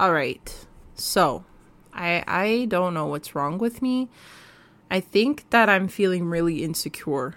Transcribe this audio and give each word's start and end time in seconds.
All 0.00 0.14
right. 0.14 0.66
So, 0.94 1.44
I 1.92 2.24
I 2.26 2.64
don't 2.70 2.94
know 2.94 3.04
what's 3.04 3.34
wrong 3.34 3.58
with 3.58 3.82
me. 3.82 4.08
I 4.90 4.98
think 4.98 5.50
that 5.50 5.68
I'm 5.68 5.88
feeling 5.88 6.24
really 6.24 6.64
insecure. 6.64 7.34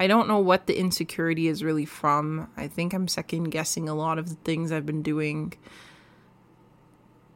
I 0.00 0.08
don't 0.08 0.26
know 0.26 0.40
what 0.40 0.66
the 0.66 0.76
insecurity 0.76 1.46
is 1.46 1.62
really 1.62 1.84
from. 1.84 2.50
I 2.56 2.66
think 2.66 2.92
I'm 2.92 3.06
second 3.06 3.50
guessing 3.50 3.88
a 3.88 3.94
lot 3.94 4.18
of 4.18 4.28
the 4.28 4.34
things 4.42 4.72
I've 4.72 4.84
been 4.84 5.02
doing. 5.02 5.52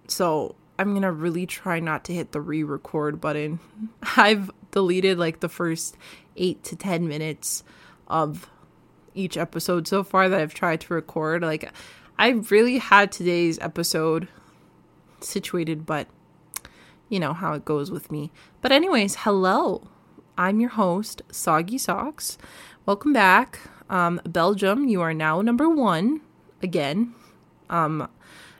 So, 0.09 0.57
I'm 0.77 0.91
going 0.91 1.03
to 1.03 1.13
really 1.13 1.47
try 1.47 1.79
not 1.79 2.03
to 2.07 2.13
hit 2.13 2.33
the 2.33 2.41
re 2.41 2.65
record 2.65 3.21
button. 3.21 3.61
I've 4.17 4.51
deleted 4.73 5.21
like 5.21 5.39
the 5.39 5.49
first 5.49 5.97
8 6.37 6.65
to 6.65 6.75
10 6.75 7.07
minutes 7.07 7.63
of 8.09 8.51
each 9.15 9.37
episode 9.37 9.87
so 9.87 10.03
far 10.03 10.29
that 10.29 10.41
I've 10.41 10.53
tried 10.53 10.81
to 10.81 10.95
record. 10.95 11.43
Like, 11.43 11.71
I 12.17 12.29
really 12.29 12.79
had 12.79 13.11
today's 13.11 13.59
episode 13.59 14.29
situated, 15.21 15.85
but 15.85 16.07
you 17.09 17.18
know 17.18 17.32
how 17.32 17.54
it 17.54 17.64
goes 17.64 17.90
with 17.90 18.13
me. 18.13 18.31
But, 18.61 18.71
anyways, 18.71 19.17
hello. 19.21 19.89
I'm 20.39 20.61
your 20.61 20.71
host, 20.71 21.23
Soggy 21.32 21.77
Socks. 21.77 22.39
Welcome 22.87 23.13
back. 23.13 23.59
Um, 23.90 24.21
Belgium, 24.25 24.89
you 24.89 25.00
are 25.00 25.13
now 25.13 25.40
number 25.40 25.68
one 25.68 26.21
again. 26.63 27.14
Um, 27.68 28.09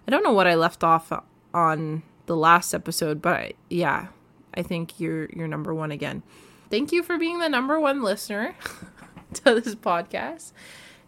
I 0.07 0.11
don't 0.11 0.25
know 0.25 0.33
what 0.33 0.49
I 0.49 0.57
left 0.57 0.83
off 0.83 1.13
on 1.53 2.03
the 2.27 2.37
last 2.37 2.75
episode, 2.75 3.23
but 3.23 3.37
I, 3.37 3.53
yeah, 3.71 4.09
I 4.55 4.63
think 4.63 4.99
you're 4.99 5.29
you're 5.31 5.49
number 5.49 5.73
one 5.73 5.93
again. 5.93 6.23
Thank 6.71 6.91
you 6.91 7.03
for 7.03 7.19
being 7.19 7.39
the 7.39 7.49
number 7.49 7.79
one 7.79 8.03
listener 8.03 8.57
to 9.35 9.61
this 9.61 9.75
podcast. 9.77 10.53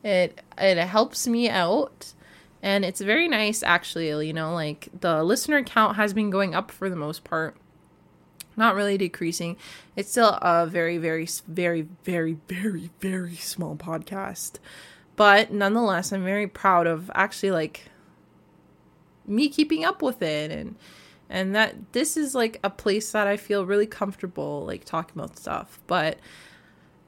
It 0.04 0.40
it 0.56 0.78
helps 0.78 1.26
me 1.26 1.48
out 1.48 2.14
and 2.62 2.84
it's 2.84 3.00
very 3.00 3.28
nice 3.28 3.62
actually, 3.62 4.08
you 4.26 4.32
know, 4.32 4.54
like 4.54 4.88
the 5.00 5.22
listener 5.22 5.62
count 5.62 5.96
has 5.96 6.12
been 6.12 6.30
going 6.30 6.54
up 6.54 6.70
for 6.70 6.88
the 6.88 6.96
most 6.96 7.24
part. 7.24 7.56
Not 8.56 8.74
really 8.74 8.96
decreasing. 8.96 9.56
It's 9.96 10.10
still 10.10 10.38
a 10.40 10.66
very 10.66 10.98
very 10.98 11.28
very 11.46 11.88
very 12.04 12.38
very 12.48 12.90
very 13.00 13.36
small 13.36 13.76
podcast. 13.76 14.58
But 15.14 15.52
nonetheless, 15.52 16.12
I'm 16.12 16.24
very 16.24 16.46
proud 16.46 16.86
of 16.86 17.10
actually 17.14 17.50
like 17.50 17.84
me 19.26 19.48
keeping 19.48 19.84
up 19.84 20.02
with 20.02 20.22
it 20.22 20.50
and 20.50 20.76
and 21.28 21.54
that 21.54 21.92
this 21.92 22.16
is 22.16 22.34
like 22.34 22.60
a 22.62 22.70
place 22.70 23.10
that 23.12 23.26
I 23.26 23.36
feel 23.36 23.66
really 23.66 23.86
comfortable 23.86 24.64
like 24.64 24.84
talking 24.84 25.20
about 25.20 25.38
stuff. 25.38 25.80
But 25.86 26.18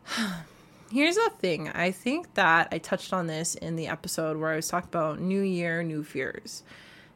here's 0.91 1.17
the 1.17 1.31
thing 1.39 1.69
I 1.69 1.91
think 1.91 2.35
that 2.35 2.69
I 2.73 2.79
touched 2.79 3.13
on 3.13 3.27
this 3.27 3.55
in 3.55 3.77
the 3.77 3.89
episode 3.89 4.37
where 4.37 4.53
I 4.53 4.57
was 4.57 4.69
talking 4.69 4.89
about 4.89 5.21
New 5.21 5.43
Year, 5.43 5.83
New 5.83 6.05
Fears. 6.05 6.63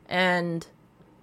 And 0.08 0.66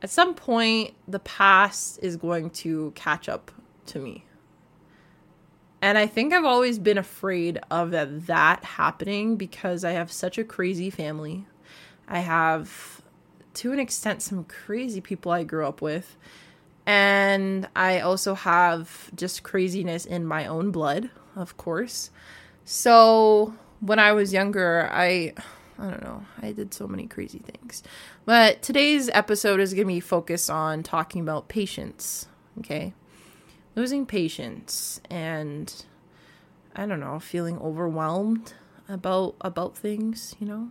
at 0.01 0.09
some 0.09 0.33
point, 0.33 0.93
the 1.07 1.19
past 1.19 1.99
is 2.01 2.15
going 2.15 2.49
to 2.51 2.91
catch 2.95 3.29
up 3.29 3.51
to 3.87 3.99
me. 3.99 4.25
And 5.81 5.97
I 5.97 6.07
think 6.07 6.33
I've 6.33 6.45
always 6.45 6.77
been 6.77 6.97
afraid 6.97 7.59
of 7.71 7.91
that, 8.27 8.63
happening 8.63 9.37
because 9.37 9.85
I 9.85 9.91
have 9.91 10.11
such 10.11 10.37
a 10.37 10.43
crazy 10.43 10.89
family. 10.89 11.45
I 12.07 12.19
have 12.19 13.01
to 13.55 13.71
an 13.71 13.79
extent 13.79 14.21
some 14.21 14.43
crazy 14.43 14.99
people 15.01 15.31
I 15.31 15.43
grew 15.43 15.65
up 15.65 15.81
with. 15.81 16.17
And 16.85 17.67
I 17.75 17.99
also 17.99 18.33
have 18.33 19.13
just 19.15 19.43
craziness 19.43 20.05
in 20.05 20.25
my 20.25 20.47
own 20.47 20.71
blood, 20.71 21.09
of 21.35 21.57
course. 21.57 22.09
So 22.65 23.53
when 23.79 23.99
I 23.99 24.13
was 24.13 24.33
younger, 24.33 24.89
I 24.91 25.33
I 25.77 25.89
don't 25.89 26.03
know, 26.03 26.25
I 26.41 26.51
did 26.51 26.73
so 26.73 26.87
many 26.87 27.07
crazy 27.07 27.39
things. 27.39 27.83
But 28.25 28.61
today's 28.61 29.09
episode 29.13 29.61
is 29.61 29.73
going 29.73 29.87
to 29.87 29.93
be 29.93 30.01
focused 30.01 30.49
on 30.49 30.83
talking 30.83 31.21
about 31.21 31.47
patience, 31.47 32.27
okay? 32.59 32.93
Losing 33.75 34.05
patience 34.05 34.99
and 35.09 35.73
I 36.75 36.85
don't 36.85 36.99
know, 36.99 37.19
feeling 37.19 37.57
overwhelmed 37.59 38.53
about 38.89 39.35
about 39.41 39.77
things, 39.77 40.35
you 40.39 40.47
know? 40.47 40.69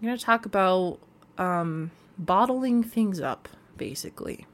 I'm 0.00 0.06
going 0.06 0.16
to 0.18 0.24
talk 0.24 0.44
about 0.44 0.98
um 1.38 1.92
bottling 2.18 2.82
things 2.82 3.20
up, 3.20 3.48
basically. 3.76 4.46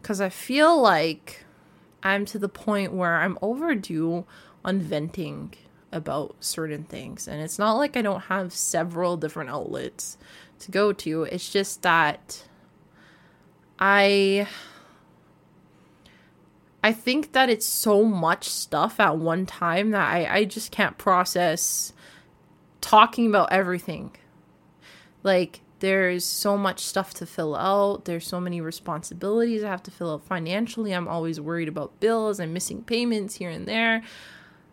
Because 0.00 0.20
I 0.20 0.28
feel 0.28 0.80
like 0.80 1.44
I'm 2.02 2.24
to 2.26 2.38
the 2.38 2.48
point 2.48 2.92
where 2.92 3.16
I'm 3.16 3.38
overdue 3.42 4.24
on 4.64 4.80
venting 4.80 5.54
about 5.90 6.36
certain 6.40 6.84
things. 6.84 7.28
And 7.28 7.40
it's 7.40 7.58
not 7.58 7.74
like 7.74 7.96
I 7.96 8.02
don't 8.02 8.22
have 8.22 8.52
several 8.52 9.16
different 9.16 9.50
outlets 9.50 10.16
to 10.60 10.70
go 10.70 10.92
to, 10.92 11.24
it's 11.24 11.50
just 11.50 11.82
that 11.82 12.44
I. 13.78 14.46
I 16.84 16.92
think 16.92 17.32
that 17.32 17.48
it's 17.48 17.66
so 17.66 18.04
much 18.04 18.48
stuff 18.48 18.98
at 18.98 19.16
one 19.16 19.46
time 19.46 19.92
that 19.92 20.12
I, 20.12 20.38
I 20.38 20.44
just 20.44 20.72
can't 20.72 20.98
process 20.98 21.92
talking 22.80 23.28
about 23.28 23.52
everything. 23.52 24.16
Like, 25.22 25.60
there's 25.82 26.24
so 26.24 26.56
much 26.56 26.78
stuff 26.78 27.12
to 27.12 27.26
fill 27.26 27.56
out. 27.56 28.04
There's 28.04 28.24
so 28.24 28.38
many 28.40 28.60
responsibilities 28.60 29.64
I 29.64 29.68
have 29.68 29.82
to 29.82 29.90
fill 29.90 30.12
out 30.14 30.24
financially. 30.24 30.92
I'm 30.92 31.08
always 31.08 31.40
worried 31.40 31.66
about 31.66 31.98
bills. 31.98 32.38
I'm 32.38 32.52
missing 32.52 32.84
payments 32.84 33.34
here 33.34 33.50
and 33.50 33.66
there. 33.66 34.04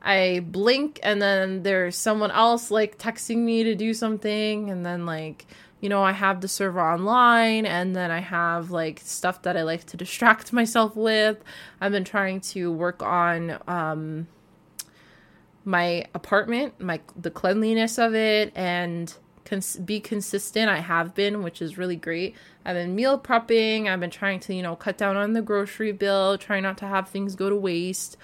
I 0.04 0.46
blink 0.46 1.00
and 1.02 1.20
then 1.20 1.64
there's 1.64 1.96
someone 1.96 2.30
else 2.30 2.70
like 2.70 3.00
texting 3.00 3.38
me 3.38 3.64
to 3.64 3.74
do 3.74 3.92
something 3.96 4.70
and 4.70 4.86
then 4.86 5.08
like 5.08 5.48
you 5.82 5.90
know 5.90 6.04
I 6.04 6.12
have 6.12 6.42
the 6.42 6.48
server 6.48 6.80
online 6.80 7.66
and 7.66 7.96
then 7.96 8.12
I 8.12 8.20
have 8.20 8.70
like 8.70 9.02
stuff 9.04 9.42
that 9.42 9.58
I 9.58 9.64
like 9.64 9.86
to 9.86 9.98
distract 9.98 10.54
myself 10.62 10.96
with. 10.96 11.44
I've 11.82 11.92
been 11.92 12.06
trying 12.06 12.42
to 12.42 12.72
work 12.72 13.02
on 13.02 13.58
um 13.68 14.28
my 15.66 16.06
apartment, 16.14 16.80
my 16.80 17.02
the 17.20 17.32
cleanliness 17.32 17.98
of 17.98 18.14
it 18.14 18.54
and 18.56 19.12
cons- 19.50 19.78
be 19.78 20.00
consistent. 20.00 20.70
I 20.70 20.80
have 20.80 21.16
been, 21.16 21.42
which 21.42 21.62
is 21.62 21.78
really 21.78 21.96
great. 21.96 22.36
I've 22.64 22.76
been 22.76 22.96
meal 22.96 23.20
prepping. 23.20 23.88
I've 23.88 24.00
been 24.00 24.10
trying 24.10 24.40
to, 24.42 24.54
you 24.54 24.62
know, 24.62 24.76
cut 24.76 24.98
down 24.98 25.18
on 25.18 25.34
the 25.34 25.42
grocery 25.42 25.92
bill, 25.92 26.38
trying 26.38 26.64
not 26.64 26.78
to 26.80 26.88
have 26.88 27.10
things 27.10 27.36
go 27.36 27.50
to 27.50 27.56
waste. 27.56 28.18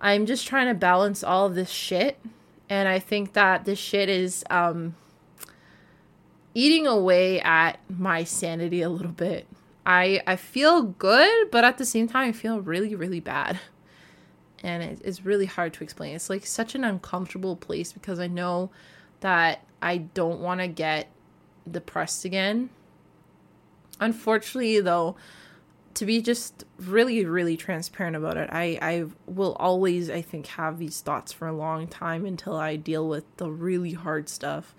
I'm 0.00 0.26
just 0.26 0.46
trying 0.46 0.68
to 0.68 0.74
balance 0.74 1.22
all 1.22 1.46
of 1.46 1.54
this 1.54 1.70
shit. 1.70 2.18
And 2.68 2.88
I 2.88 2.98
think 2.98 3.34
that 3.34 3.64
this 3.64 3.78
shit 3.78 4.08
is 4.08 4.44
um, 4.48 4.94
eating 6.54 6.86
away 6.86 7.40
at 7.40 7.78
my 7.88 8.24
sanity 8.24 8.82
a 8.82 8.88
little 8.88 9.12
bit. 9.12 9.46
I 9.84 10.22
I 10.26 10.36
feel 10.36 10.82
good, 10.82 11.50
but 11.50 11.64
at 11.64 11.78
the 11.78 11.84
same 11.84 12.08
time, 12.08 12.28
I 12.28 12.32
feel 12.32 12.60
really, 12.60 12.94
really 12.94 13.20
bad. 13.20 13.60
And 14.62 14.82
it, 14.82 15.00
it's 15.04 15.24
really 15.24 15.46
hard 15.46 15.74
to 15.74 15.84
explain. 15.84 16.14
It's 16.14 16.30
like 16.30 16.46
such 16.46 16.74
an 16.74 16.84
uncomfortable 16.84 17.56
place 17.56 17.92
because 17.92 18.20
I 18.20 18.28
know 18.28 18.70
that 19.22 19.64
I 19.80 19.98
don't 19.98 20.40
want 20.40 20.60
to 20.60 20.68
get 20.68 21.08
depressed 21.68 22.24
again. 22.24 22.70
Unfortunately, 23.98 24.80
though, 24.80 25.16
to 25.94 26.06
be 26.06 26.20
just 26.20 26.64
really, 26.78 27.24
really 27.24 27.56
transparent 27.56 28.16
about 28.16 28.36
it, 28.36 28.48
I, 28.52 28.78
I 28.82 29.04
will 29.26 29.54
always, 29.54 30.10
I 30.10 30.22
think, 30.22 30.46
have 30.48 30.78
these 30.78 31.00
thoughts 31.00 31.32
for 31.32 31.46
a 31.46 31.52
long 31.52 31.86
time 31.86 32.24
until 32.24 32.56
I 32.56 32.76
deal 32.76 33.08
with 33.08 33.24
the 33.36 33.50
really 33.50 33.92
hard 33.92 34.28
stuff. 34.28 34.74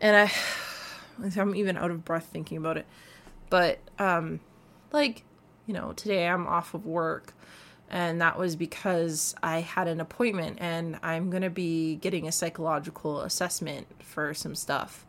And 0.00 0.16
I, 0.16 0.32
I'm 1.40 1.54
even 1.54 1.76
out 1.76 1.90
of 1.90 2.04
breath 2.04 2.28
thinking 2.32 2.58
about 2.58 2.78
it. 2.78 2.86
But, 3.50 3.78
um, 3.98 4.40
like, 4.92 5.24
you 5.66 5.74
know, 5.74 5.92
today 5.92 6.26
I'm 6.26 6.46
off 6.46 6.74
of 6.74 6.86
work 6.86 7.34
and 7.94 8.20
that 8.20 8.36
was 8.36 8.56
because 8.56 9.36
I 9.40 9.60
had 9.60 9.86
an 9.86 10.00
appointment 10.00 10.58
and 10.60 10.98
I'm 11.04 11.30
going 11.30 11.44
to 11.44 11.48
be 11.48 11.94
getting 11.94 12.26
a 12.26 12.32
psychological 12.32 13.20
assessment 13.20 13.86
for 14.02 14.34
some 14.34 14.56
stuff. 14.56 15.06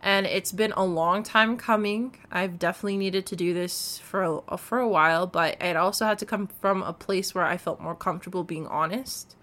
And 0.00 0.24
it's 0.24 0.50
been 0.50 0.72
a 0.72 0.82
long 0.82 1.24
time 1.24 1.58
coming. 1.58 2.16
I've 2.30 2.58
definitely 2.58 2.96
needed 2.96 3.26
to 3.26 3.36
do 3.36 3.52
this 3.52 3.98
for 3.98 4.42
a, 4.48 4.56
for 4.56 4.78
a 4.78 4.88
while, 4.88 5.26
but 5.26 5.60
it 5.60 5.76
also 5.76 6.06
had 6.06 6.18
to 6.20 6.26
come 6.26 6.46
from 6.46 6.82
a 6.82 6.94
place 6.94 7.34
where 7.34 7.44
I 7.44 7.58
felt 7.58 7.82
more 7.82 7.94
comfortable 7.94 8.44
being 8.44 8.66
honest. 8.66 9.36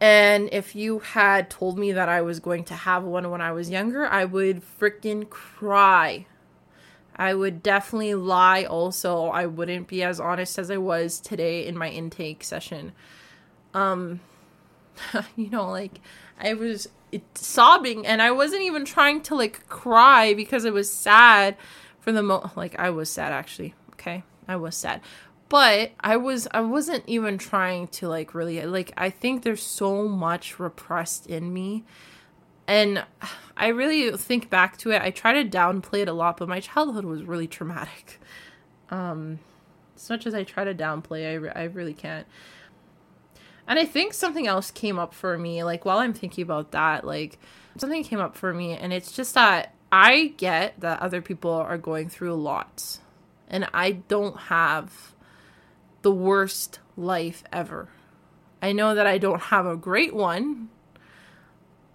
And 0.00 0.48
if 0.50 0.74
you 0.74 1.00
had 1.00 1.50
told 1.50 1.78
me 1.78 1.92
that 1.92 2.08
I 2.08 2.22
was 2.22 2.40
going 2.40 2.64
to 2.64 2.74
have 2.74 3.04
one 3.04 3.30
when 3.30 3.42
I 3.42 3.52
was 3.52 3.68
younger, 3.68 4.06
I 4.06 4.24
would 4.24 4.62
freaking 4.62 5.28
cry 5.28 6.24
I 7.16 7.34
would 7.34 7.62
definitely 7.62 8.14
lie 8.14 8.64
also. 8.64 9.26
I 9.26 9.46
wouldn't 9.46 9.88
be 9.88 10.02
as 10.02 10.18
honest 10.18 10.58
as 10.58 10.70
I 10.70 10.78
was 10.78 11.20
today 11.20 11.66
in 11.66 11.76
my 11.76 11.88
intake 11.88 12.44
session. 12.44 12.92
Um 13.74 14.20
you 15.36 15.50
know, 15.50 15.70
like 15.70 16.00
I 16.40 16.54
was 16.54 16.88
sobbing 17.34 18.06
and 18.06 18.22
I 18.22 18.30
wasn't 18.30 18.62
even 18.62 18.84
trying 18.84 19.20
to 19.22 19.34
like 19.34 19.68
cry 19.68 20.34
because 20.34 20.64
it 20.64 20.72
was 20.72 20.90
sad 20.90 21.56
for 22.00 22.12
the 22.12 22.22
mo 22.22 22.50
like 22.56 22.78
I 22.78 22.90
was 22.90 23.10
sad 23.10 23.32
actually. 23.32 23.74
Okay? 23.92 24.24
I 24.48 24.56
was 24.56 24.76
sad. 24.76 25.00
But 25.48 25.92
I 26.00 26.16
was 26.16 26.48
I 26.52 26.62
wasn't 26.62 27.04
even 27.06 27.36
trying 27.36 27.88
to 27.88 28.08
like 28.08 28.34
really 28.34 28.64
like 28.64 28.92
I 28.96 29.10
think 29.10 29.42
there's 29.42 29.62
so 29.62 30.08
much 30.08 30.58
repressed 30.58 31.26
in 31.26 31.52
me 31.52 31.84
and 32.66 33.04
I 33.56 33.68
really 33.68 34.16
think 34.16 34.50
back 34.50 34.76
to 34.78 34.90
it. 34.90 35.02
I 35.02 35.10
try 35.10 35.42
to 35.42 35.48
downplay 35.48 36.00
it 36.00 36.08
a 36.08 36.12
lot, 36.12 36.36
but 36.38 36.48
my 36.48 36.60
childhood 36.60 37.04
was 37.04 37.22
really 37.22 37.46
traumatic. 37.46 38.20
Um, 38.90 39.38
as 39.96 40.08
much 40.10 40.26
as 40.26 40.34
I 40.34 40.44
try 40.44 40.64
to 40.64 40.74
downplay, 40.74 41.30
I, 41.30 41.34
re- 41.34 41.52
I 41.54 41.62
really 41.64 41.94
can't. 41.94 42.26
And 43.66 43.78
I 43.78 43.84
think 43.84 44.12
something 44.12 44.46
else 44.46 44.70
came 44.70 44.98
up 44.98 45.14
for 45.14 45.38
me, 45.38 45.62
like 45.62 45.84
while 45.84 45.98
I'm 45.98 46.12
thinking 46.12 46.42
about 46.42 46.72
that, 46.72 47.06
like 47.06 47.38
something 47.78 48.02
came 48.02 48.20
up 48.20 48.36
for 48.36 48.52
me, 48.52 48.72
and 48.72 48.92
it's 48.92 49.12
just 49.12 49.34
that 49.34 49.74
I 49.90 50.34
get 50.36 50.80
that 50.80 51.00
other 51.00 51.22
people 51.22 51.52
are 51.52 51.78
going 51.78 52.08
through 52.08 52.32
a 52.32 52.34
lot, 52.34 52.98
and 53.48 53.68
I 53.72 53.92
don't 53.92 54.36
have 54.36 55.14
the 56.02 56.10
worst 56.10 56.80
life 56.96 57.44
ever. 57.52 57.88
I 58.60 58.72
know 58.72 58.94
that 58.94 59.06
I 59.06 59.18
don't 59.18 59.40
have 59.40 59.66
a 59.66 59.76
great 59.76 60.14
one, 60.14 60.68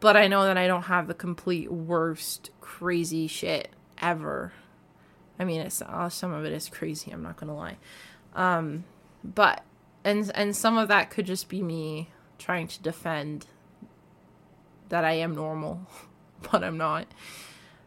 but 0.07 0.15
I 0.15 0.29
know 0.29 0.45
that 0.45 0.57
I 0.57 0.67
don't 0.67 0.83
have 0.83 1.07
the 1.07 1.13
complete 1.13 1.69
worst 1.69 2.49
crazy 2.61 3.27
shit 3.27 3.71
ever. 4.01 4.53
I 5.37 5.43
mean, 5.43 5.59
it's 5.59 5.81
uh, 5.81 6.07
some 6.07 6.31
of 6.31 6.45
it 6.45 6.53
is 6.53 6.69
crazy. 6.69 7.11
I'm 7.11 7.21
not 7.21 7.35
gonna 7.35 7.53
lie, 7.53 7.75
um, 8.33 8.85
but 9.21 9.65
and 10.05 10.31
and 10.33 10.55
some 10.55 10.77
of 10.77 10.87
that 10.87 11.09
could 11.09 11.25
just 11.25 11.49
be 11.49 11.61
me 11.61 12.09
trying 12.39 12.69
to 12.69 12.81
defend 12.81 13.47
that 14.87 15.03
I 15.03 15.11
am 15.15 15.35
normal, 15.35 15.81
but 16.53 16.63
I'm 16.63 16.77
not. 16.77 17.07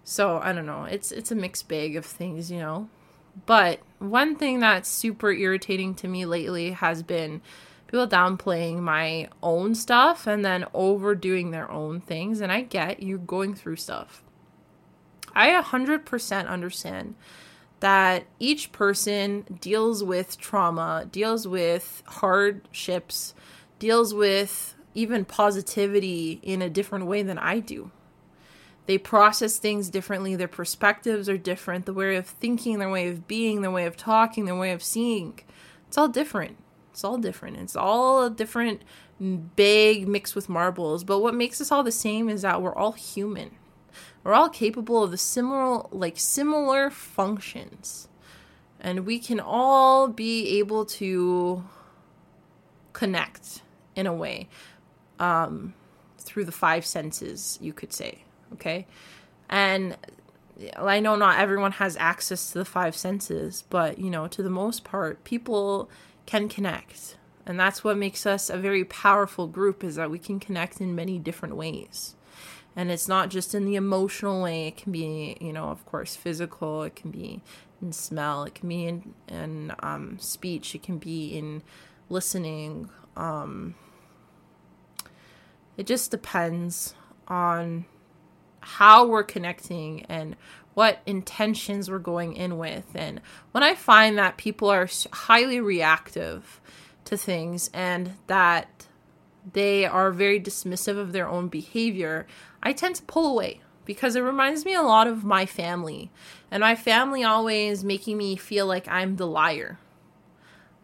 So 0.05 0.41
I 0.43 0.53
don't 0.53 0.67
know. 0.67 0.85
It's 0.85 1.13
it's 1.13 1.33
a 1.33 1.35
mixed 1.35 1.69
bag 1.69 1.97
of 1.97 2.05
things, 2.05 2.51
you 2.51 2.59
know. 2.59 2.91
But 3.47 3.81
one 3.99 4.37
thing 4.37 4.61
that's 4.61 4.91
super 4.91 5.33
irritating 5.33 5.95
to 5.95 6.07
me 6.07 6.27
lately 6.27 6.73
has 6.73 7.03
been 7.03 7.41
people 7.91 8.07
downplaying 8.07 8.79
my 8.79 9.29
own 9.43 9.75
stuff 9.75 10.29
and 10.29 10.45
then 10.45 10.65
overdoing 10.73 11.51
their 11.51 11.69
own 11.69 12.01
things. 12.01 12.41
And 12.41 12.53
I 12.53 12.61
get 12.61 13.03
you 13.03 13.19
going 13.19 13.53
through 13.53 13.77
stuff. 13.77 14.23
I 15.35 15.51
100% 15.61 16.47
understand 16.47 17.17
that 17.81 18.27
each 18.39 18.71
person 18.71 19.59
deals 19.61 20.05
with 20.05 20.39
trauma, 20.39 21.09
deals 21.11 21.49
with 21.49 22.05
hardships, 22.07 23.35
deals 23.81 24.15
with 24.15 24.77
even 24.95 25.25
positivity 25.25 26.39
in 26.45 26.63
a 26.63 26.71
different 26.71 27.07
way 27.07 27.25
than 27.25 27.39
I 27.39 27.59
do. 27.59 27.91
They 28.87 28.99
process 28.99 29.59
things 29.59 29.91
differently, 29.91 30.37
their 30.37 30.49
perspectives 30.49 31.29
are 31.29 31.39
different, 31.39 31.87
the 31.87 31.93
way 31.93 32.15
of 32.15 32.27
thinking, 32.27 32.79
their 32.79 32.91
way 32.91 33.09
of 33.09 33.27
being, 33.27 33.63
their 33.63 33.71
way 33.71 33.87
of 33.87 33.97
talking, 33.97 34.45
their 34.45 34.57
way 34.57 34.71
of 34.71 34.83
seeing. 34.83 35.41
It's 35.89 35.99
all 35.99 36.09
different. 36.09 36.57
It's 36.93 37.05
all 37.05 37.19
different. 37.19 37.57
It's 37.57 37.77
all 37.77 38.25
a 38.25 38.31
different 38.31 38.83
big 39.57 40.09
mix 40.09 40.35
with 40.35 40.49
marbles. 40.49 41.05
But 41.05 41.21
what 41.21 41.35
makes 41.35 41.61
us 41.61 41.71
all 41.71 41.83
the 41.83 41.93
same 41.93 42.29
is 42.29 42.43
that 42.43 42.63
we're 42.63 42.75
all 42.75 42.93
human. 42.93 43.53
We're 44.25 44.35
all 44.35 44.49
capable 44.49 45.03
of 45.03 45.11
the 45.11 45.19
similar 45.19 45.87
like 45.91 46.19
similar 46.19 46.91
functions. 46.91 48.09
And 48.81 49.05
we 49.07 49.19
can 49.19 49.41
all 49.41 50.09
be 50.09 50.59
able 50.59 50.87
to 50.87 51.65
connect 52.93 53.63
in 53.95 54.07
a 54.07 54.15
way 54.15 54.49
um, 55.19 55.75
through 56.19 56.47
the 56.47 56.53
five 56.53 56.87
senses, 56.87 57.59
you 57.61 57.73
could 57.73 57.93
say. 57.93 58.25
Okay. 58.55 58.87
And 59.49 59.97
I 60.77 61.01
know 61.01 61.17
not 61.17 61.39
everyone 61.39 61.73
has 61.73 61.97
access 61.97 62.53
to 62.53 62.59
the 62.59 62.65
five 62.65 62.97
senses, 62.97 63.65
but 63.71 63.99
you 63.99 64.11
know, 64.11 64.29
to 64.29 64.43
the 64.43 64.51
most 64.51 64.85
part, 64.85 65.25
people 65.25 65.91
can 66.31 66.49
connect. 66.49 67.17
And 67.44 67.59
that's 67.59 67.82
what 67.82 67.97
makes 67.97 68.25
us 68.25 68.49
a 68.49 68.56
very 68.56 68.85
powerful 68.85 69.49
group 69.49 69.82
is 69.82 69.97
that 69.97 70.12
we 70.12 70.19
can 70.21 70.38
connect 70.38 70.81
in 70.81 70.94
many 70.94 71.19
different 71.19 71.56
ways. 71.56 72.15
And 72.77 72.88
it's 72.88 73.09
not 73.09 73.31
just 73.31 73.53
in 73.53 73.65
the 73.65 73.75
emotional 73.75 74.41
way, 74.41 74.69
it 74.69 74.77
can 74.77 74.93
be, 74.93 75.37
you 75.41 75.53
know, 75.53 75.65
of 75.65 75.85
course, 75.87 76.15
physical, 76.15 76.85
it 76.85 76.94
can 76.94 77.11
be 77.11 77.43
in 77.82 77.91
smell, 77.91 78.44
it 78.44 78.55
can 78.55 78.69
be 78.69 78.85
in, 78.85 79.15
in 79.27 79.73
um, 79.81 80.19
speech, 80.21 80.73
it 80.77 80.85
can 80.85 80.99
be 80.99 81.37
in 81.37 81.65
listening. 82.09 82.91
Um, 83.17 83.75
it 85.76 85.85
just 85.85 86.12
depends 86.12 86.94
on 87.26 87.87
how 88.61 89.05
we're 89.05 89.25
connecting 89.25 90.05
and 90.05 90.37
what 90.81 91.03
intentions 91.05 91.91
we're 91.91 91.99
going 91.99 92.32
in 92.32 92.56
with. 92.56 92.87
And 92.94 93.21
when 93.53 93.62
I 93.62 93.75
find 93.75 94.17
that 94.17 94.38
people 94.38 94.71
are 94.71 94.88
highly 95.12 95.61
reactive 95.61 96.59
to 97.05 97.19
things 97.19 97.69
and 97.75 98.15
that 98.29 98.87
they 99.53 99.85
are 99.85 100.11
very 100.11 100.41
dismissive 100.41 100.97
of 100.97 101.12
their 101.12 101.29
own 101.29 101.49
behavior, 101.49 102.27
I 102.62 102.73
tend 102.73 102.94
to 102.94 103.03
pull 103.03 103.31
away 103.31 103.61
because 103.85 104.17
it 104.17 104.23
reminds 104.23 104.65
me 104.65 104.73
a 104.73 104.81
lot 104.81 105.06
of 105.06 105.23
my 105.23 105.44
family. 105.44 106.11
And 106.50 106.62
my 106.62 106.77
family 106.77 107.25
always 107.25 107.85
making 107.85 108.17
me 108.17 108.37
feel 108.37 108.65
like 108.65 108.88
I'm 108.88 109.17
the 109.17 109.26
liar. 109.26 109.79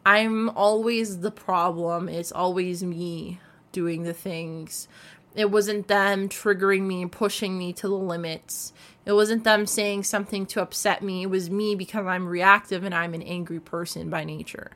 I'm 0.05 0.51
always 0.51 1.21
the 1.21 1.31
problem. 1.31 2.11
It's 2.11 2.33
always 2.33 2.83
me 2.85 3.41
doing 3.73 4.03
the 4.03 4.13
things 4.13 4.89
it 5.37 5.51
wasn't 5.51 5.87
them 5.87 6.29
triggering 6.29 6.83
me 6.83 7.05
pushing 7.07 7.59
me 7.59 7.73
to 7.75 7.89
the 7.89 7.95
limits. 7.95 8.73
It 9.05 9.13
wasn't 9.13 9.45
them 9.45 9.67
saying 9.67 10.05
something 10.05 10.47
to 10.47 10.63
upset 10.63 11.03
me. 11.03 11.23
It 11.23 11.31
was 11.31 11.51
me 11.51 11.75
because 11.75 12.07
I'm 12.07 12.27
reactive 12.27 12.83
and 12.83 12.95
I'm 12.95 13.15
an 13.15 13.23
angry 13.23 13.61
person 13.61 14.09
by 14.09 14.25
nature. 14.25 14.71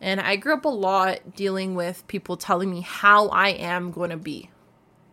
And 0.00 0.20
I 0.20 0.36
grew 0.36 0.54
up 0.54 0.64
a 0.64 0.68
lot 0.68 1.34
dealing 1.34 1.74
with 1.74 2.06
people 2.06 2.36
telling 2.36 2.70
me 2.70 2.82
how 2.82 3.28
I 3.28 3.48
am 3.48 3.90
going 3.90 4.10
to 4.10 4.16
be. 4.16 4.50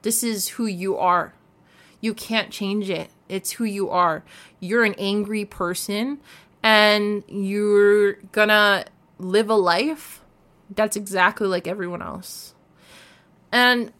This 0.03 0.23
is 0.23 0.49
who 0.49 0.67
you 0.67 0.97
are. 0.97 1.33
You 1.99 2.13
can't 2.13 2.51
change 2.51 2.89
it. 2.89 3.09
It's 3.27 3.53
who 3.53 3.63
you 3.63 3.89
are. 3.89 4.23
You're 4.59 4.83
an 4.83 4.95
angry 4.97 5.45
person 5.45 6.19
and 6.61 7.23
you're 7.27 8.13
going 8.31 8.49
to 8.49 8.85
live 9.17 9.49
a 9.49 9.55
life 9.55 10.23
that's 10.69 10.95
exactly 10.95 11.47
like 11.47 11.67
everyone 11.67 12.01
else. 12.01 12.53
And 13.51 13.91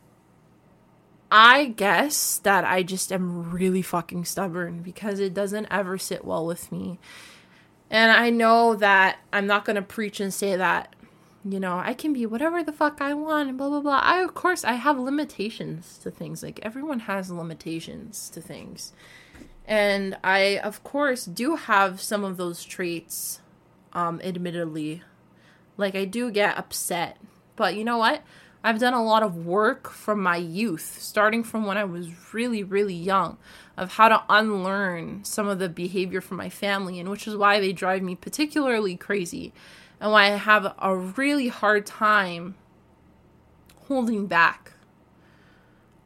I 1.35 1.65
guess 1.65 2.38
that 2.44 2.63
I 2.63 2.83
just 2.83 3.12
am 3.12 3.50
really 3.50 3.81
fucking 3.81 4.25
stubborn 4.25 4.83
because 4.83 5.19
it 5.19 5.33
doesn't 5.33 5.65
ever 5.71 5.97
sit 5.97 6.24
well 6.24 6.45
with 6.45 6.71
me. 6.71 7.00
And 7.89 8.12
I 8.12 8.30
know 8.30 8.75
that 8.75 9.18
I'm 9.33 9.47
not 9.47 9.65
going 9.65 9.77
to 9.77 9.81
preach 9.81 10.19
and 10.19 10.31
say 10.31 10.56
that, 10.56 10.95
you 11.44 11.59
know, 11.59 11.80
I 11.80 11.95
can 11.95 12.13
be 12.13 12.27
whatever 12.27 12.62
the 12.62 12.71
fuck 12.71 13.01
I 13.01 13.15
want 13.15 13.50
and 13.50 13.57
blah, 13.57 13.69
blah, 13.69 13.80
blah. 13.80 14.01
I, 14.03 14.19
of 14.19 14.35
course, 14.35 14.63
I 14.63 14.74
have 14.74 15.00
limitations 15.00 15.97
to 16.03 16.12
things. 16.12 16.44
Like, 16.44 16.59
everyone 16.62 17.00
has 17.00 17.31
limitations 17.31 18.30
to 18.30 18.39
things. 18.39 18.94
And 19.65 20.15
I, 20.24 20.59
of 20.59 20.83
course, 20.83 21.25
do 21.25 21.56
have 21.56 22.00
some 22.00 22.24
of 22.24 22.38
those 22.38 22.63
traits, 22.63 23.42
um, 23.92 24.21
admittedly. 24.23 25.02
Like, 25.78 25.95
I 25.95 26.06
do 26.06 26.30
get 26.30 26.59
upset. 26.59 27.18
But 27.56 27.75
you 27.75 27.83
know 27.83 27.97
what? 27.97 28.21
I've 28.63 28.79
done 28.79 28.93
a 28.93 29.03
lot 29.03 29.23
of 29.23 29.45
work 29.45 29.89
from 29.89 30.23
my 30.23 30.37
youth, 30.37 30.97
starting 31.01 31.43
from 31.43 31.65
when 31.65 31.77
I 31.77 31.83
was 31.83 32.33
really, 32.33 32.63
really 32.63 32.93
young, 32.93 33.37
of 33.75 33.93
how 33.93 34.07
to 34.07 34.23
unlearn 34.29 35.25
some 35.25 35.47
of 35.47 35.59
the 35.59 35.67
behavior 35.67 36.21
from 36.21 36.37
my 36.37 36.49
family, 36.49 36.99
and 36.99 37.09
which 37.09 37.27
is 37.27 37.35
why 37.35 37.59
they 37.59 37.73
drive 37.73 38.01
me 38.01 38.15
particularly 38.15 38.95
crazy 38.95 39.51
and 39.99 40.11
why 40.11 40.25
I 40.25 40.37
have 40.37 40.73
a 40.79 40.95
really 40.95 41.49
hard 41.49 41.85
time 41.85 42.55
holding 43.87 44.27
back. 44.27 44.73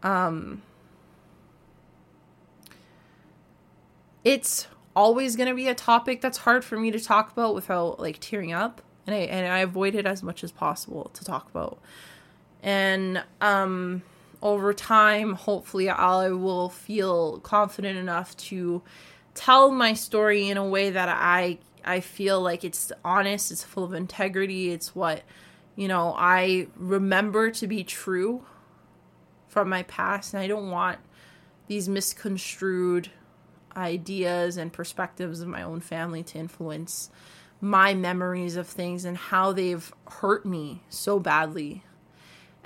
Um, 0.01 0.63
it's 4.23 4.67
always 4.95 5.35
going 5.35 5.47
to 5.47 5.55
be 5.55 5.67
a 5.67 5.75
topic 5.75 6.21
that's 6.21 6.39
hard 6.39 6.65
for 6.65 6.77
me 6.77 6.91
to 6.91 6.99
talk 6.99 7.31
about 7.31 7.53
without 7.53 7.99
like 7.99 8.19
tearing 8.19 8.51
up 8.51 8.81
and 9.05 9.15
I 9.15 9.19
and 9.19 9.47
I 9.47 9.59
avoid 9.59 9.95
it 9.95 10.05
as 10.05 10.21
much 10.21 10.43
as 10.43 10.51
possible 10.51 11.09
to 11.13 11.23
talk 11.23 11.49
about 11.49 11.79
and 12.63 13.23
um, 13.41 14.01
over 14.41 14.73
time, 14.73 15.33
hopefully, 15.33 15.89
I 15.89 16.29
will 16.29 16.69
feel 16.69 17.39
confident 17.39 17.97
enough 17.97 18.35
to 18.37 18.81
tell 19.33 19.71
my 19.71 19.93
story 19.93 20.49
in 20.49 20.57
a 20.57 20.65
way 20.65 20.89
that 20.89 21.09
I 21.09 21.59
I 21.85 22.01
feel 22.01 22.41
like 22.41 22.63
it's 22.63 22.91
honest, 23.05 23.51
it's 23.51 23.63
full 23.63 23.83
of 23.83 23.93
integrity, 23.93 24.71
it's 24.71 24.95
what 24.95 25.23
you 25.75 25.87
know 25.87 26.13
I 26.17 26.67
remember 26.75 27.51
to 27.51 27.67
be 27.67 27.83
true 27.83 28.45
from 29.47 29.69
my 29.69 29.83
past, 29.83 30.33
and 30.33 30.41
I 30.41 30.47
don't 30.47 30.69
want 30.69 30.99
these 31.67 31.87
misconstrued 31.89 33.11
ideas 33.75 34.57
and 34.57 34.73
perspectives 34.73 35.41
of 35.41 35.47
my 35.47 35.61
own 35.61 35.79
family 35.79 36.23
to 36.23 36.39
influence 36.39 37.11
my 37.61 37.93
memories 37.93 38.55
of 38.55 38.67
things 38.67 39.05
and 39.05 39.17
how 39.17 39.51
they've 39.51 39.93
hurt 40.07 40.45
me 40.45 40.81
so 40.89 41.19
badly 41.19 41.83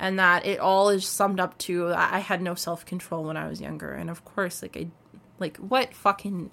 and 0.02 0.18
that 0.18 0.48
it 0.48 0.60
all 0.60 0.90
is 0.90 1.08
summed 1.08 1.40
up 1.40 1.56
to 1.60 1.94
I 1.94 2.20
had 2.20 2.42
no 2.42 2.56
self 2.56 2.84
control 2.86 3.24
when 3.24 3.38
I 3.38 3.48
was 3.48 3.62
younger, 3.62 3.94
and 3.94 4.10
of 4.10 4.26
course, 4.26 4.64
like 4.64 4.76
I, 4.76 4.88
like 5.38 5.58
what 5.58 5.94
fucking, 5.94 6.50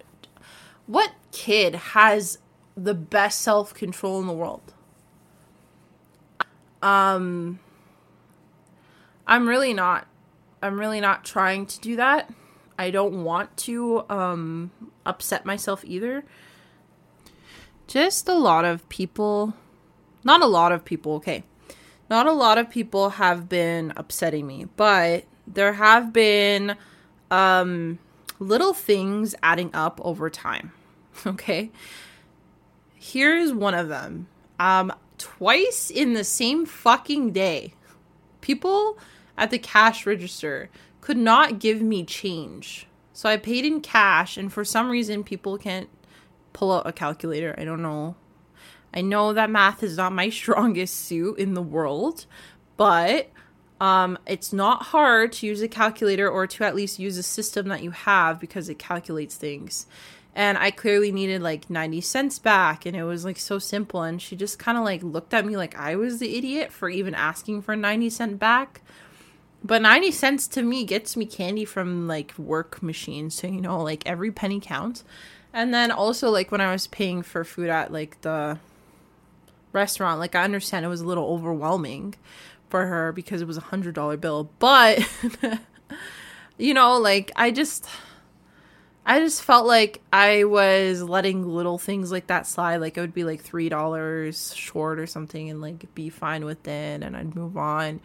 what 0.87 1.13
kid 1.33 1.75
has 1.75 2.39
the 2.77 2.93
best 2.93 3.41
self 3.41 3.73
control 3.73 4.21
in 4.21 4.27
the 4.27 4.35
world? 4.35 4.75
Um, 6.83 7.59
I'm 9.27 9.49
really 9.49 9.73
not 9.73 10.07
I'm 10.63 10.79
really 10.79 11.01
not 11.01 11.25
trying 11.25 11.65
to 11.67 11.81
do 11.81 11.97
that. 11.97 12.31
I 12.79 12.91
don't 12.91 13.25
want 13.25 13.57
to 13.59 14.05
um, 14.11 14.73
upset 15.07 15.47
myself 15.47 15.85
either. 15.87 16.23
Just 17.87 18.29
a 18.29 18.35
lot 18.35 18.67
of 18.67 18.87
people, 18.91 19.55
not 20.23 20.43
a 20.43 20.47
lot 20.47 20.71
of 20.71 20.85
people, 20.85 21.15
okay. 21.15 21.45
Not 22.11 22.27
a 22.27 22.33
lot 22.33 22.59
of 22.59 22.71
people 22.71 23.11
have 23.11 23.49
been 23.49 23.93
upsetting 23.97 24.47
me, 24.47 24.67
but 24.77 25.25
there 25.47 25.75
have 25.75 26.13
been 26.13 26.77
um, 27.31 27.99
little 28.39 28.73
things 28.73 29.35
adding 29.43 29.71
up 29.75 30.01
over 30.03 30.31
time. 30.31 30.73
Okay. 31.27 31.73
Here's 32.95 33.53
one 33.53 33.75
of 33.75 33.89
them. 33.89 34.29
Um, 34.61 34.93
twice 35.19 35.91
in 35.91 36.13
the 36.13 36.23
same 36.23 36.65
fucking 36.65 37.33
day, 37.33 37.75
people 38.41 38.99
at 39.37 39.51
the 39.51 39.59
cash 39.59 40.07
register 40.07 40.71
could 41.01 41.17
not 41.17 41.59
give 41.59 41.83
me 41.83 42.05
change. 42.05 42.87
So 43.13 43.29
I 43.29 43.37
paid 43.37 43.65
in 43.65 43.81
cash, 43.81 44.37
and 44.37 44.53
for 44.53 44.65
some 44.65 44.91
reason, 44.91 45.25
people 45.25 45.59
can't 45.59 45.89
pull 46.53 46.73
out 46.73 46.87
a 46.87 46.93
calculator. 46.93 47.55
I 47.59 47.65
don't 47.65 47.83
know. 47.83 48.15
I 48.93 49.01
know 49.01 49.33
that 49.33 49.51
math 49.51 49.83
is 49.83 49.97
not 49.97 50.13
my 50.13 50.31
strongest 50.31 50.97
suit 50.97 51.39
in 51.39 51.55
the 51.55 51.63
world, 51.63 52.27
but 52.77 53.31
um, 53.81 54.19
it's 54.27 54.53
not 54.53 54.85
hard 54.85 55.33
to 55.33 55.47
use 55.47 55.63
a 55.63 55.69
calculator 55.69 56.29
or 56.29 56.47
to 56.47 56.65
at 56.65 56.75
least 56.75 56.99
use 56.99 57.17
a 57.17 57.23
system 57.23 57.69
that 57.69 57.83
you 57.83 57.93
have 57.93 58.41
because 58.41 58.69
it 58.69 58.79
calculates 58.79 59.37
things. 59.37 59.87
And 60.35 60.57
I 60.59 60.71
clearly 60.71 61.11
needed 61.11 61.43
like 61.43 61.69
90 61.69 62.01
cents 62.01 62.39
back, 62.39 62.87
and 62.87 62.97
it 62.97 63.05
was 63.05 63.25
like 63.25 63.39
so 63.39 63.59
simple. 63.59 64.03
And 64.03 64.23
she 64.23 64.37
just 64.37 64.59
kind 64.59 64.79
of 64.79 64.85
like 64.85 65.03
looked 65.03 65.35
at 65.35 65.45
me 65.45 65.57
like 65.57 65.77
I 65.77 65.97
was 65.97 66.19
the 66.19 66.37
idiot 66.37 66.73
for 66.73 66.89
even 66.89 67.15
asking 67.15 67.63
for 67.63 67.75
90 67.75 68.11
cent 68.11 68.39
back. 68.39 68.83
But 69.65 69.83
90 69.83 70.13
cents 70.13 70.47
to 70.49 70.63
me 70.63 70.85
gets 70.85 71.17
me 71.17 71.27
candy 71.27 71.65
from 71.65 72.07
like 72.07 72.39
work 72.39 72.83
machines. 72.83 73.35
So, 73.35 73.49
you 73.49 73.61
know, 73.61 73.83
like 73.83 74.07
every 74.07 74.31
penny 74.31 74.61
counts. 74.61 75.05
And 75.53 75.75
then 75.75 75.91
also, 75.91 76.31
like 76.31 76.53
when 76.53 76.61
I 76.61 76.71
was 76.71 76.87
paying 76.87 77.23
for 77.23 77.43
food 77.43 77.69
at 77.69 77.93
like 77.93 78.21
the 78.21 78.59
restaurant, 79.73 80.19
like 80.19 80.35
I 80.35 80.45
understand 80.45 80.85
it 80.85 80.89
was 80.89 81.01
a 81.01 81.07
little 81.07 81.27
overwhelming 81.27 82.15
for 82.69 82.87
her 82.87 83.13
because 83.13 83.41
it 83.41 83.47
was 83.47 83.57
a 83.57 83.63
hundred 83.63 83.95
dollar 83.95 84.17
bill. 84.17 84.51
But, 84.59 85.07
you 86.59 86.75
know, 86.75 86.99
like 86.99 87.33
I 87.37 87.51
just. 87.51 87.87
I 89.11 89.21
just 89.21 89.43
felt 89.43 89.67
like 89.67 90.03
I 90.13 90.45
was 90.45 91.03
letting 91.03 91.49
little 91.49 91.79
things 91.79 92.13
like 92.13 92.27
that 92.27 92.47
slide. 92.47 92.77
Like 92.77 92.99
it 92.99 93.01
would 93.01 93.15
be 93.15 93.25
like 93.25 93.41
three 93.41 93.71
dollars 93.71 94.55
short 94.55 95.01
or 95.01 95.07
something, 95.07 95.49
and 95.49 95.63
like 95.63 95.95
be 95.95 96.11
fine 96.11 96.45
with 96.45 96.69
it, 96.69 97.03
and 97.03 97.17
I'd 97.17 97.35
move 97.35 97.57
on 97.57 98.01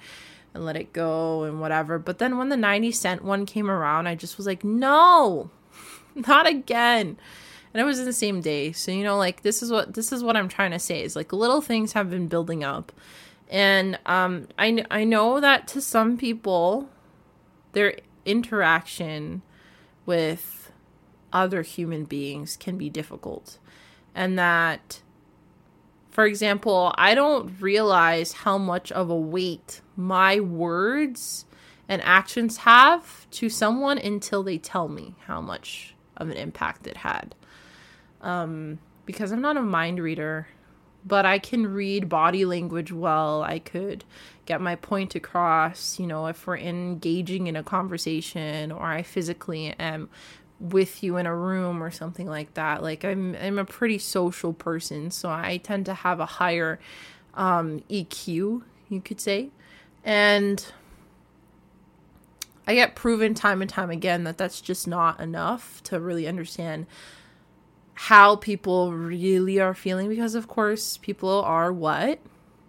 and 0.53 0.65
let 0.65 0.75
it 0.75 0.93
go 0.93 1.43
and 1.43 1.59
whatever. 1.59 1.99
But 1.99 2.19
then 2.19 2.37
when 2.37 2.49
the 2.49 2.57
90 2.57 2.91
cent 2.91 3.23
one 3.23 3.45
came 3.45 3.69
around, 3.69 4.07
I 4.07 4.15
just 4.15 4.37
was 4.37 4.45
like, 4.45 4.63
no, 4.63 5.49
not 6.15 6.47
again. 6.47 7.17
And 7.73 7.81
it 7.81 7.85
was 7.85 7.99
in 7.99 8.05
the 8.05 8.13
same 8.13 8.41
day. 8.41 8.71
So, 8.71 8.91
you 8.91 9.03
know, 9.03 9.17
like 9.17 9.41
this 9.41 9.63
is 9.63 9.71
what 9.71 9.93
this 9.93 10.11
is 10.11 10.23
what 10.23 10.37
I'm 10.37 10.49
trying 10.49 10.71
to 10.71 10.79
say 10.79 11.01
is 11.01 11.15
like 11.15 11.33
little 11.33 11.61
things 11.61 11.93
have 11.93 12.09
been 12.09 12.27
building 12.27 12.63
up. 12.63 12.91
And 13.49 13.97
um 14.05 14.47
I 14.57 14.85
I 14.91 15.03
know 15.03 15.39
that 15.39 15.67
to 15.69 15.81
some 15.81 16.17
people 16.17 16.89
their 17.73 17.97
interaction 18.25 19.41
with 20.05 20.71
other 21.31 21.63
human 21.63 22.05
beings 22.05 22.55
can 22.55 22.77
be 22.77 22.89
difficult. 22.89 23.57
And 24.13 24.37
that 24.37 25.01
for 26.11 26.27
example, 26.27 26.93
I 26.95 27.15
don't 27.15 27.59
realize 27.59 28.33
how 28.33 28.59
much 28.59 28.91
of 28.91 29.09
a 29.09 29.15
weight 29.15 29.81
my 29.95 30.39
words 30.39 31.45
and 31.89 32.01
actions 32.03 32.57
have 32.57 33.27
to 33.31 33.49
someone 33.49 33.97
until 33.97 34.43
they 34.43 34.59
tell 34.59 34.87
me 34.87 35.15
how 35.25 35.41
much 35.41 35.95
of 36.15 36.29
an 36.29 36.37
impact 36.37 36.85
it 36.85 36.97
had. 36.97 37.33
Um, 38.23 38.79
because 39.05 39.31
I'm 39.31 39.41
not 39.41 39.57
a 39.57 39.61
mind 39.61 39.99
reader, 39.99 40.47
but 41.05 41.25
I 41.25 41.39
can 41.39 41.67
read 41.67 42.09
body 42.09 42.45
language 42.45 42.91
well. 42.91 43.43
I 43.43 43.59
could 43.59 44.05
get 44.45 44.61
my 44.61 44.75
point 44.75 45.15
across, 45.15 45.99
you 45.99 46.07
know, 46.07 46.27
if 46.27 46.47
we're 46.47 46.57
engaging 46.57 47.47
in 47.47 47.55
a 47.55 47.63
conversation 47.63 48.71
or 48.71 48.85
I 48.85 49.03
physically 49.03 49.75
am 49.79 50.09
with 50.59 51.03
you 51.03 51.17
in 51.17 51.25
a 51.25 51.35
room 51.35 51.83
or 51.83 51.91
something 51.91 52.27
like 52.27 52.53
that. 52.53 52.81
Like 52.81 53.03
I'm 53.03 53.35
I'm 53.35 53.59
a 53.59 53.65
pretty 53.65 53.97
social 53.97 54.53
person, 54.53 55.11
so 55.11 55.29
I 55.29 55.59
tend 55.61 55.85
to 55.87 55.93
have 55.93 56.19
a 56.19 56.25
higher 56.25 56.79
um, 57.33 57.83
EQ, 57.89 58.63
you 58.89 59.01
could 59.03 59.19
say. 59.19 59.49
And 60.05 60.65
I 62.65 62.75
get 62.75 62.95
proven 62.95 63.33
time 63.33 63.61
and 63.61 63.69
time 63.69 63.89
again 63.89 64.23
that 64.23 64.37
that's 64.37 64.61
just 64.61 64.87
not 64.87 65.19
enough 65.19 65.83
to 65.83 65.99
really 65.99 66.27
understand 66.27 66.85
how 67.93 68.35
people 68.35 68.93
really 68.93 69.59
are 69.59 69.73
feeling 69.73 70.09
because 70.09 70.35
of 70.35 70.47
course 70.47 70.97
people 70.97 71.41
are 71.43 71.71
what? 71.71 72.19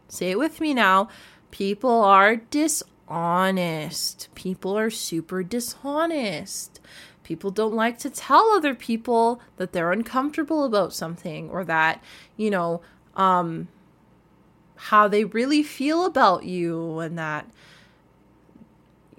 Say 0.09 0.31
it 0.31 0.38
with 0.38 0.61
me 0.61 0.75
now. 0.75 1.09
People 1.50 2.02
are 2.02 2.37
dishonest. 2.37 4.28
People 4.35 4.76
are 4.76 4.90
super 4.90 5.43
dishonest. 5.43 6.81
People 7.23 7.50
don't 7.50 7.75
like 7.75 7.99
to 7.99 8.11
tell 8.11 8.52
other 8.52 8.75
people 8.75 9.40
that 9.57 9.73
they're 9.73 9.93
uncomfortable 9.93 10.64
about 10.64 10.93
something 10.93 11.49
or 11.49 11.64
that, 11.64 12.02
you 12.37 12.50
know, 12.50 12.83
um, 13.16 13.69
how 14.76 15.09
they 15.09 15.25
really 15.25 15.62
feel 15.62 16.04
about 16.04 16.45
you 16.45 16.99
and 16.99 17.19
that 17.19 17.49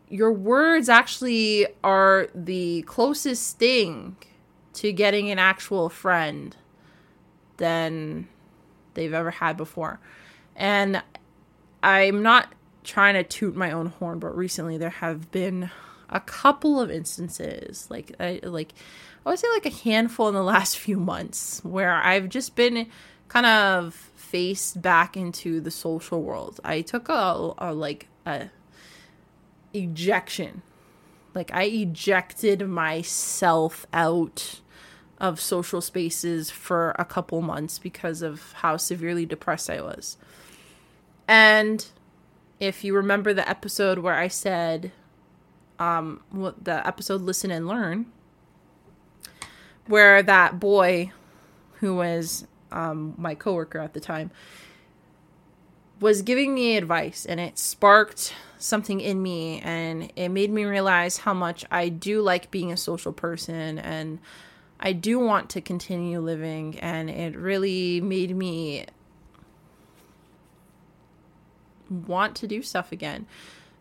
your 0.07 0.31
words 0.31 0.87
actually 0.87 1.65
are 1.83 2.27
the 2.35 2.83
closest 2.83 3.57
thing 3.57 4.15
to 4.75 4.91
getting 4.91 5.29
an 5.31 5.39
actual 5.39 5.89
friend 5.89 6.55
than 7.57 8.27
they've 8.93 9.13
ever 9.13 9.31
had 9.31 9.57
before. 9.57 9.99
And 10.55 11.01
I'm 11.83 12.21
not 12.21 12.53
trying 12.83 13.15
to 13.15 13.23
toot 13.23 13.55
my 13.55 13.71
own 13.71 13.87
horn, 13.87 14.19
but 14.19 14.35
recently 14.35 14.77
there 14.77 14.89
have 14.89 15.31
been 15.31 15.69
a 16.09 16.19
couple 16.19 16.79
of 16.79 16.91
instances, 16.91 17.87
like 17.89 18.15
I, 18.19 18.39
like 18.43 18.73
I 19.25 19.29
would 19.29 19.39
say 19.39 19.47
like 19.49 19.65
a 19.65 19.69
handful 19.69 20.27
in 20.27 20.33
the 20.33 20.43
last 20.43 20.77
few 20.85 20.97
months, 20.97 21.61
where 21.63 21.93
I've 21.93 22.29
just 22.29 22.55
been 22.55 22.87
kind 23.27 23.45
of 23.45 23.93
faced 24.15 24.81
back 24.81 25.17
into 25.17 25.59
the 25.61 25.71
social 25.71 26.21
world. 26.21 26.59
I 26.63 26.81
took 26.81 27.09
a, 27.09 27.53
a 27.57 27.73
like 27.73 28.07
a 28.25 28.49
ejection, 29.73 30.61
like 31.33 31.51
I 31.53 31.63
ejected 31.63 32.67
myself 32.67 33.85
out 33.91 34.61
of 35.19 35.39
social 35.39 35.81
spaces 35.81 36.51
for 36.51 36.95
a 36.99 37.05
couple 37.05 37.41
months 37.41 37.79
because 37.79 38.21
of 38.21 38.51
how 38.53 38.77
severely 38.77 39.25
depressed 39.25 39.69
I 39.69 39.81
was. 39.81 40.17
And 41.27 41.85
if 42.59 42.83
you 42.83 42.95
remember 42.95 43.33
the 43.33 43.47
episode 43.49 43.99
where 43.99 44.15
I 44.15 44.27
said 44.27 44.91
um 45.77 46.21
the 46.61 46.85
episode 46.87 47.21
listen 47.21 47.51
and 47.51 47.67
learn 47.67 48.05
where 49.87 50.23
that 50.23 50.57
boy 50.57 51.11
who 51.79 51.95
was 51.95 52.47
um 52.71 53.13
my 53.17 53.35
coworker 53.35 53.79
at 53.79 53.93
the 53.93 53.99
time 53.99 54.31
was 55.99 56.21
giving 56.21 56.53
me 56.53 56.77
advice 56.77 57.25
and 57.25 57.39
it 57.39 57.57
sparked 57.57 58.33
something 58.57 58.99
in 59.01 59.21
me 59.21 59.59
and 59.61 60.11
it 60.15 60.29
made 60.29 60.51
me 60.51 60.63
realize 60.63 61.17
how 61.17 61.33
much 61.33 61.65
I 61.71 61.89
do 61.89 62.21
like 62.21 62.51
being 62.51 62.71
a 62.71 62.77
social 62.77 63.13
person 63.13 63.79
and 63.79 64.19
I 64.79 64.93
do 64.93 65.19
want 65.19 65.49
to 65.51 65.61
continue 65.61 66.19
living 66.19 66.79
and 66.79 67.09
it 67.09 67.35
really 67.35 68.01
made 68.01 68.35
me 68.35 68.85
want 71.89 72.35
to 72.37 72.47
do 72.47 72.61
stuff 72.61 72.91
again 72.91 73.27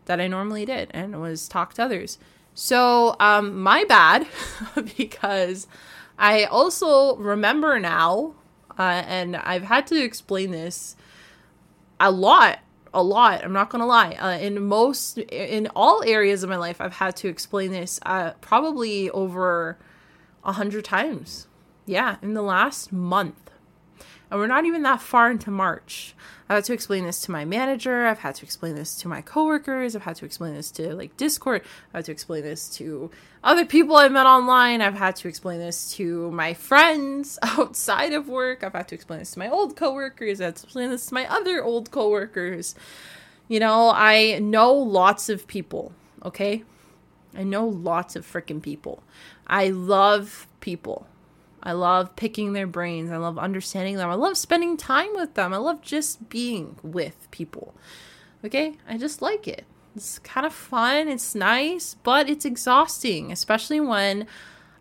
that 0.05 0.21
I 0.21 0.27
normally 0.27 0.65
did 0.65 0.89
and 0.91 1.19
was 1.21 1.47
talk 1.47 1.73
to 1.75 1.83
others. 1.83 2.17
So, 2.53 3.15
um, 3.19 3.61
my 3.61 3.83
bad, 3.83 4.27
because 4.97 5.67
I 6.17 6.45
also 6.45 7.17
remember 7.17 7.79
now, 7.79 8.35
uh, 8.77 9.03
and 9.07 9.35
I've 9.35 9.63
had 9.63 9.87
to 9.87 10.01
explain 10.01 10.51
this 10.51 10.95
a 11.99 12.11
lot, 12.11 12.59
a 12.93 13.03
lot. 13.03 13.43
I'm 13.43 13.53
not 13.53 13.69
gonna 13.69 13.85
lie. 13.85 14.13
Uh, 14.13 14.37
in 14.37 14.63
most, 14.63 15.17
in 15.17 15.67
all 15.75 16.03
areas 16.05 16.43
of 16.43 16.49
my 16.49 16.57
life, 16.57 16.79
I've 16.79 16.93
had 16.93 17.15
to 17.17 17.27
explain 17.27 17.71
this 17.71 17.99
uh, 18.05 18.31
probably 18.41 19.09
over 19.09 19.77
a 20.45 20.53
hundred 20.53 20.85
times. 20.85 21.47
Yeah, 21.85 22.17
in 22.21 22.33
the 22.33 22.41
last 22.41 22.91
month, 22.91 23.51
and 24.31 24.39
we're 24.39 24.47
not 24.47 24.65
even 24.65 24.81
that 24.83 25.01
far 25.01 25.29
into 25.29 25.51
March. 25.51 26.15
I've 26.49 26.57
had 26.57 26.65
to 26.65 26.73
explain 26.73 27.05
this 27.05 27.21
to 27.21 27.31
my 27.31 27.45
manager. 27.45 28.05
I've 28.05 28.19
had 28.19 28.35
to 28.35 28.43
explain 28.43 28.75
this 28.75 28.95
to 28.97 29.07
my 29.07 29.21
coworkers. 29.21 29.95
I've 29.95 30.03
had 30.03 30.15
to 30.17 30.25
explain 30.25 30.53
this 30.53 30.71
to 30.71 30.95
like 30.95 31.17
Discord. 31.17 31.61
I've 31.89 31.99
had 31.99 32.05
to 32.05 32.11
explain 32.11 32.43
this 32.43 32.69
to 32.77 33.09
other 33.43 33.65
people 33.65 33.95
I've 33.95 34.11
met 34.11 34.25
online. 34.25 34.81
I've 34.81 34.97
had 34.97 35.15
to 35.17 35.27
explain 35.27 35.59
this 35.59 35.91
to 35.93 36.31
my 36.31 36.53
friends 36.53 37.39
outside 37.43 38.13
of 38.13 38.27
work. 38.27 38.63
I've 38.63 38.73
had 38.73 38.87
to 38.89 38.95
explain 38.95 39.19
this 39.19 39.31
to 39.31 39.39
my 39.39 39.49
old 39.49 39.75
coworkers. 39.75 40.41
I've 40.41 40.45
had 40.45 40.55
to 40.57 40.63
explain 40.65 40.89
this 40.89 41.07
to 41.07 41.13
my 41.13 41.31
other 41.31 41.63
old 41.63 41.91
coworkers. 41.91 42.75
You 43.47 43.59
know, 43.59 43.91
I 43.93 44.39
know 44.39 44.73
lots 44.73 45.29
of 45.29 45.47
people, 45.47 45.93
okay? 46.23 46.63
I 47.35 47.43
know 47.43 47.67
lots 47.67 48.15
of 48.15 48.25
freaking 48.25 48.61
people. 48.61 49.03
I 49.47 49.69
love 49.69 50.47
people. 50.59 51.07
I 51.61 51.71
love 51.71 52.15
picking 52.15 52.53
their 52.53 52.67
brains. 52.67 53.11
I 53.11 53.17
love 53.17 53.39
understanding 53.39 53.95
them. 53.97 54.09
I 54.09 54.13
love 54.13 54.37
spending 54.37 54.77
time 54.77 55.09
with 55.15 55.33
them. 55.33 55.53
I 55.53 55.57
love 55.57 55.81
just 55.81 56.29
being 56.29 56.77
with 56.83 57.27
people. 57.31 57.73
Okay? 58.43 58.77
I 58.87 58.97
just 58.97 59.21
like 59.21 59.47
it. 59.47 59.65
It's 59.95 60.19
kind 60.19 60.45
of 60.45 60.53
fun. 60.53 61.07
It's 61.07 61.33
nice, 61.33 61.95
but 62.03 62.29
it's 62.29 62.45
exhausting, 62.45 63.31
especially 63.31 63.79
when 63.79 64.27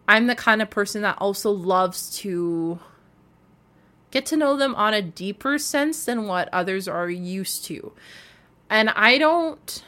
I'm 0.07 0.27
the 0.27 0.35
kind 0.35 0.61
of 0.61 0.69
person 0.71 1.03
that 1.03 1.17
also 1.19 1.51
loves 1.51 2.15
to 2.19 2.79
get 4.11 4.27
to 4.27 4.37
know 4.37 4.57
them 4.57 4.75
on 4.75 4.93
a 4.93 5.03
deeper 5.03 5.59
sense 5.59 6.05
than 6.05 6.27
what 6.27 6.49
others 6.53 6.87
are 6.87 7.09
used 7.09 7.65
to. 7.67 7.93
And 8.69 8.91
I 8.91 9.19
don't, 9.19 9.85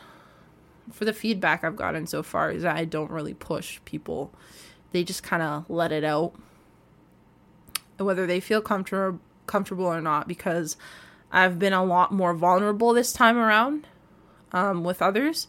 for 0.96 1.04
the 1.04 1.12
feedback 1.12 1.62
I've 1.62 1.76
gotten 1.76 2.06
so 2.06 2.22
far, 2.22 2.50
is 2.50 2.62
that 2.62 2.76
I 2.76 2.86
don't 2.86 3.10
really 3.10 3.34
push 3.34 3.80
people. 3.84 4.32
They 4.92 5.04
just 5.04 5.22
kind 5.22 5.42
of 5.42 5.68
let 5.68 5.92
it 5.92 6.04
out 6.04 6.32
whether 7.98 8.26
they 8.26 8.40
feel 8.40 8.60
comfortable 8.60 9.20
comfortable 9.46 9.84
or 9.84 10.00
not 10.00 10.26
because 10.26 10.76
I've 11.30 11.58
been 11.58 11.72
a 11.72 11.84
lot 11.84 12.12
more 12.12 12.34
vulnerable 12.34 12.92
this 12.92 13.12
time 13.12 13.38
around 13.38 13.86
um, 14.52 14.82
with 14.82 15.00
others. 15.00 15.46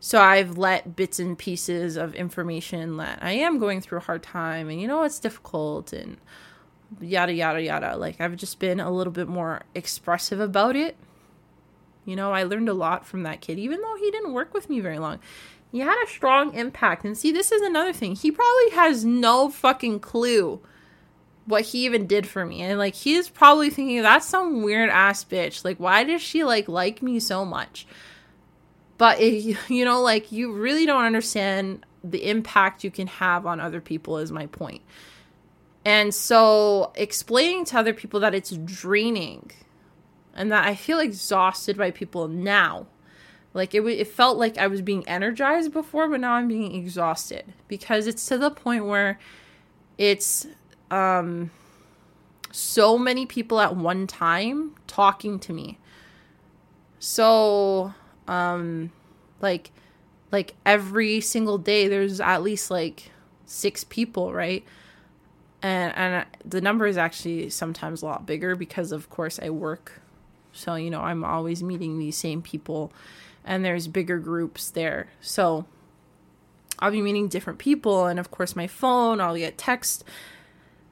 So 0.00 0.20
I've 0.20 0.58
let 0.58 0.96
bits 0.96 1.18
and 1.18 1.38
pieces 1.38 1.96
of 1.96 2.14
information 2.14 2.98
that 2.98 3.20
I 3.22 3.32
am 3.32 3.58
going 3.58 3.80
through 3.80 3.98
a 3.98 4.02
hard 4.02 4.22
time 4.22 4.68
and 4.68 4.80
you 4.80 4.86
know 4.86 5.02
it's 5.02 5.18
difficult 5.18 5.92
and 5.92 6.18
yada 7.00 7.32
yada 7.32 7.62
yada. 7.62 7.96
Like 7.96 8.20
I've 8.20 8.36
just 8.36 8.58
been 8.58 8.80
a 8.80 8.90
little 8.90 9.12
bit 9.12 9.28
more 9.28 9.62
expressive 9.74 10.40
about 10.40 10.76
it. 10.76 10.96
You 12.08 12.16
know, 12.16 12.32
I 12.32 12.44
learned 12.44 12.70
a 12.70 12.74
lot 12.74 13.06
from 13.06 13.22
that 13.24 13.42
kid, 13.42 13.58
even 13.58 13.82
though 13.82 13.96
he 13.96 14.10
didn't 14.10 14.32
work 14.32 14.54
with 14.54 14.70
me 14.70 14.80
very 14.80 14.98
long. 14.98 15.18
He 15.70 15.80
had 15.80 16.02
a 16.02 16.08
strong 16.08 16.54
impact. 16.54 17.04
And 17.04 17.18
see, 17.18 17.32
this 17.32 17.52
is 17.52 17.60
another 17.60 17.92
thing. 17.92 18.16
He 18.16 18.30
probably 18.30 18.70
has 18.70 19.04
no 19.04 19.50
fucking 19.50 20.00
clue 20.00 20.62
what 21.44 21.64
he 21.64 21.84
even 21.84 22.06
did 22.06 22.26
for 22.26 22.46
me. 22.46 22.62
And 22.62 22.78
like 22.78 22.94
he's 22.94 23.28
probably 23.28 23.68
thinking 23.68 24.00
that's 24.00 24.26
some 24.26 24.62
weird 24.62 24.88
ass 24.88 25.22
bitch. 25.24 25.64
Like 25.66 25.78
why 25.78 26.04
does 26.04 26.22
she 26.22 26.44
like 26.44 26.66
like 26.66 27.02
me 27.02 27.20
so 27.20 27.44
much? 27.44 27.86
But 28.96 29.20
it, 29.20 29.58
you 29.68 29.84
know 29.84 30.00
like 30.00 30.32
you 30.32 30.52
really 30.52 30.86
don't 30.86 31.04
understand 31.04 31.84
the 32.02 32.28
impact 32.28 32.84
you 32.84 32.90
can 32.90 33.06
have 33.06 33.44
on 33.44 33.60
other 33.60 33.80
people 33.80 34.16
is 34.16 34.32
my 34.32 34.46
point. 34.46 34.80
And 35.84 36.14
so 36.14 36.92
explaining 36.94 37.64
to 37.66 37.78
other 37.78 37.92
people 37.92 38.20
that 38.20 38.34
it's 38.34 38.50
draining 38.50 39.50
and 40.38 40.52
that 40.52 40.64
I 40.64 40.76
feel 40.76 41.00
exhausted 41.00 41.76
by 41.76 41.90
people 41.90 42.28
now. 42.28 42.86
Like 43.52 43.74
it, 43.74 43.84
it 43.84 44.06
felt 44.06 44.38
like 44.38 44.56
I 44.56 44.68
was 44.68 44.80
being 44.80 45.06
energized 45.08 45.72
before, 45.72 46.08
but 46.08 46.20
now 46.20 46.34
I'm 46.34 46.46
being 46.46 46.74
exhausted 46.76 47.52
because 47.66 48.06
it's 48.06 48.24
to 48.28 48.38
the 48.38 48.50
point 48.50 48.86
where 48.86 49.18
it's 49.98 50.46
um, 50.92 51.50
so 52.52 52.96
many 52.96 53.26
people 53.26 53.58
at 53.58 53.74
one 53.74 54.06
time 54.06 54.76
talking 54.86 55.40
to 55.40 55.52
me. 55.52 55.78
So, 57.00 57.92
um, 58.28 58.92
like, 59.40 59.72
like 60.30 60.54
every 60.64 61.20
single 61.20 61.58
day, 61.58 61.88
there's 61.88 62.20
at 62.20 62.44
least 62.44 62.70
like 62.70 63.10
six 63.44 63.82
people, 63.82 64.32
right? 64.32 64.64
And 65.62 65.92
and 65.96 66.26
the 66.44 66.60
number 66.60 66.86
is 66.86 66.96
actually 66.96 67.50
sometimes 67.50 68.02
a 68.02 68.06
lot 68.06 68.24
bigger 68.24 68.54
because, 68.54 68.92
of 68.92 69.10
course, 69.10 69.40
I 69.42 69.50
work. 69.50 70.00
So 70.52 70.74
you 70.74 70.90
know, 70.90 71.00
I'm 71.00 71.24
always 71.24 71.62
meeting 71.62 71.98
these 71.98 72.16
same 72.16 72.42
people, 72.42 72.92
and 73.44 73.64
there's 73.64 73.88
bigger 73.88 74.18
groups 74.18 74.70
there. 74.70 75.08
So 75.20 75.66
I'll 76.78 76.90
be 76.90 77.02
meeting 77.02 77.28
different 77.28 77.58
people, 77.58 78.06
and 78.06 78.18
of 78.18 78.30
course, 78.30 78.56
my 78.56 78.66
phone. 78.66 79.20
I'll 79.20 79.36
get 79.36 79.58
text 79.58 80.04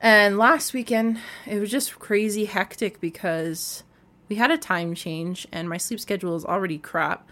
and 0.00 0.36
last 0.36 0.74
weekend, 0.74 1.18
it 1.46 1.58
was 1.58 1.70
just 1.70 1.98
crazy 1.98 2.44
hectic 2.44 3.00
because 3.00 3.82
we 4.28 4.36
had 4.36 4.50
a 4.50 4.58
time 4.58 4.94
change 4.94 5.46
and 5.50 5.68
my 5.68 5.78
sleep 5.78 6.00
schedule 6.00 6.36
is 6.36 6.44
already 6.44 6.78
crap. 6.78 7.28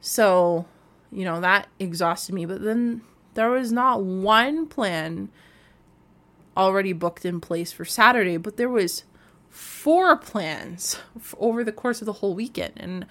So, 0.00 0.66
you 1.10 1.24
know, 1.24 1.40
that 1.40 1.68
exhausted 1.78 2.34
me. 2.34 2.44
But 2.44 2.62
then 2.62 3.02
there 3.34 3.50
was 3.50 3.72
not 3.72 4.02
one 4.02 4.66
plan 4.66 5.30
already 6.56 6.92
booked 6.92 7.24
in 7.24 7.40
place 7.40 7.72
for 7.72 7.84
Saturday, 7.84 8.36
but 8.36 8.56
there 8.56 8.68
was 8.68 9.04
four 9.52 10.16
plans 10.16 10.98
over 11.38 11.62
the 11.62 11.70
course 11.70 12.02
of 12.02 12.06
the 12.06 12.14
whole 12.14 12.34
weekend. 12.34 12.72
And 12.76 13.06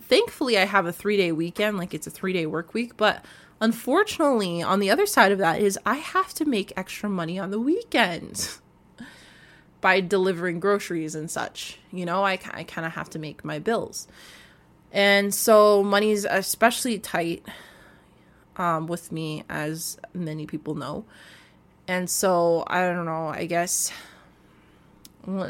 thankfully, 0.00 0.56
I 0.56 0.64
have 0.64 0.86
a 0.86 0.92
three 0.92 1.18
day 1.18 1.32
weekend, 1.32 1.76
like 1.76 1.92
it's 1.92 2.06
a 2.06 2.10
three 2.10 2.32
day 2.32 2.46
work 2.46 2.72
week. 2.72 2.96
But 2.96 3.22
Unfortunately, 3.62 4.60
on 4.60 4.80
the 4.80 4.90
other 4.90 5.06
side 5.06 5.30
of 5.30 5.38
that 5.38 5.60
is 5.60 5.78
I 5.86 5.94
have 5.94 6.34
to 6.34 6.44
make 6.44 6.72
extra 6.76 7.08
money 7.08 7.38
on 7.38 7.52
the 7.52 7.60
weekends 7.60 8.60
by 9.80 10.00
delivering 10.00 10.58
groceries 10.58 11.14
and 11.14 11.30
such. 11.30 11.78
You 11.92 12.04
know, 12.04 12.24
I, 12.24 12.40
I 12.50 12.64
kind 12.64 12.84
of 12.84 12.94
have 12.94 13.08
to 13.10 13.20
make 13.20 13.44
my 13.44 13.60
bills. 13.60 14.08
And 14.90 15.32
so 15.32 15.84
money's 15.84 16.24
especially 16.24 16.98
tight 16.98 17.46
um, 18.56 18.88
with 18.88 19.12
me, 19.12 19.44
as 19.48 19.96
many 20.12 20.44
people 20.44 20.74
know. 20.74 21.04
And 21.86 22.10
so 22.10 22.64
I 22.66 22.80
don't 22.80 23.06
know, 23.06 23.28
I 23.28 23.46
guess 23.46 23.92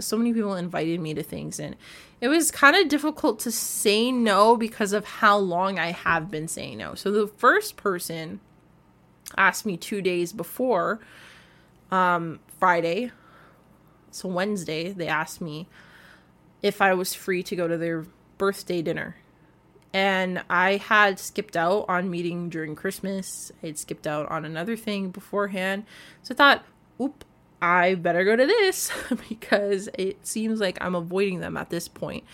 so 0.00 0.16
many 0.16 0.32
people 0.32 0.54
invited 0.54 1.00
me 1.00 1.14
to 1.14 1.22
things 1.22 1.58
and 1.58 1.76
it 2.20 2.28
was 2.28 2.50
kind 2.50 2.76
of 2.76 2.88
difficult 2.88 3.38
to 3.40 3.50
say 3.50 4.12
no 4.12 4.56
because 4.56 4.92
of 4.92 5.04
how 5.04 5.38
long 5.38 5.78
I 5.78 5.92
have 5.92 6.30
been 6.30 6.46
saying 6.46 6.78
no. 6.78 6.94
So 6.94 7.10
the 7.10 7.26
first 7.26 7.76
person 7.76 8.40
asked 9.36 9.64
me 9.64 9.76
2 9.76 10.02
days 10.02 10.32
before 10.32 11.00
um 11.90 12.40
Friday. 12.58 13.12
So 14.10 14.28
Wednesday 14.28 14.92
they 14.92 15.08
asked 15.08 15.40
me 15.40 15.68
if 16.62 16.80
I 16.80 16.94
was 16.94 17.14
free 17.14 17.42
to 17.44 17.56
go 17.56 17.66
to 17.66 17.76
their 17.76 18.06
birthday 18.38 18.82
dinner. 18.82 19.16
And 19.94 20.42
I 20.48 20.76
had 20.76 21.18
skipped 21.18 21.56
out 21.56 21.84
on 21.88 22.10
meeting 22.10 22.48
during 22.48 22.74
Christmas. 22.74 23.52
I 23.62 23.66
had 23.66 23.78
skipped 23.78 24.06
out 24.06 24.26
on 24.30 24.44
another 24.44 24.74
thing 24.74 25.10
beforehand. 25.10 25.84
So 26.22 26.34
I 26.34 26.36
thought, 26.36 26.64
oop, 27.00 27.24
I 27.62 27.94
better 27.94 28.24
go 28.24 28.34
to 28.34 28.44
this 28.44 28.90
because 29.28 29.88
it 29.94 30.26
seems 30.26 30.60
like 30.60 30.76
I'm 30.80 30.96
avoiding 30.96 31.38
them 31.38 31.56
at 31.56 31.70
this 31.70 31.86
point. 31.86 32.24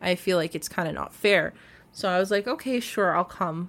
I 0.00 0.14
feel 0.14 0.38
like 0.38 0.54
it's 0.54 0.68
kind 0.68 0.88
of 0.88 0.94
not 0.94 1.12
fair. 1.12 1.52
So 1.92 2.08
I 2.08 2.18
was 2.18 2.30
like, 2.30 2.48
okay, 2.48 2.80
sure, 2.80 3.14
I'll 3.14 3.24
come 3.24 3.68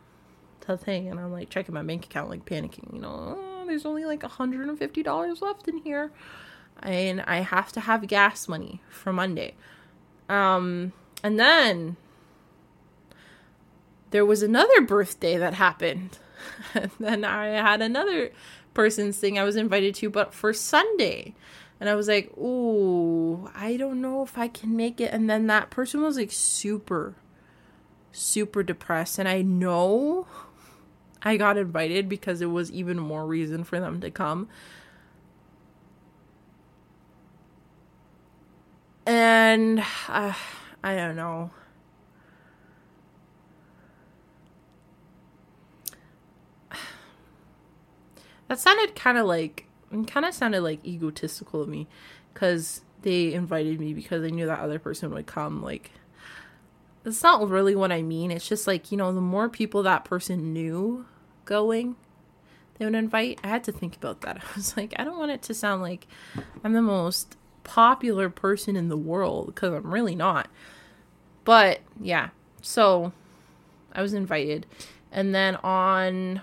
to 0.61 0.67
the 0.67 0.77
thing. 0.77 1.09
And 1.09 1.19
I'm 1.19 1.33
like 1.33 1.49
checking 1.49 1.75
my 1.75 1.83
bank 1.83 2.05
account, 2.05 2.29
like 2.29 2.45
panicking, 2.45 2.93
you 2.93 3.01
know, 3.01 3.37
oh, 3.37 3.65
there's 3.67 3.85
only 3.85 4.05
like 4.05 4.21
$150 4.21 5.41
left 5.41 5.67
in 5.67 5.79
here. 5.79 6.11
And 6.81 7.21
I 7.21 7.39
have 7.39 7.73
to 7.73 7.81
have 7.81 8.07
gas 8.07 8.47
money 8.47 8.81
for 8.89 9.11
Monday. 9.11 9.55
Um, 10.29 10.93
and 11.21 11.37
then 11.37 11.97
there 14.11 14.25
was 14.25 14.41
another 14.41 14.79
birthday 14.79 15.37
that 15.37 15.55
happened. 15.55 16.17
and 16.73 16.91
then 16.97 17.25
I 17.25 17.47
had 17.47 17.81
another 17.81 18.31
person's 18.79 19.17
thing 19.17 19.37
I 19.37 19.43
was 19.43 19.57
invited 19.57 19.93
to, 19.95 20.09
but 20.09 20.33
for 20.33 20.53
Sunday. 20.53 21.35
And 21.81 21.89
I 21.89 21.95
was 21.95 22.07
like, 22.07 22.31
ooh, 22.37 23.49
I 23.53 23.75
don't 23.75 23.99
know 23.99 24.23
if 24.23 24.37
I 24.37 24.47
can 24.47 24.77
make 24.77 25.01
it. 25.01 25.11
And 25.11 25.29
then 25.29 25.47
that 25.47 25.69
person 25.69 26.01
was 26.01 26.15
like 26.15 26.31
super, 26.31 27.15
super 28.13 28.63
depressed. 28.63 29.19
And 29.19 29.27
I 29.27 29.41
know 29.41 30.27
I 31.21 31.35
got 31.35 31.57
invited 31.57 32.07
because 32.07 32.39
it 32.39 32.45
was 32.45 32.71
even 32.71 32.97
more 32.97 33.27
reason 33.27 33.65
for 33.65 33.81
them 33.81 33.99
to 33.99 34.09
come. 34.09 34.47
And 39.05 39.83
uh, 40.07 40.35
I 40.81 40.95
don't 40.95 41.17
know. 41.17 41.51
That 48.49 48.59
sounded 48.59 48.95
kind 48.95 49.17
of 49.17 49.25
like, 49.25 49.65
kind 50.07 50.25
of 50.25 50.33
sounded 50.33 50.61
like 50.61 50.85
egotistical 50.85 51.61
of 51.61 51.69
me, 51.69 51.87
because 52.33 52.81
they 53.01 53.33
invited 53.33 53.79
me 53.79 53.93
because 53.93 54.21
they 54.21 54.31
knew 54.31 54.45
that 54.45 54.59
other 54.59 54.79
person 54.79 55.11
would 55.13 55.27
come. 55.27 55.63
Like, 55.63 55.91
that's 57.03 57.23
not 57.23 57.47
really 57.47 57.75
what 57.75 57.91
I 57.91 58.01
mean. 58.01 58.31
It's 58.31 58.47
just 58.47 58.67
like 58.67 58.91
you 58.91 58.97
know, 58.97 59.13
the 59.13 59.21
more 59.21 59.49
people 59.49 59.83
that 59.83 60.03
person 60.03 60.51
knew 60.51 61.05
going, 61.45 61.95
they 62.77 62.85
would 62.85 62.95
invite. 62.95 63.39
I 63.43 63.47
had 63.47 63.63
to 63.65 63.71
think 63.71 63.95
about 63.95 64.21
that. 64.21 64.37
I 64.43 64.55
was 64.55 64.75
like, 64.75 64.93
I 64.97 65.03
don't 65.03 65.17
want 65.17 65.31
it 65.31 65.41
to 65.43 65.53
sound 65.53 65.81
like 65.81 66.07
I'm 66.63 66.73
the 66.73 66.81
most 66.81 67.37
popular 67.63 68.29
person 68.29 68.75
in 68.75 68.89
the 68.89 68.97
world 68.97 69.47
because 69.47 69.73
I'm 69.73 69.93
really 69.93 70.15
not. 70.15 70.49
But 71.43 71.81
yeah, 71.99 72.29
so 72.61 73.13
I 73.93 74.01
was 74.01 74.13
invited. 74.13 74.65
And 75.11 75.33
then 75.33 75.55
on 75.57 76.41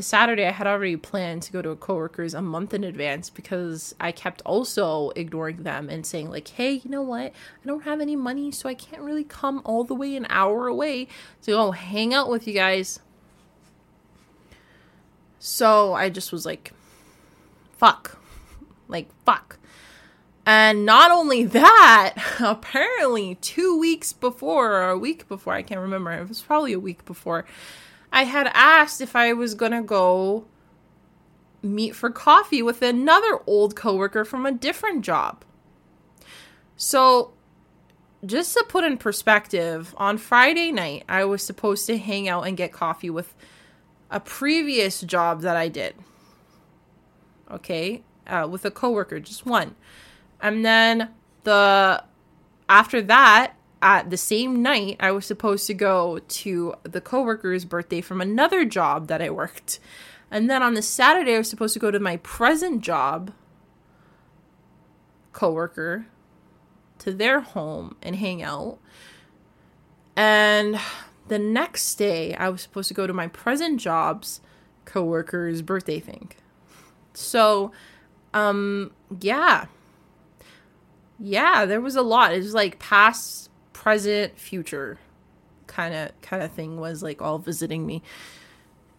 the 0.00 0.04
Saturday 0.04 0.46
I 0.46 0.52
had 0.52 0.66
already 0.66 0.96
planned 0.96 1.42
to 1.42 1.52
go 1.52 1.60
to 1.60 1.68
a 1.68 1.76
coworker's 1.76 2.32
a 2.32 2.40
month 2.40 2.72
in 2.72 2.84
advance 2.84 3.28
because 3.28 3.94
I 4.00 4.12
kept 4.12 4.40
also 4.46 5.10
ignoring 5.10 5.62
them 5.62 5.90
and 5.90 6.06
saying 6.06 6.30
like, 6.30 6.48
"Hey, 6.48 6.80
you 6.82 6.90
know 6.90 7.02
what? 7.02 7.32
I 7.34 7.66
don't 7.66 7.82
have 7.82 8.00
any 8.00 8.16
money, 8.16 8.50
so 8.50 8.66
I 8.66 8.72
can't 8.72 9.02
really 9.02 9.24
come 9.24 9.60
all 9.62 9.84
the 9.84 9.94
way 9.94 10.16
an 10.16 10.26
hour 10.30 10.68
away 10.68 11.06
to 11.42 11.50
go 11.50 11.72
hang 11.72 12.14
out 12.14 12.30
with 12.30 12.48
you 12.48 12.54
guys." 12.54 13.00
So 15.38 15.92
I 15.92 16.08
just 16.08 16.32
was 16.32 16.46
like, 16.46 16.72
"Fuck." 17.76 18.18
Like, 18.88 19.08
fuck. 19.26 19.58
And 20.46 20.86
not 20.86 21.10
only 21.10 21.44
that, 21.44 22.14
apparently 22.40 23.34
2 23.34 23.78
weeks 23.78 24.14
before 24.14 24.72
or 24.72 24.88
a 24.88 24.98
week 24.98 25.28
before, 25.28 25.52
I 25.52 25.60
can't 25.60 25.82
remember. 25.82 26.10
It 26.10 26.26
was 26.26 26.40
probably 26.40 26.72
a 26.72 26.80
week 26.80 27.04
before 27.04 27.44
I 28.12 28.24
had 28.24 28.50
asked 28.54 29.00
if 29.00 29.14
I 29.14 29.32
was 29.32 29.54
going 29.54 29.72
to 29.72 29.82
go 29.82 30.46
meet 31.62 31.94
for 31.94 32.10
coffee 32.10 32.62
with 32.62 32.82
another 32.82 33.38
old 33.46 33.76
coworker 33.76 34.24
from 34.24 34.46
a 34.46 34.52
different 34.52 35.04
job. 35.04 35.44
So, 36.76 37.32
just 38.24 38.54
to 38.54 38.64
put 38.68 38.84
in 38.84 38.96
perspective, 38.98 39.94
on 39.96 40.18
Friday 40.18 40.72
night, 40.72 41.04
I 41.08 41.24
was 41.24 41.42
supposed 41.42 41.86
to 41.86 41.98
hang 41.98 42.28
out 42.28 42.46
and 42.46 42.56
get 42.56 42.72
coffee 42.72 43.10
with 43.10 43.34
a 44.10 44.20
previous 44.20 45.00
job 45.02 45.42
that 45.42 45.56
I 45.56 45.68
did. 45.68 45.94
Okay, 47.50 48.02
uh, 48.26 48.46
with 48.50 48.64
a 48.64 48.70
coworker, 48.70 49.20
just 49.20 49.46
one. 49.46 49.74
And 50.40 50.64
then 50.64 51.10
the 51.44 52.02
after 52.68 53.02
that, 53.02 53.54
at 53.82 54.10
the 54.10 54.16
same 54.16 54.62
night, 54.62 54.96
I 55.00 55.10
was 55.10 55.24
supposed 55.26 55.66
to 55.66 55.74
go 55.74 56.18
to 56.18 56.74
the 56.82 57.00
coworker's 57.00 57.64
birthday 57.64 58.00
from 58.00 58.20
another 58.20 58.64
job 58.64 59.08
that 59.08 59.22
I 59.22 59.30
worked. 59.30 59.80
And 60.30 60.48
then 60.48 60.62
on 60.62 60.74
the 60.74 60.82
Saturday, 60.82 61.34
I 61.34 61.38
was 61.38 61.50
supposed 61.50 61.74
to 61.74 61.80
go 61.80 61.90
to 61.90 61.98
my 61.98 62.18
present 62.18 62.82
job 62.82 63.32
coworker 65.32 66.06
to 66.98 67.12
their 67.12 67.40
home 67.40 67.96
and 68.02 68.16
hang 68.16 68.42
out. 68.42 68.78
And 70.14 70.78
the 71.28 71.38
next 71.38 71.94
day, 71.94 72.34
I 72.34 72.48
was 72.48 72.62
supposed 72.62 72.88
to 72.88 72.94
go 72.94 73.06
to 73.06 73.12
my 73.12 73.28
present 73.28 73.80
job's 73.80 74.40
coworker's 74.84 75.62
birthday 75.62 76.00
thing. 76.00 76.32
So, 77.14 77.72
um, 78.34 78.92
yeah. 79.20 79.66
Yeah, 81.18 81.66
there 81.66 81.80
was 81.80 81.96
a 81.96 82.02
lot. 82.02 82.32
It 82.32 82.38
was 82.38 82.54
like 82.54 82.78
past 82.78 83.49
present, 83.80 84.38
future 84.38 84.98
kind 85.66 85.94
of 85.94 86.20
kind 86.20 86.42
of 86.42 86.52
thing 86.52 86.78
was 86.78 87.02
like 87.02 87.22
all 87.22 87.38
visiting 87.38 87.86
me. 87.86 88.02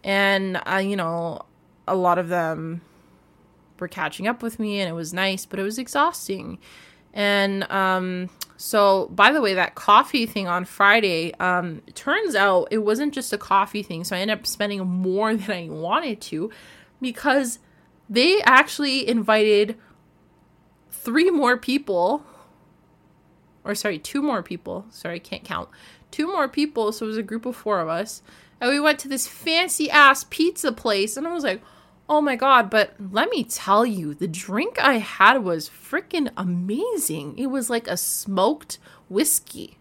And 0.02 0.60
I, 0.66 0.80
you 0.80 0.96
know, 0.96 1.42
a 1.86 1.94
lot 1.94 2.18
of 2.18 2.28
them 2.28 2.80
were 3.78 3.86
catching 3.86 4.26
up 4.26 4.42
with 4.42 4.58
me 4.58 4.80
and 4.80 4.90
it 4.90 4.92
was 4.92 5.14
nice, 5.14 5.46
but 5.46 5.60
it 5.60 5.62
was 5.62 5.78
exhausting. 5.78 6.58
And 7.14 7.70
um 7.70 8.28
so 8.56 9.06
by 9.12 9.32
the 9.32 9.40
way, 9.40 9.54
that 9.54 9.76
coffee 9.76 10.26
thing 10.26 10.48
on 10.48 10.64
Friday, 10.64 11.32
um, 11.34 11.82
turns 11.94 12.34
out 12.34 12.66
it 12.72 12.78
wasn't 12.78 13.14
just 13.14 13.32
a 13.32 13.38
coffee 13.38 13.84
thing. 13.84 14.02
So 14.02 14.16
I 14.16 14.18
ended 14.18 14.38
up 14.38 14.46
spending 14.48 14.84
more 14.84 15.36
than 15.36 15.50
I 15.52 15.68
wanted 15.68 16.20
to 16.22 16.50
because 17.00 17.60
they 18.10 18.42
actually 18.42 19.08
invited 19.08 19.76
three 20.90 21.30
more 21.30 21.56
people 21.56 22.24
or 23.64 23.74
sorry, 23.74 23.98
two 23.98 24.22
more 24.22 24.42
people. 24.42 24.86
Sorry, 24.90 25.16
I 25.16 25.20
can't 25.20 25.44
count. 25.44 25.68
Two 26.10 26.26
more 26.26 26.48
people, 26.48 26.92
so 26.92 27.06
it 27.06 27.08
was 27.08 27.18
a 27.18 27.22
group 27.22 27.46
of 27.46 27.56
four 27.56 27.80
of 27.80 27.88
us. 27.88 28.22
And 28.60 28.70
we 28.70 28.80
went 28.80 28.98
to 29.00 29.08
this 29.08 29.26
fancy 29.26 29.90
ass 29.90 30.24
pizza 30.28 30.72
place, 30.72 31.16
and 31.16 31.26
I 31.26 31.32
was 31.32 31.44
like, 31.44 31.62
oh 32.08 32.20
my 32.20 32.36
god, 32.36 32.68
but 32.68 32.94
let 33.10 33.30
me 33.30 33.44
tell 33.44 33.86
you, 33.86 34.14
the 34.14 34.28
drink 34.28 34.78
I 34.78 34.94
had 34.94 35.42
was 35.42 35.68
freaking 35.68 36.30
amazing. 36.36 37.38
It 37.38 37.46
was 37.46 37.70
like 37.70 37.88
a 37.88 37.96
smoked 37.96 38.78
whiskey. 39.08 39.78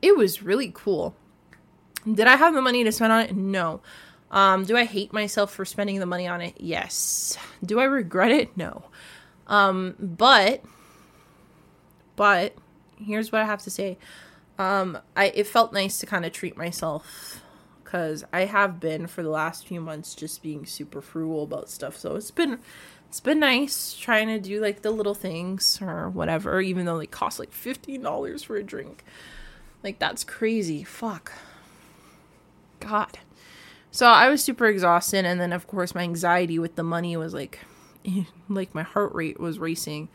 It 0.00 0.16
was 0.16 0.42
really 0.42 0.70
cool. 0.74 1.14
Did 2.10 2.26
I 2.26 2.36
have 2.36 2.54
the 2.54 2.62
money 2.62 2.84
to 2.84 2.92
spend 2.92 3.12
on 3.12 3.20
it? 3.22 3.34
No. 3.34 3.80
Um, 4.30 4.64
do 4.64 4.76
I 4.76 4.84
hate 4.84 5.12
myself 5.12 5.52
for 5.52 5.64
spending 5.64 6.00
the 6.00 6.06
money 6.06 6.26
on 6.26 6.40
it? 6.40 6.54
Yes. 6.58 7.38
Do 7.64 7.80
I 7.80 7.84
regret 7.84 8.30
it? 8.30 8.56
No. 8.56 8.84
Um, 9.46 9.94
but 9.98 10.62
but 12.16 12.54
here's 12.96 13.32
what 13.32 13.42
I 13.42 13.44
have 13.44 13.62
to 13.62 13.70
say. 13.70 13.98
Um, 14.58 14.98
I 15.16 15.26
it 15.34 15.46
felt 15.46 15.72
nice 15.72 15.98
to 15.98 16.06
kind 16.06 16.24
of 16.24 16.32
treat 16.32 16.56
myself 16.56 17.42
because 17.82 18.24
I 18.32 18.44
have 18.44 18.80
been 18.80 19.06
for 19.06 19.22
the 19.22 19.30
last 19.30 19.66
few 19.66 19.80
months 19.80 20.14
just 20.14 20.42
being 20.42 20.66
super 20.66 21.00
frugal 21.00 21.44
about 21.44 21.70
stuff. 21.70 21.96
So 21.96 22.16
it's 22.16 22.30
been 22.30 22.58
it's 23.08 23.20
been 23.20 23.40
nice 23.40 23.94
trying 23.94 24.28
to 24.28 24.38
do 24.38 24.60
like 24.60 24.82
the 24.82 24.90
little 24.90 25.14
things 25.14 25.80
or 25.80 26.08
whatever, 26.08 26.60
even 26.60 26.86
though 26.86 26.98
they 26.98 27.06
cost 27.06 27.38
like 27.38 27.52
fifteen 27.52 28.02
dollars 28.02 28.42
for 28.42 28.56
a 28.56 28.62
drink. 28.62 29.04
Like 29.82 29.98
that's 29.98 30.24
crazy. 30.24 30.84
Fuck. 30.84 31.32
God. 32.80 33.18
So 33.90 34.06
I 34.06 34.28
was 34.28 34.42
super 34.42 34.66
exhausted, 34.66 35.24
and 35.24 35.40
then 35.40 35.52
of 35.52 35.66
course 35.66 35.94
my 35.94 36.02
anxiety 36.02 36.58
with 36.58 36.74
the 36.74 36.82
money 36.82 37.16
was 37.16 37.34
like, 37.34 37.60
like 38.48 38.74
my 38.74 38.82
heart 38.82 39.14
rate 39.14 39.38
was 39.38 39.58
racing 39.58 40.08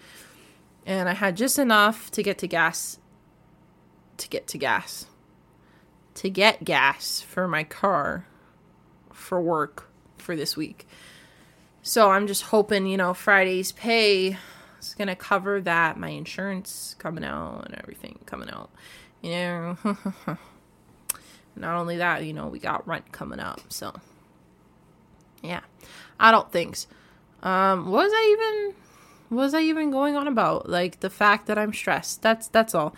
and 0.85 1.09
I 1.09 1.13
had 1.13 1.37
just 1.37 1.59
enough 1.59 2.11
to 2.11 2.23
get 2.23 2.37
to 2.39 2.47
gas 2.47 2.99
to 4.17 4.27
get 4.27 4.47
to 4.47 4.57
gas 4.57 5.05
to 6.15 6.29
get 6.29 6.63
gas 6.65 7.21
for 7.21 7.47
my 7.47 7.63
car 7.63 8.25
for 9.13 9.41
work 9.41 9.89
for 10.17 10.35
this 10.35 10.57
week. 10.57 10.87
So 11.81 12.11
I'm 12.11 12.27
just 12.27 12.43
hoping, 12.43 12.87
you 12.87 12.97
know, 12.97 13.13
Friday's 13.13 13.71
pay 13.71 14.37
is 14.79 14.95
going 14.95 15.07
to 15.07 15.15
cover 15.15 15.61
that, 15.61 15.97
my 15.97 16.09
insurance 16.09 16.95
coming 16.99 17.23
out 17.23 17.63
and 17.65 17.75
everything 17.75 18.19
coming 18.25 18.49
out. 18.49 18.69
You 19.21 19.31
know, 19.31 19.77
not 21.55 21.79
only 21.79 21.97
that, 21.97 22.25
you 22.25 22.33
know, 22.33 22.47
we 22.47 22.59
got 22.59 22.85
rent 22.87 23.11
coming 23.11 23.39
up. 23.39 23.61
So 23.69 23.93
yeah. 25.41 25.61
Adult 26.19 26.51
things. 26.51 26.87
Um, 27.41 27.89
what 27.89 28.03
was 28.03 28.11
I 28.13 28.65
even 28.67 28.75
what 29.29 29.43
was 29.43 29.53
I 29.53 29.61
even 29.61 29.91
going 29.91 30.15
on 30.15 30.27
about? 30.27 30.69
Like 30.69 30.99
the 30.99 31.09
fact 31.09 31.47
that 31.47 31.57
I'm 31.57 31.73
stressed. 31.73 32.21
That's 32.21 32.47
that's 32.47 32.75
all. 32.75 32.95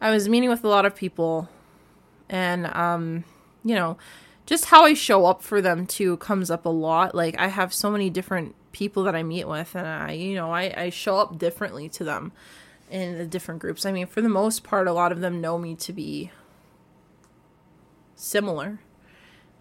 I 0.00 0.10
was 0.10 0.28
meeting 0.28 0.48
with 0.48 0.64
a 0.64 0.68
lot 0.68 0.86
of 0.86 0.96
people 0.96 1.48
and 2.28 2.66
um 2.74 3.24
you 3.62 3.74
know, 3.74 3.96
just 4.46 4.66
how 4.66 4.84
I 4.84 4.94
show 4.94 5.24
up 5.24 5.42
for 5.42 5.62
them 5.62 5.86
too 5.86 6.16
comes 6.18 6.50
up 6.50 6.66
a 6.66 6.70
lot. 6.70 7.14
Like 7.14 7.38
I 7.38 7.48
have 7.48 7.72
so 7.72 7.90
many 7.90 8.10
different 8.10 8.54
people 8.72 9.04
that 9.04 9.14
I 9.14 9.22
meet 9.22 9.46
with 9.46 9.74
and 9.74 9.86
I 9.86 10.12
you 10.12 10.34
know, 10.34 10.50
I, 10.50 10.72
I 10.76 10.90
show 10.90 11.18
up 11.18 11.38
differently 11.38 11.88
to 11.90 12.04
them 12.04 12.32
in 12.90 13.18
the 13.18 13.26
different 13.26 13.60
groups. 13.60 13.84
I 13.86 13.92
mean, 13.92 14.06
for 14.06 14.22
the 14.22 14.28
most 14.28 14.64
part 14.64 14.88
a 14.88 14.92
lot 14.92 15.12
of 15.12 15.20
them 15.20 15.40
know 15.40 15.58
me 15.58 15.74
to 15.76 15.92
be 15.92 16.30
similar 18.14 18.80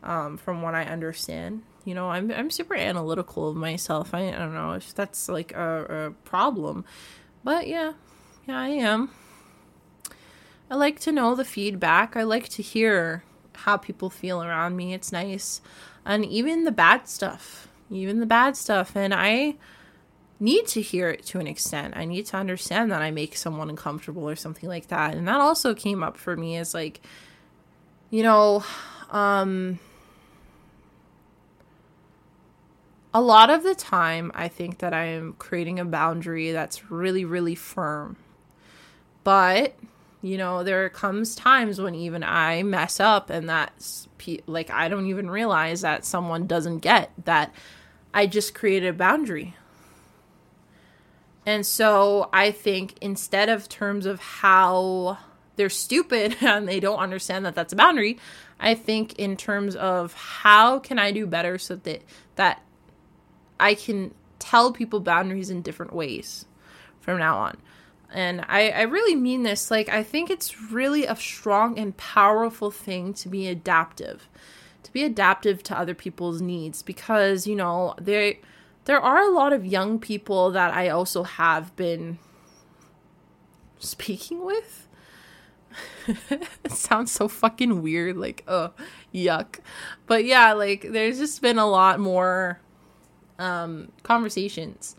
um, 0.04 0.38
from 0.38 0.62
what 0.62 0.76
I 0.76 0.84
understand. 0.84 1.64
You 1.86 1.96
know, 1.96 2.10
I'm 2.10 2.32
I'm 2.32 2.50
super 2.50 2.76
analytical 2.76 3.50
of 3.50 3.56
myself. 3.56 4.14
I, 4.14 4.30
I 4.30 4.32
don't 4.32 4.54
know 4.54 4.74
if 4.74 4.94
that's 4.96 5.28
like 5.28 5.52
a, 5.54 6.08
a 6.08 6.12
problem, 6.26 6.86
but 7.44 7.68
yeah, 7.68 7.94
yeah, 8.48 8.60
I 8.60 8.70
am. 8.70 9.10
I 10.70 10.76
like 10.76 11.00
to 11.02 11.12
know 11.12 11.36
the 11.36 11.46
feedback. 11.46 12.16
I 12.16 12.24
like 12.24 12.50
to 12.50 12.62
hear 12.62 13.24
how 13.54 13.78
people 13.78 14.10
feel 14.10 14.42
around 14.42 14.76
me. 14.76 14.94
It's 14.94 15.12
nice, 15.12 15.62
and 16.06 16.26
even 16.26 16.64
the 16.64 16.72
bad 16.72 17.08
stuff, 17.08 17.68
even 17.92 18.20
the 18.20 18.26
bad 18.26 18.56
stuff, 18.56 18.96
and 18.96 19.14
I 19.14 19.56
need 20.40 20.68
to 20.68 20.82
hear 20.82 21.10
it 21.10 21.26
to 21.26 21.40
an 21.40 21.48
extent. 21.48 21.96
I 21.96 22.06
need 22.06 22.26
to 22.28 22.38
understand 22.38 22.92
that 22.92 23.02
I 23.02 23.12
make 23.12 23.38
someone 23.38 23.70
uncomfortable 23.70 24.28
or 24.28 24.36
something 24.36 24.68
like 24.68 24.88
that. 24.88 25.16
And 25.16 25.28
that 25.28 25.40
also 25.40 25.74
came 25.74 26.04
up 26.04 26.18
for 26.18 26.36
me 26.36 26.58
as 26.58 26.74
like, 26.74 27.00
you 28.10 28.24
know, 28.24 28.64
um, 29.10 29.80
a 33.14 33.22
lot 33.22 33.50
of 33.50 33.64
the 33.64 33.76
time, 33.76 34.32
I 34.34 34.48
think 34.48 34.80
that 34.80 34.94
I 34.94 35.06
am 35.06 35.34
creating 35.34 35.80
a 35.80 35.86
boundary 35.86 36.52
that's 36.52 36.90
really, 36.90 37.26
really 37.26 37.56
firm. 37.56 38.18
But, 39.24 39.76
you 40.22 40.38
know, 40.38 40.64
there 40.64 40.90
comes 40.90 41.36
times 41.36 41.80
when 41.80 41.94
even 41.96 42.24
I 42.24 42.64
mess 42.64 43.00
up 43.00 43.30
and 43.30 43.48
that's 43.48 44.08
like 44.48 44.70
I 44.72 44.88
don't 44.88 45.08
even 45.08 45.30
realize 45.30 45.82
that 45.82 46.06
someone 46.06 46.48
doesn't 46.48 46.80
get 46.80 47.12
that 47.26 47.54
I 48.14 48.26
just 48.26 48.54
created 48.54 48.90
a 48.90 48.94
boundary. 48.94 49.56
And 51.46 51.66
so 51.66 52.30
I 52.32 52.52
think 52.52 52.96
instead 53.02 53.50
of 53.50 53.68
terms 53.68 54.06
of 54.06 54.20
how 54.20 55.18
they're 55.56 55.70
stupid 55.70 56.38
and 56.42 56.68
they 56.68 56.80
don't 56.80 57.00
understand 57.00 57.46
that 57.46 57.54
that's 57.54 57.74
a 57.74 57.76
boundary, 57.76 58.18
I 58.60 58.76
think 58.76 59.20
in 59.20 59.36
terms 59.36 59.76
of 59.76 60.14
how 60.14 60.80
can 60.80 60.98
I 60.98 61.12
do 61.12 61.28
better 61.28 61.58
so 61.58 61.76
that 61.76 62.02
that 62.36 62.62
I 63.60 63.76
can 63.76 64.14
tell 64.40 64.72
people 64.72 65.00
boundaries 65.00 65.50
in 65.50 65.62
different 65.62 65.94
ways 65.94 66.46
from 67.00 67.20
now 67.20 67.38
on. 67.38 67.58
And 68.14 68.46
I, 68.48 68.70
I 68.70 68.82
really 68.84 69.16
mean 69.16 69.44
this. 69.44 69.72
Like, 69.72 69.90
I 69.90 70.04
think 70.04 70.30
it's 70.30 70.62
really 70.72 71.06
a 71.06 71.16
strong 71.16 71.80
and 71.80 71.96
powerful 71.98 72.70
thing 72.70 73.14
to 73.16 73.30
be 73.30 73.48
adaptive, 73.48 74.30
to 74.84 74.94
be 74.94 75.04
adaptive 75.04 75.64
to 75.64 75.78
other 75.78 75.96
people's 75.96 76.42
needs 76.42 76.84
because, 76.84 77.48
you 77.48 77.56
know, 77.56 77.96
there 78.00 78.36
there 78.86 79.00
are 79.00 79.22
a 79.22 79.32
lot 79.32 79.54
of 79.54 79.66
young 79.66 79.98
people 79.98 80.52
that 80.52 80.74
I 80.74 80.90
also 80.90 81.24
have 81.24 81.76
been 81.76 82.20
speaking 83.80 84.46
with. 84.46 84.88
it 86.08 86.72
sounds 86.72 87.12
so 87.12 87.28
fucking 87.28 87.82
weird 87.82 88.18
like, 88.18 88.44
oh, 88.48 88.72
yuck. 89.14 89.60
But 90.06 90.26
yeah, 90.26 90.54
like 90.54 90.88
there's 90.92 91.18
just 91.18 91.42
been 91.42 91.58
a 91.58 91.66
lot 91.68 92.00
more 92.00 92.60
um 93.40 93.92
conversations. 94.04 94.96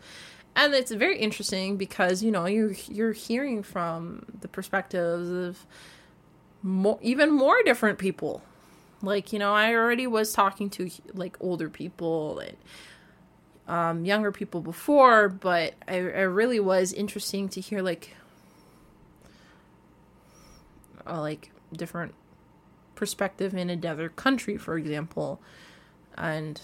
And 0.55 0.73
it's 0.73 0.91
very 0.91 1.19
interesting 1.19 1.77
because 1.77 2.23
you 2.23 2.31
know 2.31 2.45
you're 2.45 2.73
you're 2.87 3.11
hearing 3.11 3.63
from 3.63 4.25
the 4.41 4.47
perspectives 4.47 5.29
of 5.29 5.65
more 6.63 6.99
even 7.01 7.31
more 7.31 7.61
different 7.63 7.99
people. 7.99 8.41
Like 9.01 9.33
you 9.33 9.39
know 9.39 9.53
i 9.53 9.73
already 9.73 10.07
was 10.07 10.33
talking 10.33 10.69
to 10.71 10.89
like 11.13 11.37
older 11.39 11.69
people 11.69 12.39
and 12.39 12.57
um, 13.67 14.05
younger 14.05 14.31
people 14.31 14.61
before 14.61 15.27
but 15.27 15.73
I, 15.87 15.95
I 15.95 16.21
really 16.21 16.59
was 16.59 16.93
interesting 16.93 17.49
to 17.49 17.61
hear 17.61 17.81
like 17.81 18.15
uh, 21.07 21.19
like 21.19 21.51
different 21.73 22.13
perspective 22.95 23.53
in 23.53 23.69
another 23.69 24.09
country 24.09 24.57
for 24.57 24.77
example. 24.77 25.39
And 26.17 26.61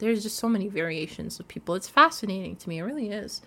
there's 0.00 0.22
just 0.22 0.36
so 0.36 0.48
many 0.48 0.68
variations 0.68 1.38
of 1.38 1.48
people. 1.48 1.74
It's 1.74 1.88
fascinating 1.88 2.56
to 2.56 2.68
me. 2.68 2.78
It 2.78 2.82
really 2.82 3.10
is. 3.10 3.42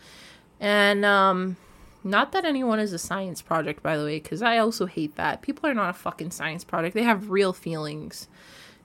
And 0.59 1.03
um 1.03 1.57
not 2.05 2.31
that 2.33 2.45
anyone 2.45 2.79
is 2.79 2.93
a 2.93 2.99
science 2.99 3.41
project 3.41 3.81
by 3.81 3.97
the 3.97 4.05
way 4.05 4.19
cuz 4.19 4.41
I 4.41 4.57
also 4.57 4.85
hate 4.85 5.15
that. 5.15 5.41
People 5.41 5.69
are 5.69 5.73
not 5.73 5.89
a 5.89 5.93
fucking 5.93 6.31
science 6.31 6.63
project. 6.63 6.95
They 6.95 7.03
have 7.03 7.29
real 7.29 7.53
feelings. 7.53 8.27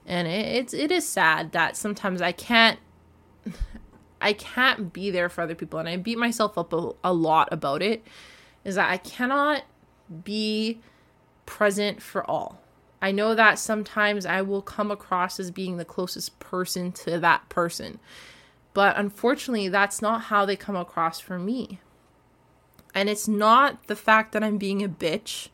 And 0.05 0.27
it, 0.27 0.45
it's 0.47 0.73
it 0.73 0.91
is 0.91 1.07
sad 1.07 1.51
that 1.53 1.77
sometimes 1.77 2.21
I 2.21 2.31
can't 2.31 2.79
I 4.21 4.33
can't 4.33 4.91
be 4.91 5.11
there 5.11 5.29
for 5.29 5.41
other 5.41 5.55
people 5.55 5.79
and 5.79 5.87
I 5.87 5.95
beat 5.97 6.17
myself 6.17 6.57
up 6.57 6.73
a, 6.73 6.91
a 7.03 7.13
lot 7.13 7.47
about 7.51 7.81
it 7.81 8.05
is 8.65 8.75
that 8.75 8.89
I 8.89 8.97
cannot 8.97 9.63
be 10.23 10.79
present 11.45 12.01
for 12.01 12.29
all. 12.29 12.61
I 13.01 13.11
know 13.11 13.33
that 13.35 13.59
sometimes 13.59 14.25
I 14.25 14.41
will 14.41 14.61
come 14.61 14.91
across 14.91 15.39
as 15.39 15.51
being 15.51 15.77
the 15.77 15.85
closest 15.85 16.39
person 16.39 16.91
to 16.93 17.19
that 17.19 17.47
person. 17.49 17.99
But 18.73 18.97
unfortunately, 18.97 19.69
that's 19.69 20.01
not 20.01 20.23
how 20.23 20.45
they 20.45 20.55
come 20.55 20.75
across 20.75 21.19
for 21.19 21.39
me. 21.39 21.79
And 22.93 23.09
it's 23.09 23.27
not 23.27 23.87
the 23.87 23.95
fact 23.95 24.31
that 24.33 24.43
I'm 24.43 24.57
being 24.57 24.83
a 24.83 24.89
bitch. 24.89 25.49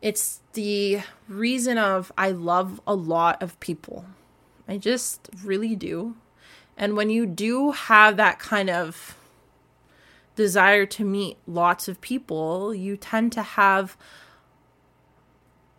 It's 0.00 0.40
the 0.54 1.00
reason 1.28 1.78
of 1.78 2.10
I 2.16 2.30
love 2.30 2.80
a 2.86 2.94
lot 2.94 3.42
of 3.42 3.58
people. 3.60 4.06
I 4.66 4.78
just 4.78 5.28
really 5.44 5.76
do. 5.76 6.16
And 6.76 6.96
when 6.96 7.10
you 7.10 7.26
do 7.26 7.72
have 7.72 8.16
that 8.16 8.38
kind 8.38 8.70
of 8.70 9.16
desire 10.34 10.86
to 10.86 11.04
meet 11.04 11.36
lots 11.46 11.88
of 11.88 12.00
people, 12.00 12.74
you 12.74 12.96
tend 12.96 13.32
to 13.32 13.42
have 13.42 13.96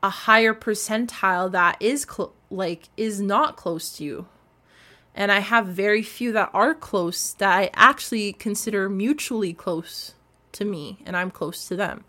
a 0.03 0.09
higher 0.09 0.53
percentile 0.53 1.49
that 1.53 1.77
is 1.79 2.05
cl- 2.07 2.33
like 2.51 2.89
is 2.97 3.21
not 3.21 3.55
close 3.55 3.95
to 3.97 4.03
you. 4.03 4.27
And 5.15 5.31
i 5.31 5.39
have 5.39 5.67
very 5.67 6.03
few 6.03 6.33
that 6.33 6.49
are 6.53 6.75
close 6.75 7.33
that 7.33 7.57
i 7.57 7.69
actually 7.73 8.33
consider 8.33 8.89
mutually 8.89 9.53
close 9.53 10.13
to 10.51 10.65
me 10.65 10.99
and 11.05 11.15
i'm 11.15 11.31
close 11.31 11.67
to 11.69 11.75
them. 11.75 12.03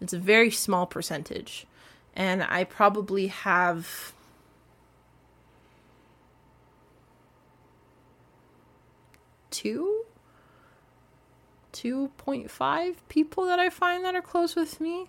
It's 0.00 0.12
a 0.12 0.18
very 0.18 0.50
small 0.50 0.86
percentage. 0.86 1.66
And 2.14 2.42
i 2.42 2.64
probably 2.64 3.28
have 3.28 4.12
two 9.50 10.04
2.5 11.72 12.96
people 13.08 13.46
that 13.46 13.58
i 13.58 13.70
find 13.70 14.04
that 14.04 14.14
are 14.14 14.22
close 14.22 14.54
with 14.54 14.80
me. 14.80 15.08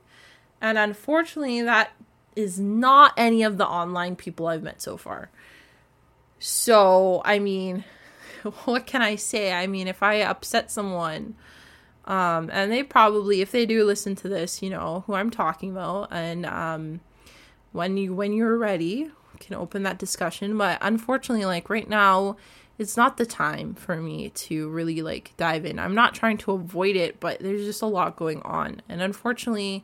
And 0.61 0.77
unfortunately 0.77 1.61
that 1.63 1.91
is 2.39 2.59
not 2.59 3.13
any 3.17 3.43
of 3.43 3.57
the 3.57 3.67
online 3.67 4.15
people 4.15 4.47
I've 4.47 4.63
met 4.63 4.81
so 4.81 4.97
far. 4.97 5.29
So, 6.39 7.21
I 7.25 7.39
mean, 7.39 7.83
what 8.65 8.87
can 8.87 9.01
I 9.01 9.15
say? 9.15 9.51
I 9.51 9.67
mean, 9.67 9.87
if 9.87 10.01
I 10.01 10.21
upset 10.21 10.71
someone, 10.71 11.35
um, 12.05 12.49
and 12.51 12.71
they 12.71 12.81
probably, 12.81 13.41
if 13.41 13.51
they 13.51 13.65
do 13.65 13.83
listen 13.83 14.15
to 14.15 14.29
this, 14.29 14.63
you 14.63 14.69
know 14.69 15.03
who 15.05 15.13
I'm 15.13 15.29
talking 15.29 15.71
about, 15.71 16.07
and 16.11 16.45
um, 16.45 17.01
when 17.71 17.97
you 17.97 18.15
when 18.15 18.33
you're 18.33 18.57
ready, 18.57 19.11
can 19.39 19.55
open 19.55 19.83
that 19.83 19.99
discussion. 19.99 20.57
But 20.57 20.79
unfortunately, 20.81 21.45
like 21.45 21.69
right 21.69 21.87
now, 21.87 22.37
it's 22.77 22.97
not 22.97 23.17
the 23.17 23.25
time 23.25 23.75
for 23.75 23.97
me 23.97 24.29
to 24.29 24.69
really 24.69 25.01
like 25.01 25.33
dive 25.37 25.65
in. 25.65 25.77
I'm 25.77 25.93
not 25.93 26.15
trying 26.15 26.37
to 26.39 26.53
avoid 26.53 26.95
it, 26.95 27.19
but 27.19 27.39
there's 27.41 27.65
just 27.65 27.81
a 27.81 27.87
lot 27.87 28.15
going 28.15 28.41
on, 28.41 28.81
and 28.89 29.01
unfortunately, 29.01 29.83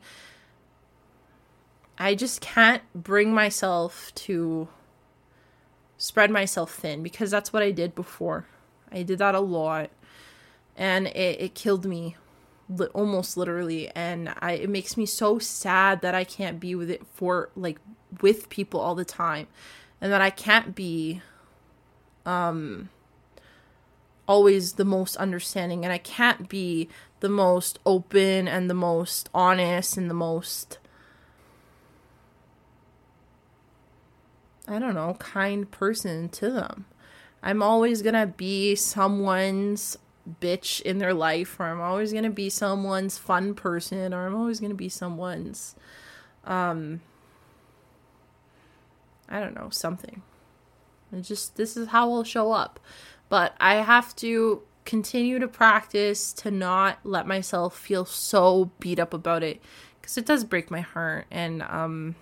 I 1.98 2.14
just 2.14 2.40
can't 2.40 2.82
bring 2.94 3.32
myself 3.32 4.12
to 4.14 4.68
spread 5.96 6.30
myself 6.30 6.74
thin 6.74 7.02
because 7.02 7.30
that's 7.30 7.52
what 7.52 7.62
I 7.62 7.70
did 7.70 7.94
before. 7.94 8.46
I 8.92 9.02
did 9.02 9.18
that 9.18 9.34
a 9.34 9.40
lot 9.40 9.90
and 10.76 11.06
it, 11.08 11.40
it 11.40 11.54
killed 11.54 11.84
me 11.84 12.16
li- 12.68 12.88
almost 12.88 13.36
literally 13.36 13.90
and 13.94 14.32
I 14.40 14.52
it 14.52 14.70
makes 14.70 14.96
me 14.96 15.06
so 15.06 15.38
sad 15.38 16.02
that 16.02 16.14
I 16.14 16.24
can't 16.24 16.60
be 16.60 16.74
with 16.74 16.90
it 16.90 17.06
for 17.14 17.50
like 17.56 17.78
with 18.20 18.48
people 18.48 18.80
all 18.80 18.94
the 18.94 19.04
time 19.04 19.46
and 20.00 20.12
that 20.12 20.20
I 20.20 20.30
can't 20.30 20.74
be 20.74 21.22
um 22.24 22.90
always 24.28 24.74
the 24.74 24.84
most 24.84 25.16
understanding 25.16 25.84
and 25.84 25.92
I 25.92 25.98
can't 25.98 26.48
be 26.48 26.88
the 27.20 27.28
most 27.28 27.78
open 27.86 28.48
and 28.48 28.68
the 28.68 28.74
most 28.74 29.30
honest 29.32 29.96
and 29.96 30.10
the 30.10 30.14
most 30.14 30.78
I 34.68 34.78
don't 34.78 34.94
know, 34.94 35.14
kind 35.18 35.70
person 35.70 36.28
to 36.30 36.50
them. 36.50 36.86
I'm 37.42 37.62
always 37.62 38.02
gonna 38.02 38.26
be 38.26 38.74
someone's 38.74 39.96
bitch 40.40 40.80
in 40.80 40.98
their 40.98 41.14
life, 41.14 41.60
or 41.60 41.66
I'm 41.66 41.80
always 41.80 42.12
gonna 42.12 42.30
be 42.30 42.50
someone's 42.50 43.18
fun 43.18 43.54
person, 43.54 44.12
or 44.12 44.26
I'm 44.26 44.34
always 44.34 44.58
gonna 44.58 44.74
be 44.74 44.88
someone's, 44.88 45.76
um, 46.44 47.00
I 49.28 49.40
don't 49.40 49.54
know, 49.54 49.70
something. 49.70 50.22
It's 51.12 51.28
just, 51.28 51.56
this 51.56 51.76
is 51.76 51.88
how 51.88 52.12
I'll 52.12 52.24
show 52.24 52.52
up. 52.52 52.80
But 53.28 53.54
I 53.60 53.76
have 53.76 54.14
to 54.16 54.62
continue 54.84 55.38
to 55.38 55.48
practice 55.48 56.32
to 56.32 56.50
not 56.50 56.98
let 57.04 57.26
myself 57.26 57.76
feel 57.76 58.04
so 58.04 58.70
beat 58.80 58.98
up 58.98 59.14
about 59.14 59.42
it 59.42 59.60
because 60.00 60.18
it 60.18 60.26
does 60.26 60.44
break 60.44 60.70
my 60.70 60.80
heart. 60.80 61.26
And, 61.30 61.62
um, 61.62 62.16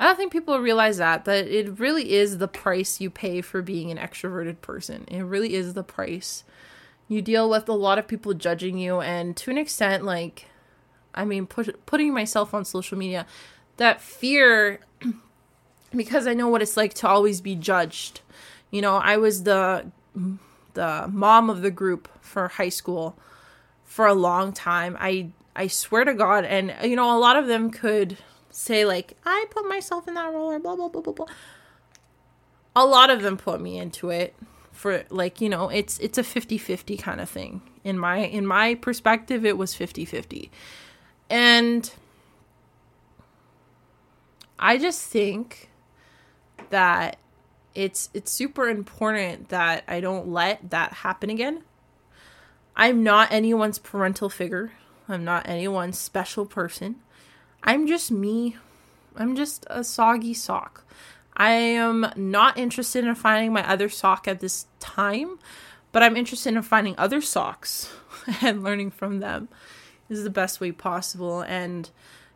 I 0.00 0.04
don't 0.04 0.16
think 0.16 0.32
people 0.32 0.58
realize 0.58 0.96
that 0.96 1.26
that 1.26 1.46
it 1.46 1.78
really 1.78 2.14
is 2.14 2.38
the 2.38 2.48
price 2.48 3.02
you 3.02 3.10
pay 3.10 3.42
for 3.42 3.60
being 3.60 3.90
an 3.90 3.98
extroverted 3.98 4.62
person. 4.62 5.04
It 5.08 5.20
really 5.20 5.54
is 5.54 5.74
the 5.74 5.82
price. 5.82 6.42
You 7.06 7.20
deal 7.20 7.50
with 7.50 7.68
a 7.68 7.74
lot 7.74 7.98
of 7.98 8.08
people 8.08 8.32
judging 8.32 8.78
you 8.78 9.02
and 9.02 9.36
to 9.36 9.50
an 9.50 9.58
extent 9.58 10.06
like 10.06 10.46
I 11.14 11.26
mean 11.26 11.46
put, 11.46 11.84
putting 11.84 12.14
myself 12.14 12.54
on 12.54 12.64
social 12.64 12.96
media 12.96 13.26
that 13.76 14.00
fear 14.00 14.80
because 15.94 16.26
I 16.26 16.32
know 16.32 16.48
what 16.48 16.62
it's 16.62 16.78
like 16.78 16.94
to 16.94 17.08
always 17.08 17.42
be 17.42 17.54
judged. 17.54 18.22
You 18.70 18.80
know, 18.80 18.96
I 18.96 19.18
was 19.18 19.42
the 19.42 19.92
the 20.72 21.10
mom 21.12 21.50
of 21.50 21.60
the 21.60 21.70
group 21.70 22.08
for 22.22 22.48
high 22.48 22.70
school 22.70 23.18
for 23.84 24.06
a 24.06 24.14
long 24.14 24.54
time. 24.54 24.96
I 24.98 25.32
I 25.54 25.66
swear 25.66 26.04
to 26.04 26.14
God 26.14 26.46
and 26.46 26.74
you 26.88 26.96
know 26.96 27.14
a 27.14 27.20
lot 27.20 27.36
of 27.36 27.48
them 27.48 27.70
could 27.70 28.16
say 28.50 28.84
like 28.84 29.16
I 29.24 29.46
put 29.50 29.68
myself 29.68 30.08
in 30.08 30.14
that 30.14 30.32
role 30.32 30.50
or 30.50 30.58
blah 30.58 30.76
blah 30.76 30.88
blah 30.88 31.02
blah 31.02 31.12
blah. 31.12 31.26
A 32.76 32.86
lot 32.86 33.10
of 33.10 33.22
them 33.22 33.36
put 33.36 33.60
me 33.60 33.78
into 33.78 34.10
it 34.10 34.34
for 34.72 35.04
like, 35.10 35.40
you 35.40 35.48
know, 35.48 35.68
it's 35.68 35.98
it's 35.98 36.18
a 36.18 36.22
50-50 36.22 36.98
kind 36.98 37.20
of 37.20 37.28
thing. 37.28 37.62
In 37.84 37.98
my 37.98 38.18
in 38.18 38.46
my 38.46 38.74
perspective 38.74 39.44
it 39.44 39.58
was 39.58 39.74
50-50. 39.74 40.50
And 41.28 41.92
I 44.58 44.78
just 44.78 45.02
think 45.06 45.70
that 46.70 47.18
it's 47.74 48.10
it's 48.14 48.30
super 48.30 48.68
important 48.68 49.48
that 49.48 49.84
I 49.88 50.00
don't 50.00 50.28
let 50.28 50.70
that 50.70 50.92
happen 50.92 51.30
again. 51.30 51.62
I'm 52.76 53.02
not 53.02 53.32
anyone's 53.32 53.78
parental 53.78 54.28
figure. 54.28 54.72
I'm 55.08 55.24
not 55.24 55.48
anyone's 55.48 55.98
special 55.98 56.46
person. 56.46 56.96
I'm 57.62 57.86
just 57.86 58.10
me. 58.10 58.56
I'm 59.16 59.36
just 59.36 59.66
a 59.68 59.84
soggy 59.84 60.34
sock. 60.34 60.84
I 61.36 61.50
am 61.52 62.12
not 62.16 62.58
interested 62.58 63.04
in 63.04 63.14
finding 63.14 63.52
my 63.52 63.68
other 63.68 63.88
sock 63.88 64.28
at 64.28 64.40
this 64.40 64.66
time, 64.78 65.38
but 65.92 66.02
I'm 66.02 66.16
interested 66.16 66.54
in 66.54 66.62
finding 66.62 66.94
other 66.98 67.20
socks 67.20 67.92
and 68.42 68.62
learning 68.62 68.90
from 68.90 69.20
them 69.20 69.48
is 70.08 70.24
the 70.24 70.30
best 70.30 70.60
way 70.60 70.72
possible. 70.72 71.40
And, 71.42 71.88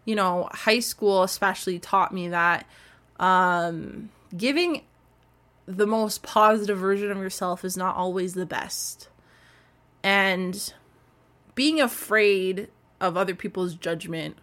you 0.04 0.14
know, 0.14 0.48
high 0.52 0.80
school 0.80 1.22
especially 1.22 1.78
taught 1.78 2.12
me 2.12 2.28
that 2.28 2.66
Um, 3.18 4.10
giving 4.36 4.82
the 5.66 5.86
most 5.86 6.22
positive 6.22 6.78
version 6.78 7.10
of 7.10 7.18
yourself 7.18 7.64
is 7.64 7.76
not 7.76 7.96
always 7.96 8.34
the 8.34 8.46
best. 8.46 9.08
And 10.02 10.74
being 11.54 11.80
afraid 11.80 12.68
of 13.00 13.16
other 13.16 13.34
people's 13.34 13.74
judgment 13.74 14.36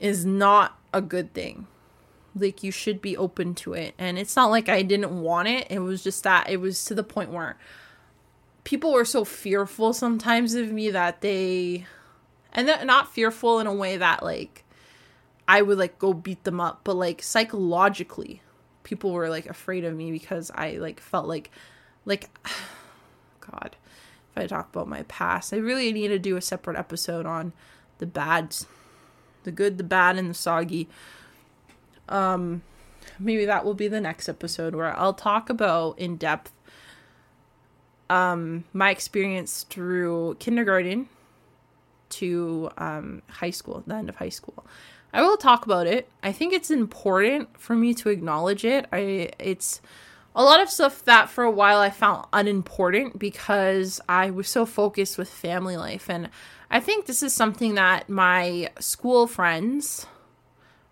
is 0.00 0.24
not 0.24 0.78
a 0.92 1.00
good 1.00 1.32
thing. 1.32 1.66
Like 2.34 2.62
you 2.62 2.70
should 2.70 3.00
be 3.00 3.16
open 3.16 3.54
to 3.56 3.72
it. 3.72 3.94
And 3.98 4.18
it's 4.18 4.36
not 4.36 4.50
like 4.50 4.68
I 4.68 4.82
didn't 4.82 5.20
want 5.20 5.48
it. 5.48 5.66
It 5.70 5.78
was 5.80 6.02
just 6.04 6.24
that 6.24 6.48
it 6.50 6.60
was 6.60 6.84
to 6.86 6.94
the 6.94 7.02
point 7.02 7.30
where 7.30 7.56
people 8.64 8.92
were 8.92 9.04
so 9.04 9.24
fearful 9.24 9.92
sometimes 9.92 10.54
of 10.54 10.72
me 10.72 10.90
that 10.90 11.20
they 11.20 11.86
and 12.52 12.66
not 12.84 13.12
fearful 13.12 13.60
in 13.60 13.66
a 13.66 13.72
way 13.72 13.96
that 13.96 14.22
like 14.22 14.64
I 15.48 15.62
would 15.62 15.78
like 15.78 15.98
go 15.98 16.12
beat 16.12 16.44
them 16.44 16.60
up, 16.60 16.80
but 16.82 16.96
like 16.96 17.22
psychologically 17.22 18.42
people 18.86 19.12
were 19.12 19.28
like 19.28 19.46
afraid 19.46 19.84
of 19.84 19.94
me 19.94 20.12
because 20.12 20.50
I 20.54 20.72
like 20.72 21.00
felt 21.00 21.26
like 21.26 21.50
like 22.04 22.30
god 23.40 23.76
if 24.30 24.42
I 24.42 24.46
talk 24.46 24.68
about 24.70 24.88
my 24.88 25.02
past 25.04 25.52
I 25.52 25.56
really 25.56 25.92
need 25.92 26.08
to 26.08 26.18
do 26.18 26.36
a 26.36 26.40
separate 26.40 26.76
episode 26.76 27.26
on 27.26 27.52
the 27.98 28.06
bads 28.06 28.66
the 29.46 29.52
good 29.52 29.78
the 29.78 29.84
bad 29.84 30.18
and 30.18 30.28
the 30.28 30.34
soggy 30.34 30.86
um 32.10 32.62
maybe 33.18 33.46
that 33.46 33.64
will 33.64 33.74
be 33.74 33.88
the 33.88 34.00
next 34.00 34.28
episode 34.28 34.74
where 34.74 34.94
I'll 34.98 35.14
talk 35.14 35.48
about 35.48 35.98
in 35.98 36.16
depth 36.16 36.52
um 38.10 38.64
my 38.74 38.90
experience 38.90 39.64
through 39.70 40.36
kindergarten 40.38 41.08
to 42.08 42.70
um 42.76 43.22
high 43.28 43.50
school 43.50 43.82
the 43.86 43.94
end 43.94 44.10
of 44.10 44.16
high 44.16 44.28
school 44.28 44.66
I 45.16 45.22
will 45.22 45.38
talk 45.38 45.64
about 45.64 45.86
it. 45.86 46.10
I 46.22 46.30
think 46.30 46.52
it's 46.52 46.70
important 46.70 47.58
for 47.58 47.74
me 47.74 47.94
to 47.94 48.10
acknowledge 48.10 48.66
it. 48.66 48.86
I 48.92 49.30
it's 49.38 49.80
a 50.34 50.44
lot 50.44 50.60
of 50.60 50.68
stuff 50.68 51.02
that 51.06 51.30
for 51.30 51.42
a 51.42 51.50
while 51.50 51.78
I 51.78 51.88
found 51.88 52.26
unimportant 52.34 53.18
because 53.18 53.98
I 54.10 54.30
was 54.30 54.46
so 54.46 54.66
focused 54.66 55.16
with 55.16 55.30
family 55.30 55.78
life 55.78 56.10
and 56.10 56.28
I 56.70 56.80
think 56.80 57.06
this 57.06 57.22
is 57.22 57.32
something 57.32 57.74
that 57.74 58.08
my 58.08 58.70
school 58.80 59.26
friends 59.26 60.06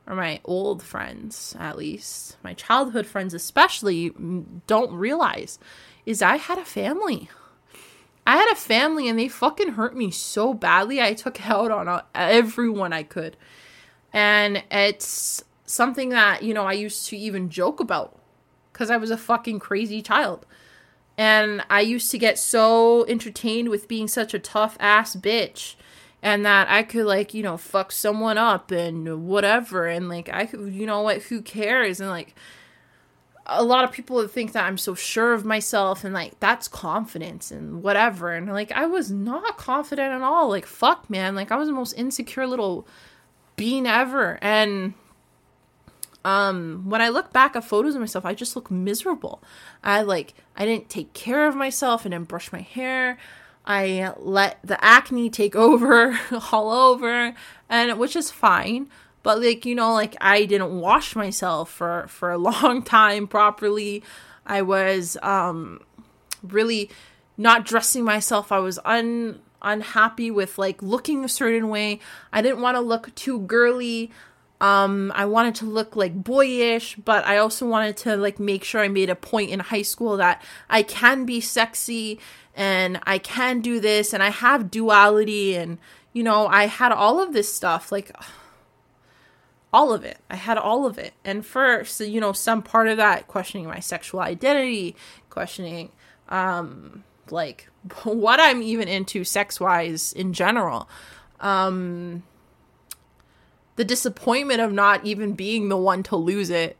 or 0.07 0.15
my 0.15 0.41
old 0.45 0.83
friends 0.83 1.57
at 1.59 1.77
least, 1.77 2.37
my 2.45 2.55
childhood 2.55 3.07
friends 3.07 3.35
especially 3.35 4.13
don't 4.67 4.93
realize 4.93 5.59
is 6.07 6.23
I 6.23 6.37
had 6.37 6.59
a 6.59 6.65
family. 6.65 7.29
I 8.27 8.37
had 8.37 8.53
a 8.53 8.57
family 8.57 9.09
and 9.09 9.19
they 9.19 9.29
fucking 9.29 9.73
hurt 9.73 9.97
me 9.97 10.11
so 10.11 10.55
badly. 10.55 11.01
I 11.01 11.15
took 11.15 11.47
out 11.49 11.71
on 11.71 12.03
everyone 12.15 12.93
I 12.93 13.03
could. 13.03 13.37
And 14.13 14.63
it's 14.71 15.43
something 15.67 16.11
that, 16.11 16.43
you 16.43 16.55
know, 16.55 16.65
I 16.65 16.73
used 16.75 17.07
to 17.07 17.17
even 17.17 17.51
joke 17.51 17.81
about 17.81 18.19
because 18.73 18.91
I 18.91 18.97
was 18.97 19.11
a 19.11 19.17
fucking 19.17 19.59
crazy 19.59 20.03
child. 20.03 20.47
And 21.17 21.63
I 21.71 21.81
used 21.81 22.11
to 22.11 22.19
get 22.19 22.39
so 22.39 23.05
entertained 23.07 23.69
with 23.69 23.89
being 23.89 24.09
such 24.09 24.35
a 24.35 24.39
tough 24.39 24.77
ass 24.81 25.15
bitch 25.15 25.77
and 26.23 26.45
that 26.47 26.69
I 26.71 26.83
could 26.83 27.07
like, 27.07 27.35
you 27.35 27.43
know, 27.43 27.57
fuck 27.57 27.93
someone 27.93 28.39
up 28.39 28.71
and 28.71 29.27
whatever 29.27 29.87
and 29.87 30.09
like 30.09 30.29
I 30.33 30.47
could 30.47 30.73
you 30.73 30.87
know 30.87 31.03
what, 31.03 31.23
who 31.25 31.43
cares? 31.43 32.01
And 32.01 32.11
like 32.11 32.35
a 33.47 33.63
lot 33.63 33.85
of 33.85 33.93
people 33.93 34.27
think 34.27 34.53
that 34.53 34.65
I'm 34.65 34.79
so 34.79 34.95
sure 34.95 35.35
of 35.35 35.45
myself 35.45 36.03
and 36.03 36.15
like 36.15 36.41
that's 36.41 36.67
confidence 36.67 37.51
and 37.51 37.83
whatever. 37.83 38.33
And 38.33 38.51
like 38.53 38.73
I 38.73 38.87
was 38.87 39.11
not 39.11 39.59
confident 39.59 40.13
at 40.13 40.23
all. 40.23 40.49
Like 40.49 40.67
fuck 40.67 41.09
man, 41.11 41.37
like 41.37 41.53
I 41.53 41.57
was 41.57 41.69
the 41.69 41.75
most 41.75 41.93
insecure 41.93 42.47
little 42.47 42.89
being 43.57 43.87
ever. 43.87 44.39
And 44.43 44.95
um 46.25 46.85
when 46.89 47.01
I 47.01 47.09
look 47.09 47.33
back 47.33 47.57
at 47.57 47.65
photos 47.65 47.95
of 47.95 48.01
myself, 48.01 48.25
I 48.25 48.35
just 48.35 48.57
look 48.57 48.71
miserable. 48.71 49.43
I 49.83 50.03
like 50.03 50.35
I 50.57 50.65
didn't 50.65 50.89
take 50.89 51.13
care 51.13 51.47
of 51.47 51.55
myself, 51.55 52.03
I 52.03 52.11
didn't 52.11 52.29
brush 52.29 52.53
my 52.53 52.61
hair. 52.61 53.19
I 53.67 54.13
let 54.19 54.59
the 54.63 54.83
acne 54.85 55.31
take 55.31 55.57
over 55.69 56.19
all 56.53 56.71
over 56.71 57.35
and 57.69 57.99
which 57.99 58.15
is 58.15 58.31
fine 58.31 58.91
but 59.23 59.41
like 59.41 59.65
you 59.65 59.75
know 59.75 59.95
like 59.95 60.15
i 60.21 60.45
didn't 60.45 60.79
wash 60.79 61.17
myself 61.17 61.71
for 61.71 62.05
for 62.09 62.31
a 62.31 62.37
long 62.51 62.83
time 62.83 63.27
properly 63.27 64.03
i 64.45 64.61
was 64.61 65.17
um 65.23 65.81
really 66.43 66.91
not 67.39 67.65
dressing 67.65 68.05
myself 68.05 68.53
i 68.53 68.59
was 68.59 68.79
un 68.85 69.41
unhappy 69.65 70.31
with 70.31 70.59
like 70.59 70.83
looking 70.83 71.25
a 71.25 71.29
certain 71.29 71.69
way. 71.69 71.99
I 72.33 72.43
didn't 72.43 72.61
want 72.61 72.77
to 72.77 72.81
look 72.81 73.15
too 73.15 73.41
girly. 73.41 74.13
Um, 74.65 75.13
I 75.15 75.27
wanted 75.27 75.57
to 75.57 75.67
look 75.67 75.95
like 75.95 76.15
boyish, 76.15 76.97
but 76.97 77.27
I 77.27 77.37
also 77.37 77.67
wanted 77.67 77.99
to 77.99 78.17
like 78.17 78.41
make 78.41 78.65
sure 78.65 78.81
I 78.81 78.89
made 78.89 79.11
a 79.11 79.15
point 79.15 79.51
in 79.51 79.61
high 79.61 79.83
school 79.83 80.17
that 80.17 80.43
I 80.71 80.83
can 80.83 81.27
be 81.27 81.43
sexy 81.43 82.19
and 82.57 82.99
I 83.03 83.19
can 83.19 83.61
do 83.61 83.79
this 83.79 84.15
and 84.15 84.23
I 84.23 84.31
have 84.31 84.71
duality 84.71 85.55
and 85.55 85.77
you 86.15 86.23
know, 86.23 86.47
I 86.47 86.65
had 86.67 86.93
all 86.93 87.21
of 87.21 87.35
this 87.35 87.53
stuff 87.53 87.93
like 87.93 88.11
all 89.73 89.93
of 89.93 90.03
it. 90.03 90.17
I 90.31 90.37
had 90.37 90.57
all 90.57 90.87
of 90.87 90.97
it. 90.97 91.13
And 91.27 91.45
first, 91.45 92.01
you 92.01 92.19
know, 92.19 92.33
some 92.33 92.63
part 92.63 92.89
of 92.89 92.97
that 92.97 93.29
questioning 93.29 93.67
my 93.67 93.81
sexual 93.81 94.21
identity, 94.21 94.97
questioning 95.29 95.93
um 96.31 97.05
like 97.31 97.69
what 98.05 98.41
I'm 98.41 98.63
even 98.63 98.89
into 98.89 99.25
sex 99.25 99.61
wise 99.61 100.15
in 100.15 100.33
general. 100.33 100.89
Um, 101.41 102.23
the 103.77 103.85
disappointment 103.85 104.61
of 104.61 104.73
not 104.73 105.05
even 105.05 105.33
being 105.33 105.69
the 105.69 105.77
one 105.77 106.03
to 106.05 106.17
lose 106.17 106.51
it, 106.51 106.77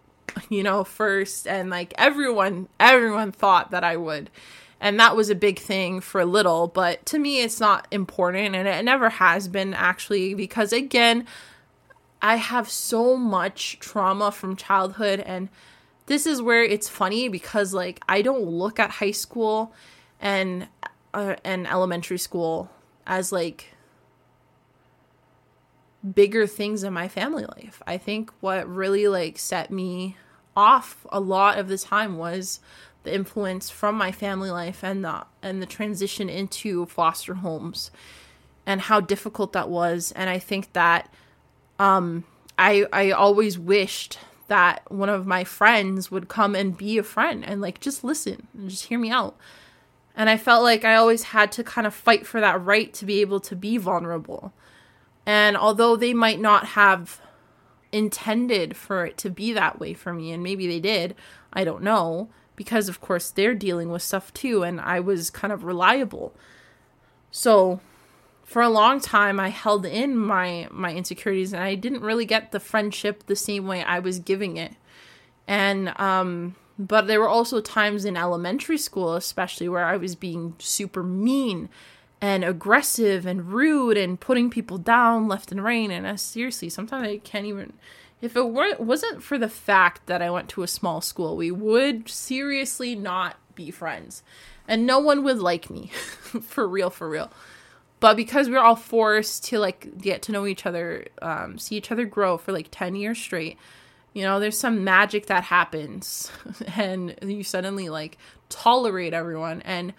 you 0.49 0.63
know, 0.63 0.85
first. 0.85 1.47
And 1.47 1.71
like 1.71 1.93
everyone, 1.97 2.69
everyone 2.79 3.33
thought 3.33 3.71
that 3.71 3.85
I 3.85 3.97
would. 3.97 4.31
And 4.81 5.01
that 5.01 5.17
was 5.17 5.31
a 5.31 5.35
big 5.35 5.59
thing 5.59 6.01
for 6.01 6.21
a 6.21 6.27
little, 6.27 6.67
but 6.67 7.07
to 7.07 7.19
me, 7.19 7.41
it's 7.41 7.61
not 7.61 7.87
important. 7.91 8.55
And 8.55 8.69
it 8.69 8.85
never 8.85 9.09
has 9.09 9.49
been 9.49 9.73
actually, 9.73 10.35
because 10.35 10.73
again, 10.73 11.27
I 12.21 12.37
have 12.37 12.69
so 12.69 13.17
much 13.17 13.79
trauma 13.81 14.31
from 14.31 14.57
childhood. 14.57 15.21
And 15.21 15.49
this 16.07 16.27
is 16.27 16.43
where 16.43 16.63
it's 16.63 16.89
funny 16.89 17.29
because, 17.29 17.73
like, 17.73 18.03
I 18.09 18.21
don't 18.21 18.45
look 18.45 18.79
at 18.79 18.91
high 18.91 19.13
school 19.13 19.73
and 20.21 20.69
uh, 21.15 21.37
and 21.45 21.67
elementary 21.67 22.19
school 22.19 22.71
as 23.07 23.31
like 23.31 23.74
bigger 26.13 26.47
things 26.47 26.83
in 26.85 26.93
my 26.93 27.09
family 27.09 27.45
life. 27.45 27.83
I 27.87 27.99
think 27.99 28.31
what 28.41 28.69
really 28.69 29.09
like 29.09 29.39
set 29.39 29.71
me 29.71 30.17
off 30.57 31.07
a 31.11 31.21
lot 31.21 31.59
of 31.59 31.69
the 31.69 31.79
time 31.79 32.19
was 32.19 32.61
the 33.03 33.15
influence 33.15 33.71
from 33.71 33.97
my 33.97 34.13
family 34.13 34.51
life 34.51 34.83
and 34.83 35.05
the 35.05 35.25
and 35.43 35.61
the 35.61 35.67
transition 35.67 36.29
into 36.29 36.87
foster 36.87 37.35
homes 37.35 37.91
and 38.67 38.83
how 38.83 39.01
difficult 39.01 39.53
that 39.53 39.69
was 39.69 40.13
and 40.13 40.31
I 40.31 40.39
think 40.39 40.73
that 40.73 41.13
um 41.79 42.25
I 42.59 42.87
I 42.93 43.11
always 43.11 43.59
wished 43.59 44.19
that 44.47 44.91
one 44.91 45.09
of 45.09 45.27
my 45.27 45.45
friends 45.45 46.11
would 46.11 46.29
come 46.29 46.55
and 46.55 46.77
be 46.77 46.99
a 46.99 47.03
friend 47.03 47.45
and 47.45 47.61
like 47.61 47.81
just 47.81 48.05
listen 48.05 48.47
and 48.55 48.71
just 48.71 48.87
hear 48.87 48.99
me 48.99 49.11
out 49.11 49.37
and 50.17 50.31
I 50.31 50.37
felt 50.37 50.63
like 50.63 50.85
I 50.85 50.95
always 50.95 51.25
had 51.25 51.51
to 51.53 51.65
kind 51.65 51.87
of 51.87 51.95
fight 51.95 52.27
for 52.27 52.41
that 52.41 52.63
right 52.63 52.93
to 52.95 53.05
be 53.05 53.21
able 53.21 53.41
to 53.41 53.57
be 53.57 53.79
vulnerable. 53.79 54.53
And 55.27 55.57
although 55.57 55.97
they 55.97 56.15
might 56.15 56.41
not 56.41 56.69
have 56.69 57.21
intended 57.93 58.77
for 58.77 59.07
it 59.07 59.17
to 59.19 59.31
be 59.31 59.53
that 59.53 59.79
way 59.79 59.95
for 59.95 60.13
me, 60.13 60.33
and 60.33 60.43
maybe 60.43 60.67
they 60.67 60.81
did, 60.81 61.15
I 61.53 61.65
don't 61.65 61.83
know, 61.83 62.29
because 62.57 62.89
of 62.89 63.01
course 63.01 63.31
they're 63.31 63.55
dealing 63.55 63.91
with 63.91 64.03
stuff 64.03 64.33
too, 64.35 64.63
and 64.63 64.81
I 64.81 65.01
was 65.01 65.31
kind 65.31 65.53
of 65.53 65.65
reliable. 65.65 66.35
So 67.31 67.81
for 68.45 68.63
a 68.63 68.69
long 68.69 69.01
time 69.01 69.41
I 69.41 69.49
held 69.49 69.87
in 69.87 70.17
my 70.17 70.69
my 70.71 70.93
insecurities 70.93 71.53
and 71.53 71.63
I 71.63 71.75
didn't 71.75 72.03
really 72.03 72.27
get 72.27 72.53
the 72.53 72.61
friendship 72.61 73.25
the 73.27 73.35
same 73.35 73.67
way 73.67 73.83
I 73.83 73.99
was 73.99 74.19
giving 74.19 74.57
it. 74.59 74.75
And 75.49 75.99
um 75.99 76.55
but 76.79 77.07
there 77.07 77.21
were 77.21 77.29
also 77.29 77.61
times 77.61 78.05
in 78.05 78.17
elementary 78.17 78.79
school, 78.79 79.15
especially, 79.15 79.69
where 79.69 79.85
I 79.85 79.97
was 79.97 80.17
being 80.17 80.55
super 80.59 81.03
mean 81.03 81.69
and 82.25 82.43
aggressive 82.43 83.27
and 83.27 83.53
rude 83.53 83.99
and 83.99 84.19
putting 84.19 84.49
people 84.49 84.79
down 84.79 85.29
left 85.29 85.53
and 85.53 85.63
right. 85.63 85.91
And 85.91 86.09
I, 86.09 86.17
seriously, 86.17 86.71
sometimes 86.71 87.07
I 87.07 87.19
can't 87.19 87.45
even. 87.45 87.75
If 88.23 88.35
it 88.35 88.49
weren't, 88.49 88.81
wasn't 88.81 89.23
for 89.23 89.37
the 89.37 89.51
fact 89.51 90.07
that 90.07 90.23
I 90.23 90.31
went 90.31 90.49
to 90.51 90.63
a 90.63 90.67
small 90.67 91.03
school, 91.03 91.37
we 91.37 91.51
would 91.51 92.09
seriously 92.09 92.95
not 92.95 93.37
be 93.55 93.71
friends. 93.71 94.23
And 94.67 94.87
no 94.87 95.01
one 95.01 95.23
would 95.23 95.39
like 95.41 95.69
me. 95.69 95.89
for 96.41 96.67
real, 96.67 96.89
for 96.89 97.11
real. 97.11 97.31
But 98.01 98.17
because 98.17 98.49
we 98.49 98.55
we're 98.55 98.61
all 98.61 98.75
forced 98.75 99.45
to 99.47 99.59
like 99.59 99.99
get 99.99 100.23
to 100.23 100.33
know 100.33 100.47
each 100.47 100.65
other, 100.65 101.05
um, 101.21 101.59
see 101.59 101.77
each 101.77 101.93
other 101.93 102.07
grow 102.07 102.39
for 102.39 102.53
like 102.53 102.69
10 102.71 102.95
years 102.95 103.19
straight, 103.19 103.59
you 104.15 104.23
know, 104.23 104.41
there's 104.41 104.59
some 104.59 104.83
magic 104.83 105.27
that 105.27 105.45
happens 105.45 106.33
and 106.75 107.15
you 107.21 107.45
suddenly 107.45 107.91
like 107.91 108.17
tolerate 108.49 109.13
everyone. 109.13 109.61
And 109.61 109.93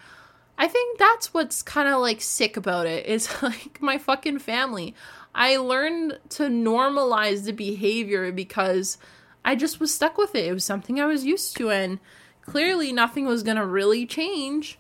I 0.58 0.68
think 0.68 0.98
that's 0.98 1.34
what's 1.34 1.62
kind 1.62 1.90
of 1.90 2.00
like 2.00 2.22
sick 2.22 2.58
about 2.58 2.88
it 2.88 3.06
is 3.06 3.30
like 3.42 3.82
my 3.82 3.98
fucking 3.98 4.40
family. 4.40 4.96
I 5.34 5.58
learned 5.58 6.20
to 6.30 6.44
normalize 6.44 7.44
the 7.44 7.52
behavior 7.52 8.32
because 8.32 8.98
I 9.44 9.56
just 9.56 9.80
was 9.80 9.94
stuck 9.94 10.18
with 10.18 10.34
it. 10.34 10.46
It 10.46 10.54
was 10.54 10.64
something 10.64 11.00
I 11.00 11.06
was 11.06 11.26
used 11.26 11.58
to, 11.58 11.70
and 11.70 12.00
clearly 12.42 12.94
nothing 12.94 13.26
was 13.26 13.44
gonna 13.44 13.66
really 13.66 14.06
change. 14.06 14.80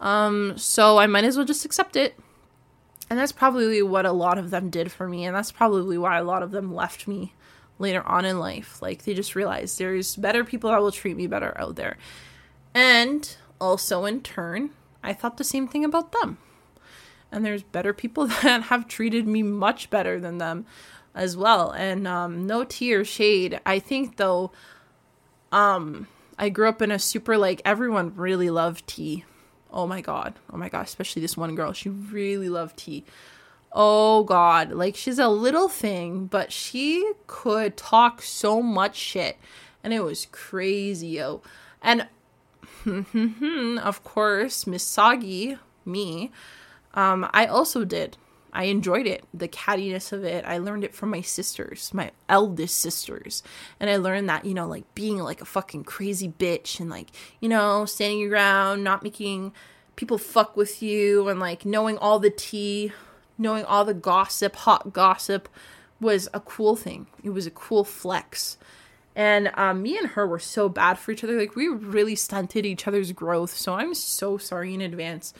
Um, 0.00 0.56
so 0.56 0.98
I 0.98 1.06
might 1.06 1.24
as 1.24 1.36
well 1.36 1.46
just 1.46 1.64
accept 1.64 1.96
it. 1.96 2.16
And 3.10 3.18
that's 3.18 3.32
probably 3.32 3.82
what 3.82 4.06
a 4.06 4.12
lot 4.12 4.38
of 4.38 4.50
them 4.50 4.70
did 4.70 4.92
for 4.92 5.08
me, 5.08 5.24
and 5.24 5.34
that's 5.34 5.50
probably 5.50 5.98
why 5.98 6.18
a 6.18 6.24
lot 6.24 6.42
of 6.42 6.52
them 6.52 6.74
left 6.74 7.08
me 7.08 7.32
later 7.78 8.06
on 8.06 8.24
in 8.24 8.38
life. 8.38 8.80
Like 8.80 9.04
they 9.04 9.14
just 9.14 9.34
realized 9.34 9.78
there's 9.78 10.14
better 10.16 10.44
people 10.44 10.70
that 10.70 10.80
will 10.80 10.92
treat 10.92 11.16
me 11.16 11.26
better 11.26 11.58
out 11.58 11.76
there. 11.76 11.96
And 12.74 13.36
also 13.60 14.04
in 14.04 14.20
turn, 14.20 14.70
I 15.02 15.12
thought 15.12 15.36
the 15.36 15.44
same 15.44 15.68
thing 15.68 15.84
about 15.84 16.12
them. 16.12 16.38
And 17.30 17.44
there's 17.44 17.62
better 17.62 17.92
people 17.92 18.26
that 18.42 18.64
have 18.64 18.88
treated 18.88 19.26
me 19.26 19.42
much 19.42 19.90
better 19.90 20.20
than 20.20 20.38
them 20.38 20.66
as 21.14 21.36
well. 21.36 21.70
And 21.70 22.06
um, 22.06 22.46
no 22.46 22.64
tea 22.64 22.94
or 22.94 23.04
shade. 23.04 23.60
I 23.66 23.78
think 23.78 24.16
though, 24.16 24.52
um, 25.52 26.06
I 26.38 26.48
grew 26.48 26.68
up 26.68 26.82
in 26.82 26.90
a 26.90 26.98
super 26.98 27.36
like 27.36 27.60
everyone 27.64 28.14
really 28.16 28.50
loved 28.50 28.86
tea. 28.86 29.24
Oh 29.70 29.86
my 29.86 30.00
god. 30.00 30.34
Oh 30.52 30.56
my 30.56 30.68
god, 30.68 30.86
especially 30.86 31.20
this 31.20 31.36
one 31.36 31.54
girl. 31.54 31.72
She 31.72 31.88
really 31.88 32.48
loved 32.48 32.78
tea. 32.78 33.04
Oh 33.72 34.24
god, 34.24 34.72
like 34.72 34.96
she's 34.96 35.18
a 35.18 35.28
little 35.28 35.68
thing, 35.68 36.26
but 36.26 36.50
she 36.52 37.12
could 37.26 37.76
talk 37.76 38.22
so 38.22 38.62
much 38.62 38.96
shit 38.96 39.36
and 39.82 39.92
it 39.92 40.02
was 40.04 40.26
crazy, 40.32 41.08
yo. 41.08 41.42
And 41.82 42.08
of 43.82 44.04
course, 44.04 44.66
Miss 44.66 44.82
Soggy, 44.82 45.58
me, 45.84 46.30
um, 46.94 47.28
I 47.32 47.46
also 47.46 47.84
did. 47.84 48.16
I 48.52 48.64
enjoyed 48.64 49.06
it, 49.06 49.24
the 49.34 49.48
cattiness 49.48 50.12
of 50.12 50.24
it. 50.24 50.44
I 50.46 50.58
learned 50.58 50.82
it 50.82 50.94
from 50.94 51.10
my 51.10 51.20
sisters, 51.20 51.92
my 51.92 52.10
eldest 52.28 52.78
sisters. 52.78 53.42
And 53.78 53.90
I 53.90 53.96
learned 53.96 54.28
that, 54.30 54.44
you 54.44 54.54
know, 54.54 54.66
like 54.66 54.84
being 54.94 55.18
like 55.18 55.40
a 55.40 55.44
fucking 55.44 55.84
crazy 55.84 56.28
bitch 56.28 56.80
and 56.80 56.88
like, 56.88 57.10
you 57.40 57.48
know, 57.48 57.84
standing 57.84 58.32
around, 58.32 58.82
not 58.82 59.02
making 59.02 59.52
people 59.96 60.18
fuck 60.18 60.56
with 60.56 60.82
you 60.82 61.28
and 61.28 61.38
like 61.38 61.66
knowing 61.66 61.98
all 61.98 62.18
the 62.18 62.30
tea, 62.30 62.92
knowing 63.36 63.64
all 63.64 63.84
the 63.84 63.94
gossip, 63.94 64.56
hot 64.56 64.92
gossip 64.92 65.48
was 66.00 66.28
a 66.32 66.40
cool 66.40 66.74
thing. 66.74 67.06
It 67.22 67.30
was 67.30 67.46
a 67.46 67.50
cool 67.50 67.84
flex. 67.84 68.56
And 69.18 69.50
um, 69.54 69.82
me 69.82 69.98
and 69.98 70.10
her 70.10 70.28
were 70.28 70.38
so 70.38 70.68
bad 70.68 70.96
for 70.96 71.10
each 71.10 71.24
other. 71.24 71.36
Like 71.36 71.56
we 71.56 71.66
really 71.66 72.14
stunted 72.14 72.64
each 72.64 72.86
other's 72.86 73.10
growth. 73.10 73.50
So 73.50 73.74
I'm 73.74 73.92
so 73.92 74.38
sorry 74.38 74.72
in 74.72 74.80
advance 74.80 75.34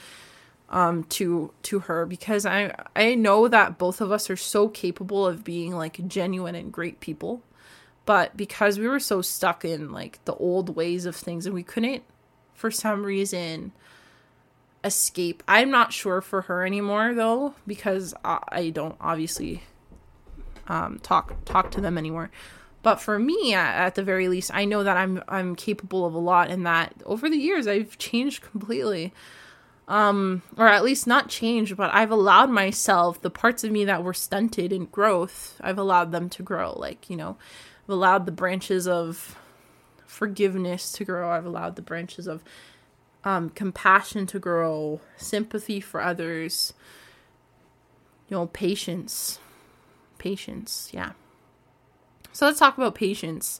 um 0.71 1.03
to 1.05 1.51
to 1.63 1.79
her 1.79 2.05
because 2.05 2.45
I 2.45 2.75
I 2.95 3.15
know 3.15 3.47
that 3.47 3.79
both 3.79 4.01
of 4.01 4.11
us 4.11 4.29
are 4.29 4.35
so 4.35 4.67
capable 4.67 5.25
of 5.25 5.43
being 5.43 5.75
like 5.75 6.05
genuine 6.07 6.55
and 6.55 6.73
great 6.73 6.99
people. 6.99 7.41
But 8.05 8.35
because 8.35 8.77
we 8.77 8.87
were 8.87 8.99
so 8.99 9.21
stuck 9.21 9.63
in 9.63 9.93
like 9.93 10.23
the 10.25 10.35
old 10.35 10.75
ways 10.75 11.05
of 11.05 11.15
things 11.15 11.45
and 11.45 11.55
we 11.55 11.63
couldn't 11.63 12.03
for 12.53 12.69
some 12.69 13.05
reason 13.05 13.71
escape. 14.83 15.41
I'm 15.47 15.71
not 15.71 15.93
sure 15.93 16.19
for 16.19 16.41
her 16.43 16.65
anymore 16.65 17.13
though 17.13 17.55
because 17.65 18.13
I, 18.25 18.39
I 18.49 18.69
don't 18.71 18.97
obviously 18.99 19.63
um 20.67 20.99
talk 20.99 21.33
talk 21.45 21.71
to 21.71 21.81
them 21.81 21.97
anymore. 21.97 22.29
But 22.81 23.01
for 23.01 23.19
me, 23.19 23.53
at, 23.53 23.95
the 23.95 24.03
very 24.03 24.29
least, 24.29 24.51
I 24.53 24.65
know 24.65 24.83
that 24.83 24.95
I'm 24.95 25.21
I'm 25.27 25.55
capable 25.55 26.05
of 26.05 26.13
a 26.13 26.19
lot, 26.19 26.49
and 26.49 26.65
that 26.65 26.93
over 27.05 27.29
the 27.29 27.37
years 27.37 27.67
I've 27.67 27.97
changed 27.97 28.41
completely 28.41 29.13
um, 29.89 30.43
or 30.55 30.67
at 30.67 30.83
least 30.83 31.07
not 31.07 31.29
changed, 31.29 31.75
but 31.75 31.91
I've 31.91 32.11
allowed 32.11 32.51
myself 32.51 33.19
the 33.19 33.31
parts 33.31 33.63
of 33.63 33.71
me 33.71 33.85
that 33.85 34.03
were 34.03 34.13
stunted 34.13 34.71
in 34.71 34.85
growth, 34.85 35.59
I've 35.61 35.79
allowed 35.79 36.11
them 36.11 36.29
to 36.29 36.43
grow. 36.43 36.77
Like, 36.77 37.09
you 37.09 37.17
know, 37.17 37.37
I've 37.83 37.93
allowed 37.93 38.27
the 38.27 38.31
branches 38.31 38.87
of 38.87 39.35
forgiveness 40.05 40.91
to 40.93 41.05
grow, 41.05 41.31
I've 41.31 41.45
allowed 41.45 41.75
the 41.75 41.81
branches 41.81 42.27
of 42.27 42.43
um, 43.23 43.49
compassion 43.49 44.27
to 44.27 44.37
grow, 44.37 45.01
sympathy 45.17 45.81
for 45.81 46.01
others, 46.01 46.73
you 48.29 48.37
know, 48.37 48.45
patience. 48.45 49.39
Patience, 50.19 50.91
yeah. 50.93 51.13
So 52.31 52.45
let's 52.45 52.59
talk 52.59 52.77
about 52.77 52.95
patience. 52.95 53.59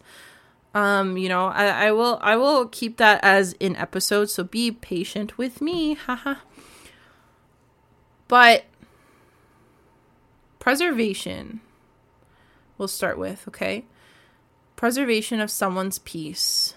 Um 0.76 1.18
you 1.18 1.30
know 1.30 1.48
I, 1.48 1.88
I 1.88 1.92
will 1.92 2.20
i 2.22 2.36
will 2.36 2.68
keep 2.68 2.98
that 2.98 3.20
as 3.24 3.56
an 3.60 3.76
episode 3.76 4.30
so 4.30 4.44
be 4.44 4.70
patient 4.72 5.36
with 5.36 5.62
me 5.62 5.96
haha 5.96 6.36
but 8.28 8.66
preservation 10.60 11.62
we'll 12.78 12.88
start 12.88 13.18
with 13.18 13.48
okay? 13.48 13.86
Preservation 14.76 15.40
of 15.42 15.50
someone's 15.50 15.98
peace 16.00 16.76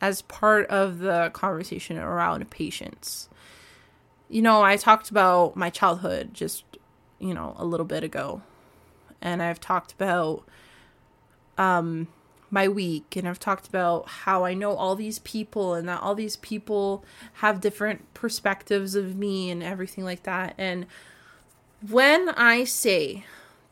as 0.00 0.22
part 0.22 0.66
of 0.68 0.98
the 0.98 1.30
conversation 1.32 1.98
around 1.98 2.50
patience. 2.50 3.28
You 4.28 4.42
know 4.42 4.62
i 4.62 4.76
talked 4.76 5.10
about 5.10 5.54
my 5.56 5.70
childhood 5.70 6.34
just 6.34 6.64
you 7.20 7.34
know 7.34 7.54
a 7.58 7.64
little 7.64 7.86
bit 7.86 8.02
ago 8.04 8.42
and 9.20 9.42
i've 9.42 9.60
talked 9.60 9.92
about 9.92 10.44
um 11.60 12.08
my 12.50 12.66
week 12.66 13.16
and 13.16 13.28
I've 13.28 13.38
talked 13.38 13.68
about 13.68 14.08
how 14.08 14.44
I 14.44 14.54
know 14.54 14.74
all 14.74 14.96
these 14.96 15.20
people 15.20 15.74
and 15.74 15.88
that 15.88 16.02
all 16.02 16.14
these 16.16 16.36
people 16.36 17.04
have 17.34 17.60
different 17.60 18.12
perspectives 18.12 18.96
of 18.96 19.16
me 19.16 19.50
and 19.50 19.62
everything 19.62 20.04
like 20.04 20.24
that. 20.24 20.54
And 20.58 20.86
when 21.88 22.30
I 22.30 22.64
say 22.64 23.24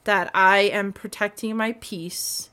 that 0.05 0.30
I 0.32 0.59
am 0.61 0.93
protecting 0.93 1.57
my 1.57 1.72
peace, 1.80 2.51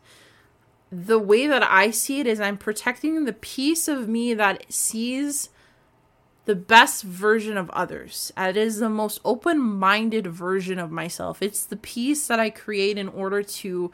the 0.92 1.20
way 1.20 1.46
that 1.48 1.64
I 1.64 1.92
see 1.92 2.20
it 2.20 2.28
is 2.28 2.40
I'm 2.40 2.58
protecting 2.58 3.26
the 3.26 3.34
piece 3.34 3.88
of 3.88 4.10
me 4.10 4.34
that 4.34 4.72
sees 4.74 5.50
the 6.46 6.56
best 6.56 7.04
version 7.04 7.58
of 7.58 7.70
others. 7.72 8.32
It 8.38 8.58
is 8.58 8.80
the 8.80 8.90
most 8.90 9.20
open 9.26 9.60
minded 9.60 10.28
version 10.28 10.80
of 10.80 10.92
myself. 10.92 11.42
It's 11.42 11.66
the 11.66 11.76
piece 11.76 12.28
that 12.28 12.40
I 12.40 12.50
create 12.50 12.98
in 12.98 13.10
order 13.10 13.42
to 13.44 13.92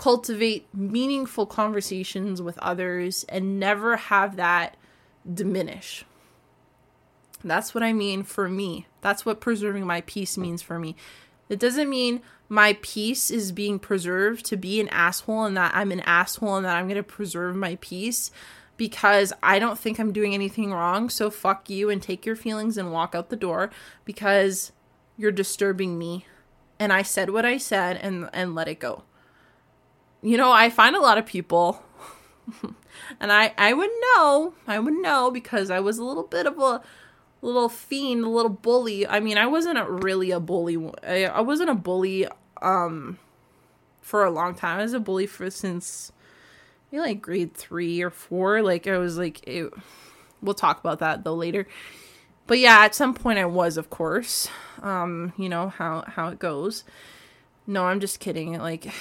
cultivate 0.00 0.66
meaningful 0.74 1.44
conversations 1.44 2.40
with 2.40 2.56
others 2.60 3.22
and 3.28 3.60
never 3.60 3.98
have 3.98 4.36
that 4.36 4.74
diminish. 5.30 6.06
That's 7.44 7.74
what 7.74 7.84
I 7.84 7.92
mean 7.92 8.22
for 8.22 8.48
me. 8.48 8.86
That's 9.02 9.26
what 9.26 9.42
preserving 9.42 9.86
my 9.86 10.00
peace 10.00 10.38
means 10.38 10.62
for 10.62 10.78
me. 10.78 10.96
It 11.50 11.58
doesn't 11.58 11.90
mean 11.90 12.22
my 12.48 12.78
peace 12.80 13.30
is 13.30 13.52
being 13.52 13.78
preserved 13.78 14.46
to 14.46 14.56
be 14.56 14.80
an 14.80 14.88
asshole 14.88 15.44
and 15.44 15.54
that 15.58 15.74
I'm 15.74 15.92
an 15.92 16.00
asshole 16.00 16.56
and 16.56 16.64
that 16.64 16.76
I'm 16.76 16.86
going 16.86 16.96
to 16.96 17.02
preserve 17.02 17.54
my 17.54 17.76
peace 17.82 18.30
because 18.78 19.34
I 19.42 19.58
don't 19.58 19.78
think 19.78 19.98
I'm 19.98 20.12
doing 20.12 20.32
anything 20.32 20.72
wrong. 20.72 21.10
So 21.10 21.28
fuck 21.28 21.68
you 21.68 21.90
and 21.90 22.02
take 22.02 22.24
your 22.24 22.36
feelings 22.36 22.78
and 22.78 22.90
walk 22.90 23.14
out 23.14 23.28
the 23.28 23.36
door 23.36 23.70
because 24.06 24.72
you're 25.18 25.30
disturbing 25.30 25.98
me. 25.98 26.24
And 26.78 26.90
I 26.90 27.02
said 27.02 27.28
what 27.28 27.44
I 27.44 27.58
said 27.58 27.98
and 27.98 28.30
and 28.32 28.54
let 28.54 28.66
it 28.66 28.80
go 28.80 29.02
you 30.22 30.36
know, 30.36 30.52
I 30.52 30.70
find 30.70 30.96
a 30.96 31.00
lot 31.00 31.18
of 31.18 31.26
people, 31.26 31.82
and 33.20 33.32
I 33.32 33.52
I 33.56 33.72
would 33.72 33.90
know, 34.16 34.54
I 34.66 34.78
would 34.78 34.94
know 34.94 35.30
because 35.30 35.70
I 35.70 35.80
was 35.80 35.98
a 35.98 36.04
little 36.04 36.24
bit 36.24 36.46
of 36.46 36.58
a 36.58 36.82
little 37.42 37.68
fiend, 37.68 38.24
a 38.24 38.28
little 38.28 38.50
bully. 38.50 39.06
I 39.06 39.20
mean, 39.20 39.38
I 39.38 39.46
wasn't 39.46 39.78
a, 39.78 39.84
really 39.90 40.30
a 40.30 40.40
bully. 40.40 40.90
I, 41.06 41.24
I 41.24 41.40
wasn't 41.40 41.70
a 41.70 41.74
bully 41.74 42.26
um 42.60 43.18
for 44.02 44.24
a 44.24 44.30
long 44.30 44.54
time. 44.54 44.78
I 44.80 44.82
was 44.82 44.92
a 44.92 45.00
bully 45.00 45.26
for 45.26 45.50
since 45.50 46.12
maybe 46.90 47.00
like 47.00 47.22
grade 47.22 47.54
three 47.54 48.02
or 48.02 48.10
four. 48.10 48.62
Like 48.62 48.86
I 48.86 48.98
was 48.98 49.16
like, 49.16 49.46
it, 49.46 49.72
we'll 50.42 50.54
talk 50.54 50.80
about 50.80 50.98
that 50.98 51.24
though 51.24 51.34
later. 51.34 51.66
But 52.46 52.58
yeah, 52.58 52.80
at 52.80 52.94
some 52.94 53.14
point 53.14 53.38
I 53.38 53.44
was, 53.44 53.76
of 53.76 53.90
course. 53.90 54.48
Um, 54.82 55.32
you 55.36 55.48
know 55.48 55.68
how 55.68 56.04
how 56.06 56.28
it 56.28 56.38
goes. 56.38 56.84
No, 57.66 57.84
I'm 57.84 58.00
just 58.00 58.18
kidding. 58.18 58.58
Like 58.58 58.92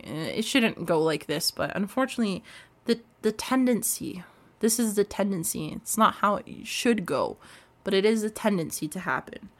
it 0.00 0.44
shouldn't 0.44 0.86
go 0.86 1.00
like 1.02 1.26
this, 1.26 1.50
but 1.50 1.74
unfortunately, 1.76 2.42
the 2.86 3.00
the 3.22 3.32
tendency, 3.32 4.22
this 4.60 4.78
is 4.78 4.94
the 4.94 5.04
tendency. 5.04 5.68
It's 5.68 5.98
not 5.98 6.16
how 6.16 6.36
it 6.36 6.66
should 6.66 7.06
go, 7.06 7.36
but 7.84 7.94
it 7.94 8.04
is 8.04 8.22
a 8.22 8.30
tendency 8.30 8.88
to 8.88 9.00
happen. 9.00 9.50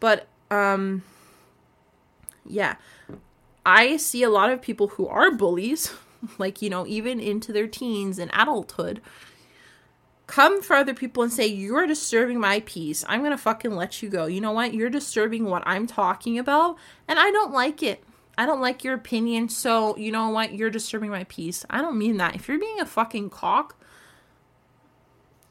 But 0.00 0.26
um 0.50 1.02
yeah, 2.44 2.76
I 3.64 3.96
see 3.96 4.22
a 4.22 4.30
lot 4.30 4.50
of 4.50 4.62
people 4.62 4.88
who 4.88 5.08
are 5.08 5.30
bullies, 5.30 5.92
like 6.38 6.62
you 6.62 6.70
know, 6.70 6.86
even 6.86 7.20
into 7.20 7.52
their 7.52 7.66
teens 7.66 8.18
and 8.18 8.30
adulthood, 8.32 9.00
come 10.26 10.62
for 10.62 10.74
other 10.74 10.94
people 10.94 11.22
and 11.22 11.32
say, 11.32 11.46
You're 11.46 11.86
disturbing 11.86 12.40
my 12.40 12.60
peace. 12.66 13.04
I'm 13.08 13.22
gonna 13.22 13.38
fucking 13.38 13.74
let 13.74 14.02
you 14.02 14.08
go. 14.08 14.26
You 14.26 14.40
know 14.40 14.52
what? 14.52 14.74
You're 14.74 14.90
disturbing 14.90 15.44
what 15.44 15.62
I'm 15.66 15.86
talking 15.86 16.38
about, 16.38 16.76
and 17.08 17.18
I 17.18 17.30
don't 17.30 17.52
like 17.52 17.82
it. 17.82 18.02
I 18.38 18.44
don't 18.44 18.60
like 18.60 18.84
your 18.84 18.94
opinion, 18.94 19.48
so 19.48 19.96
you 19.96 20.12
know 20.12 20.28
what? 20.28 20.52
You're 20.52 20.70
disturbing 20.70 21.10
my 21.10 21.24
peace. 21.24 21.64
I 21.70 21.80
don't 21.80 21.98
mean 21.98 22.18
that. 22.18 22.34
If 22.34 22.48
you're 22.48 22.58
being 22.58 22.80
a 22.80 22.86
fucking 22.86 23.30
cock, 23.30 23.76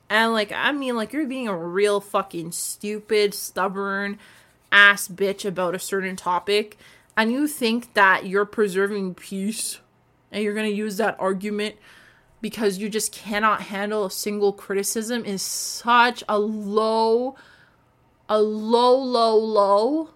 and 0.10 0.34
like, 0.34 0.52
I 0.52 0.72
mean, 0.72 0.96
like, 0.96 1.14
you're 1.14 1.26
being 1.26 1.48
a 1.48 1.58
real 1.58 2.00
fucking 2.00 2.52
stupid, 2.52 3.34
stubborn 3.34 4.20
ass 4.72 5.08
bitch 5.08 5.46
about 5.46 5.74
a 5.74 5.80
certain 5.80 6.16
topic, 6.16 6.78
and 7.18 7.32
you 7.32 7.48
think 7.48 7.94
that 7.94 8.28
you're 8.28 8.46
preserving 8.46 9.16
peace 9.16 9.80
and 10.32 10.44
you're 10.44 10.54
going 10.54 10.70
to 10.70 10.76
use 10.76 10.98
that 10.98 11.16
argument 11.20 11.76
because 12.42 12.78
you 12.78 12.90
just 12.90 13.12
cannot 13.12 13.62
handle 13.62 14.06
a 14.06 14.12
single 14.12 14.54
criticism 14.54 15.26
is 15.26 15.42
such 15.42 16.24
a 16.28 16.38
low 16.38 17.36
a 18.28 18.40
low 18.40 18.98
low 18.98 19.38
low 19.38 20.10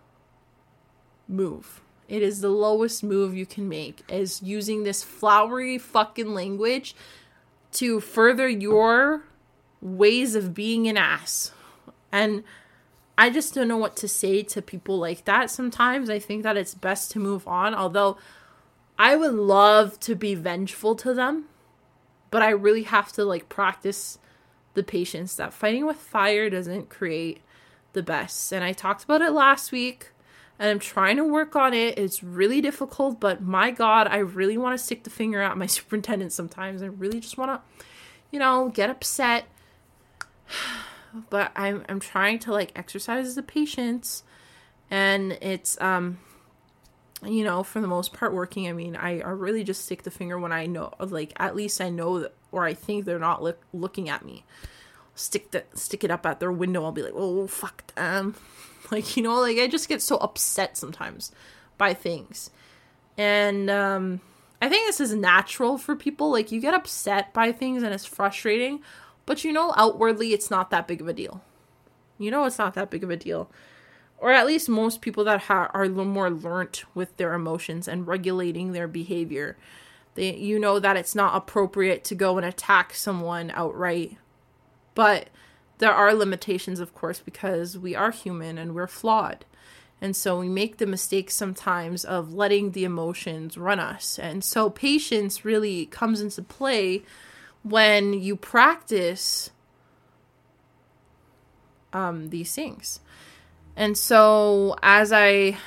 move 1.28 1.82
it 2.10 2.24
is 2.24 2.42
the 2.42 2.50
lowest 2.50 3.04
move 3.04 3.36
you 3.36 3.46
can 3.46 3.70
make 3.70 4.04
is 4.10 4.42
using 4.42 4.84
this 4.84 5.04
flowery 5.04 5.78
fucking 5.78 6.34
language 6.34 6.96
to 7.74 8.00
further 8.00 8.50
your 8.50 9.24
ways 9.80 10.34
of 10.34 10.56
being 10.56 10.88
an 10.88 10.98
ass. 10.98 11.52
And 12.12 12.44
I 13.16 13.30
just 13.30 13.54
don't 13.54 13.68
know 13.68 13.78
what 13.78 13.96
to 13.98 14.08
say 14.08 14.42
to 14.42 14.62
people 14.62 14.98
like 14.98 15.26
that 15.26 15.52
sometimes. 15.52 16.10
I 16.10 16.18
think 16.18 16.42
that 16.44 16.58
it's 16.58 16.74
best 16.74 17.12
to 17.12 17.20
move 17.20 17.48
on, 17.48 17.76
although 17.76 18.18
I 18.98 19.16
would 19.16 19.34
love 19.34 20.00
to 20.02 20.16
be 20.16 20.34
vengeful 20.34 20.96
to 20.96 21.14
them, 21.14 21.46
but 22.32 22.42
I 22.42 22.50
really 22.50 22.84
have 22.84 23.12
to 23.14 23.24
like 23.24 23.50
practice 23.50 24.18
the 24.74 24.84
patience 24.84 25.36
that 25.36 25.54
fighting 25.54 25.86
with 25.86 25.98
fire 25.98 26.50
doesn't 26.50 26.90
create 26.90 27.42
the 27.94 28.04
best. 28.04 28.52
And 28.52 28.64
I 28.64 28.74
talked 28.74 29.04
about 29.04 29.22
it 29.22 29.32
last 29.32 29.72
week 29.72 30.12
and 30.60 30.70
I'm 30.70 30.80
trying 30.80 31.16
to 31.16 31.24
work 31.24 31.56
on 31.56 31.74
it. 31.74 31.98
It's 31.98 32.22
really 32.22 32.60
difficult, 32.60 33.20
but 33.22 33.42
my 33.42 33.72
God, 33.72 34.08
I 34.08 34.18
really 34.18 34.58
want 34.58 34.78
to 34.78 34.84
stick 34.84 35.06
the 35.06 35.10
finger 35.10 35.42
at 35.42 35.58
my 35.58 35.66
superintendent 35.68 36.34
sometimes. 36.34 36.84
I 36.84 36.88
really 36.88 37.22
just 37.22 37.38
want 37.38 37.52
to, 37.52 37.86
you 38.30 38.40
know, 38.40 38.70
get 38.70 38.90
upset. 38.90 39.46
But 41.32 41.52
I'm 41.56 41.84
I'm 41.90 42.00
trying 42.00 42.38
to 42.38 42.52
like 42.52 42.72
exercise 42.76 43.34
the 43.34 43.42
patience, 43.42 44.22
and 44.92 45.32
it's 45.42 45.76
um, 45.82 46.20
you 47.26 47.44
know, 47.44 47.64
for 47.64 47.82
the 47.82 47.88
most 47.88 48.14
part 48.14 48.32
working. 48.32 48.68
I 48.68 48.74
mean, 48.74 48.96
I, 48.96 49.20
I 49.22 49.32
really 49.32 49.64
just 49.64 49.86
stick 49.86 50.04
the 50.04 50.12
finger 50.12 50.38
when 50.38 50.52
I 50.52 50.68
know, 50.68 50.94
like 51.00 51.34
at 51.38 51.56
least 51.56 51.82
I 51.82 51.90
know 51.90 52.20
that, 52.20 52.36
or 52.52 52.64
I 52.64 52.76
think 52.76 53.06
they're 53.06 53.18
not 53.18 53.42
look, 53.42 53.60
looking 53.74 54.08
at 54.08 54.24
me. 54.24 54.46
Stick 55.16 55.50
the 55.50 55.64
stick 55.74 56.04
it 56.04 56.12
up 56.12 56.28
at 56.28 56.40
their 56.40 56.52
window. 56.52 56.84
I'll 56.84 56.92
be 56.92 57.02
like, 57.02 57.16
oh 57.16 57.48
fuck 57.48 57.88
them 57.96 58.36
Like, 58.92 59.16
you 59.16 59.24
know, 59.24 59.40
like 59.40 59.58
I 59.58 59.68
just 59.68 59.88
get 59.88 60.02
so 60.02 60.18
upset 60.18 60.78
sometimes 60.78 61.32
by 61.78 61.94
things. 61.94 62.50
And 63.18 63.70
um 63.70 64.22
I 64.62 64.68
think 64.68 64.88
this 64.88 65.00
is 65.00 65.14
natural 65.14 65.78
for 65.78 65.96
people. 65.96 66.32
Like 66.32 66.52
you 66.52 66.60
get 66.60 66.74
upset 66.74 67.34
by 67.34 67.52
things 67.52 67.84
and 67.84 67.94
it's 67.94 68.06
frustrating, 68.06 68.82
but 69.26 69.44
you 69.44 69.52
know 69.52 69.74
outwardly 69.78 70.34
it's 70.34 70.52
not 70.52 70.70
that 70.72 70.88
big 70.88 71.02
of 71.02 71.08
a 71.08 71.14
deal. 71.14 71.42
You 72.18 72.32
know 72.32 72.46
it's 72.46 72.58
not 72.58 72.74
that 72.74 72.90
big 72.90 73.04
of 73.04 73.10
a 73.10 73.18
deal. 73.18 73.50
Or 74.18 74.32
at 74.32 74.46
least 74.48 74.68
most 74.68 75.00
people 75.00 75.24
that 75.24 75.44
ha- 75.44 75.72
are 75.74 75.84
a 75.84 75.88
little 75.88 76.04
more 76.04 76.30
learnt 76.30 76.84
with 76.94 77.16
their 77.16 77.34
emotions 77.34 77.88
and 77.88 78.06
regulating 78.06 78.74
their 78.74 78.88
behavior. 78.88 79.56
They 80.16 80.36
you 80.36 80.60
know 80.60 80.80
that 80.80 80.98
it's 80.98 81.16
not 81.16 81.36
appropriate 81.36 82.04
to 82.06 82.16
go 82.16 82.38
and 82.38 82.46
attack 82.46 82.94
someone 82.94 83.52
outright. 83.54 84.18
But 84.94 85.30
there 85.80 85.94
are 85.94 86.14
limitations, 86.14 86.80
of 86.80 86.94
course, 86.94 87.20
because 87.20 87.78
we 87.78 87.96
are 87.96 88.12
human 88.12 88.58
and 88.58 88.76
we're 88.76 88.88
flawed. 88.88 89.46
And 90.02 90.16
so 90.16 90.40
we 90.40 90.48
make 90.48 90.78
the 90.78 90.86
mistake 90.86 91.30
sometimes 91.30 92.06
of 92.06 92.34
letting 92.34 92.72
the 92.72 92.86
emotions 92.86 93.58
run 93.58 93.80
us. 93.80 94.18
And 94.18 94.44
so 94.44 94.70
patience 94.70 95.44
really 95.44 95.88
comes 95.88 96.22
into 96.22 96.42
play 96.42 97.04
when 97.64 98.14
you 98.14 98.36
practice 98.36 99.50
um, 101.92 102.30
these 102.30 102.54
things. 102.54 103.00
And 103.76 103.98
so 103.98 104.76
as 104.82 105.12
I 105.12 105.58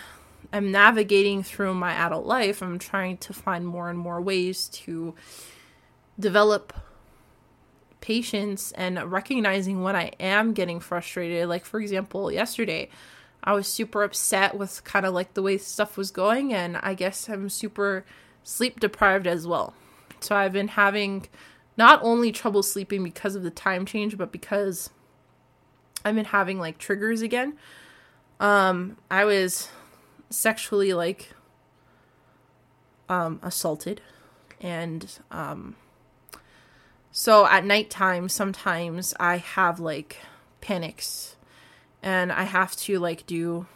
am 0.53 0.71
navigating 0.71 1.43
through 1.43 1.75
my 1.75 1.93
adult 1.93 2.27
life, 2.27 2.63
I'm 2.63 2.79
trying 2.79 3.19
to 3.19 3.33
find 3.33 3.67
more 3.67 3.91
and 3.91 3.99
more 3.99 4.21
ways 4.21 4.69
to 4.69 5.15
develop 6.19 6.73
patience 8.03 8.73
and 8.73 9.03
recognizing 9.11 9.83
when 9.83 9.97
I 9.97 10.13
am 10.21 10.53
getting 10.53 10.81
frustrated. 10.81 11.49
Like, 11.49 11.65
for 11.65 11.81
example, 11.81 12.31
yesterday, 12.31 12.91
I 13.43 13.55
was 13.55 13.67
super 13.67 14.03
upset 14.03 14.55
with 14.59 14.85
kind 14.85 15.07
of 15.07 15.15
like 15.15 15.33
the 15.33 15.41
way 15.43 15.57
stuff 15.57 15.97
was 15.97 16.11
going, 16.11 16.53
and 16.53 16.77
I 16.77 16.93
guess 16.93 17.31
I'm 17.31 17.49
super 17.49 18.05
sleep 18.43 18.79
deprived 18.79 19.27
as 19.27 19.47
well. 19.47 19.73
So 20.21 20.37
I've 20.37 20.53
been 20.53 20.69
having 20.69 21.27
not 21.79 22.01
only 22.03 22.31
trouble 22.31 22.63
sleeping 22.63 23.03
because 23.03 23.35
of 23.35 23.43
the 23.43 23.51
time 23.51 23.87
change, 23.87 24.19
but 24.19 24.31
because 24.31 24.91
I've 26.05 26.15
been 26.15 26.27
having 26.27 26.59
like 26.59 26.77
triggers 26.77 27.23
again. 27.23 27.57
Um, 28.39 28.99
I 29.11 29.25
was 29.25 29.71
sexually 30.31 30.95
like 30.95 31.31
um 33.09 33.39
assaulted 33.43 34.01
and 34.61 35.19
um 35.31 35.77
so 37.13 37.47
at 37.47 37.67
nighttime, 37.67 38.31
sometimes 38.31 39.13
I 39.21 39.37
have 39.37 39.79
like 39.79 40.17
panics. 40.63 41.37
And 42.03 42.33
I 42.33 42.45
have 42.45 42.75
to 42.77 42.99
like 42.99 43.27
do 43.27 43.67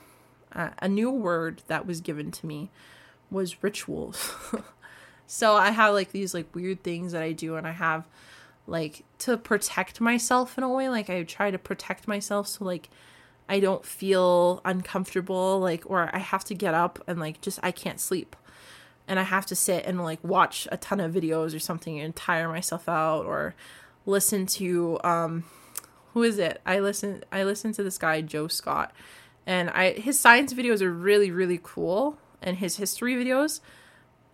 uh, 0.53 0.70
a 0.80 0.89
new 0.89 1.11
word 1.11 1.62
that 1.68 1.87
was 1.87 2.01
given 2.01 2.32
to 2.32 2.47
me 2.47 2.70
was 3.30 3.62
rituals. 3.62 4.34
so 5.26 5.55
I 5.55 5.70
have 5.70 5.93
like 5.93 6.12
these 6.12 6.32
like 6.32 6.53
weird 6.55 6.82
things 6.82 7.12
that 7.12 7.22
I 7.22 7.32
do 7.32 7.57
and 7.57 7.66
I 7.66 7.72
have 7.72 8.09
like 8.66 9.05
to 9.18 9.37
protect 9.37 10.01
myself 10.01 10.57
in 10.57 10.64
a 10.64 10.68
way. 10.68 10.89
Like 10.89 11.11
I 11.11 11.22
try 11.22 11.51
to 11.51 11.59
protect 11.59 12.09
myself 12.09 12.49
so 12.49 12.64
like 12.64 12.89
I 13.49 13.61
don't 13.61 13.84
feel 13.84 14.61
uncomfortable 14.64 15.61
like 15.61 15.84
or 15.87 16.11
I 16.12 16.18
have 16.18 16.45
to 16.47 16.55
get 16.55 16.74
up 16.74 17.05
and 17.07 17.20
like 17.20 17.41
just 17.43 17.61
I 17.62 17.70
can't 17.70 18.01
sleep 18.01 18.34
and 19.09 19.19
I 19.19 19.23
have 19.23 19.47
to 19.47 19.57
sit 19.57 19.85
and 19.87 20.03
like 20.03 20.23
watch 20.23 20.67
a 20.73 20.77
ton 20.77 21.01
of 21.01 21.13
videos 21.13 21.55
or 21.55 21.59
something 21.59 21.99
and 22.01 22.15
tire 22.15 22.49
myself 22.49 22.89
out 22.89 23.25
or 23.25 23.55
listen 24.05 24.47
to 24.47 24.99
um 25.05 25.45
who 26.13 26.23
is 26.23 26.39
it? 26.39 26.61
I 26.65 26.81
listen 26.81 27.25
I 27.31 27.45
listen 27.45 27.73
to 27.73 27.83
this 27.83 27.99
guy 27.99 28.21
Joe 28.21 28.49
Scott 28.49 28.93
and 29.47 29.71
I 29.71 29.93
his 29.93 30.19
science 30.19 30.53
videos 30.55 30.81
are 30.81 30.93
really 30.93 31.31
really 31.31 31.61
cool 31.63 32.19
and 32.43 32.57
his 32.57 32.77
history 32.77 33.15
videos 33.15 33.61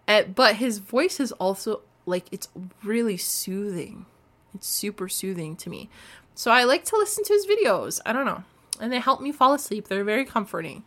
uh, 0.08 0.22
but 0.24 0.56
his 0.56 0.78
voice 0.78 1.20
is 1.20 1.32
also 1.32 1.82
like 2.06 2.26
it's 2.32 2.48
really 2.82 3.16
soothing. 3.16 4.06
It's 4.54 4.66
super 4.66 5.08
soothing 5.08 5.56
to 5.56 5.70
me. 5.70 5.88
So 6.34 6.50
I 6.50 6.64
like 6.64 6.84
to 6.86 6.96
listen 6.96 7.24
to 7.24 7.32
his 7.32 7.46
videos. 7.46 8.00
I 8.04 8.12
don't 8.12 8.26
know. 8.26 8.44
And 8.80 8.92
they 8.92 8.98
help 8.98 9.20
me 9.20 9.32
fall 9.32 9.54
asleep. 9.54 9.88
They're 9.88 10.04
very 10.04 10.24
comforting 10.24 10.82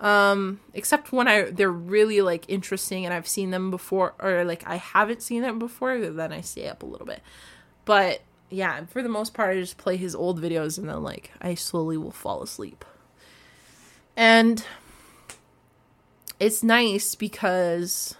um 0.00 0.60
except 0.74 1.10
when 1.10 1.26
i 1.26 1.50
they're 1.50 1.70
really 1.70 2.20
like 2.20 2.44
interesting 2.48 3.04
and 3.04 3.12
i've 3.12 3.26
seen 3.26 3.50
them 3.50 3.70
before 3.70 4.14
or 4.20 4.44
like 4.44 4.62
i 4.66 4.76
haven't 4.76 5.22
seen 5.22 5.42
them 5.42 5.58
before 5.58 5.98
then 5.98 6.32
i 6.32 6.40
stay 6.40 6.68
up 6.68 6.82
a 6.82 6.86
little 6.86 7.06
bit. 7.06 7.20
But 7.84 8.22
yeah 8.50 8.84
for 8.86 9.02
the 9.02 9.08
most 9.08 9.34
part 9.34 9.56
i 9.56 9.60
just 9.60 9.76
play 9.76 9.96
his 9.96 10.14
old 10.14 10.40
videos 10.40 10.78
and 10.78 10.88
then 10.88 11.02
like 11.02 11.32
i 11.40 11.54
slowly 11.54 11.96
will 11.96 12.12
fall 12.12 12.42
asleep. 12.42 12.84
And 14.16 14.64
it's 16.38 16.62
nice 16.62 17.16
because 17.16 18.14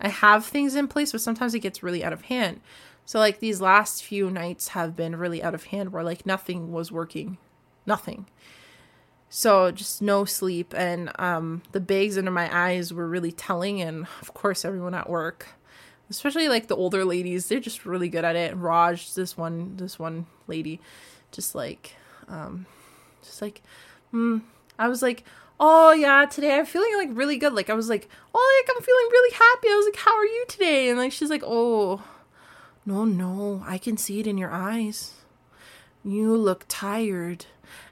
i 0.00 0.08
have 0.08 0.44
things 0.44 0.74
in 0.74 0.88
place 0.88 1.12
but 1.12 1.20
sometimes 1.20 1.54
it 1.54 1.60
gets 1.60 1.82
really 1.82 2.02
out 2.02 2.12
of 2.12 2.22
hand. 2.22 2.60
So 3.04 3.20
like 3.20 3.38
these 3.38 3.60
last 3.60 4.02
few 4.02 4.30
nights 4.30 4.68
have 4.68 4.96
been 4.96 5.16
really 5.16 5.42
out 5.42 5.54
of 5.54 5.64
hand 5.64 5.92
where 5.92 6.02
like 6.02 6.26
nothing 6.26 6.72
was 6.72 6.90
working. 6.90 7.38
Nothing 7.86 8.26
so 9.30 9.70
just 9.70 10.00
no 10.00 10.24
sleep 10.24 10.74
and 10.76 11.10
um, 11.18 11.62
the 11.72 11.80
bags 11.80 12.16
under 12.16 12.30
my 12.30 12.48
eyes 12.54 12.92
were 12.92 13.06
really 13.06 13.32
telling 13.32 13.80
and 13.80 14.06
of 14.22 14.32
course 14.34 14.64
everyone 14.64 14.94
at 14.94 15.08
work 15.08 15.48
especially 16.10 16.48
like 16.48 16.68
the 16.68 16.76
older 16.76 17.04
ladies 17.04 17.48
they're 17.48 17.60
just 17.60 17.84
really 17.84 18.08
good 18.08 18.24
at 18.24 18.36
it. 18.36 18.56
Raj 18.56 19.14
this 19.14 19.36
one 19.36 19.76
this 19.76 19.98
one 19.98 20.26
lady 20.46 20.80
just 21.30 21.54
like 21.54 21.94
um 22.28 22.66
just 23.22 23.42
like 23.42 23.62
mm, 24.12 24.40
i 24.78 24.88
was 24.88 25.02
like 25.02 25.24
oh 25.60 25.92
yeah 25.92 26.24
today 26.24 26.58
i'm 26.58 26.66
feeling 26.66 26.96
like 26.96 27.10
really 27.12 27.36
good. 27.36 27.52
Like 27.52 27.70
i 27.70 27.74
was 27.74 27.88
like 27.88 28.08
oh 28.34 28.62
like 28.66 28.76
i'm 28.76 28.82
feeling 28.82 29.08
really 29.10 29.34
happy. 29.34 29.68
I 29.68 29.76
was 29.76 29.86
like 29.86 29.96
how 29.96 30.16
are 30.16 30.24
you 30.24 30.44
today? 30.48 30.88
And 30.88 30.98
like 30.98 31.12
she's 31.12 31.30
like 31.30 31.42
oh 31.44 32.02
no 32.86 33.04
no 33.04 33.62
i 33.66 33.76
can 33.76 33.96
see 33.96 34.20
it 34.20 34.26
in 34.26 34.38
your 34.38 34.50
eyes. 34.50 35.14
You 36.04 36.34
look 36.36 36.64
tired 36.68 37.46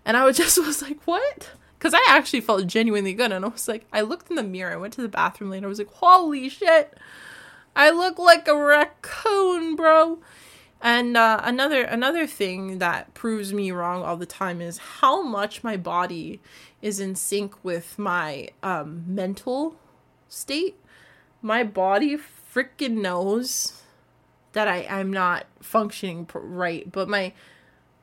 and 0.05 0.17
I 0.17 0.25
was 0.25 0.37
just 0.39 0.59
was 0.59 0.83
like, 0.83 1.03
what? 1.05 1.51
Because 1.79 1.95
I 1.95 2.05
actually 2.09 2.41
felt 2.41 2.67
genuinely 2.67 3.13
good. 3.13 3.33
And 3.33 3.45
I 3.45 3.49
was 3.49 3.69
like, 3.69 3.87
I 3.93 4.01
looked 4.01 4.31
in 4.31 4.37
the 4.37 4.43
mirror. 4.43 4.73
I 4.73 4.77
went 4.77 4.95
to 4.95 5.03
the 5.03 5.09
bathroom 5.09 5.51
later. 5.51 5.67
I 5.67 5.69
was 5.69 5.79
like, 5.79 5.93
holy 5.93 6.49
shit. 6.49 6.97
I 7.75 7.91
look 7.91 8.19
like 8.19 8.49
a 8.49 8.57
raccoon, 8.57 9.77
bro. 9.77 10.19
And 10.81 11.17
uh, 11.17 11.41
another 11.43 11.83
another 11.83 12.27
thing 12.27 12.79
that 12.79 13.13
proves 13.15 13.53
me 13.53 13.71
wrong 13.71 14.03
all 14.03 14.17
the 14.17 14.27
time 14.27 14.61
is 14.61 14.79
how 14.79 15.23
much 15.23 15.65
my 15.65 15.77
body 15.77 16.41
is 16.83 17.01
in 17.01 17.15
sync 17.15 17.63
with 17.65 17.99
my 17.99 18.49
um, 18.63 19.05
mental 19.07 19.77
state. 20.29 20.77
My 21.43 21.65
body 21.65 22.19
freaking 22.55 22.99
knows 23.01 23.83
that 24.53 24.69
I 24.69 24.87
I'm 24.89 25.13
not 25.13 25.47
functioning 25.61 26.29
right, 26.33 26.91
but 26.91 27.09
my 27.09 27.33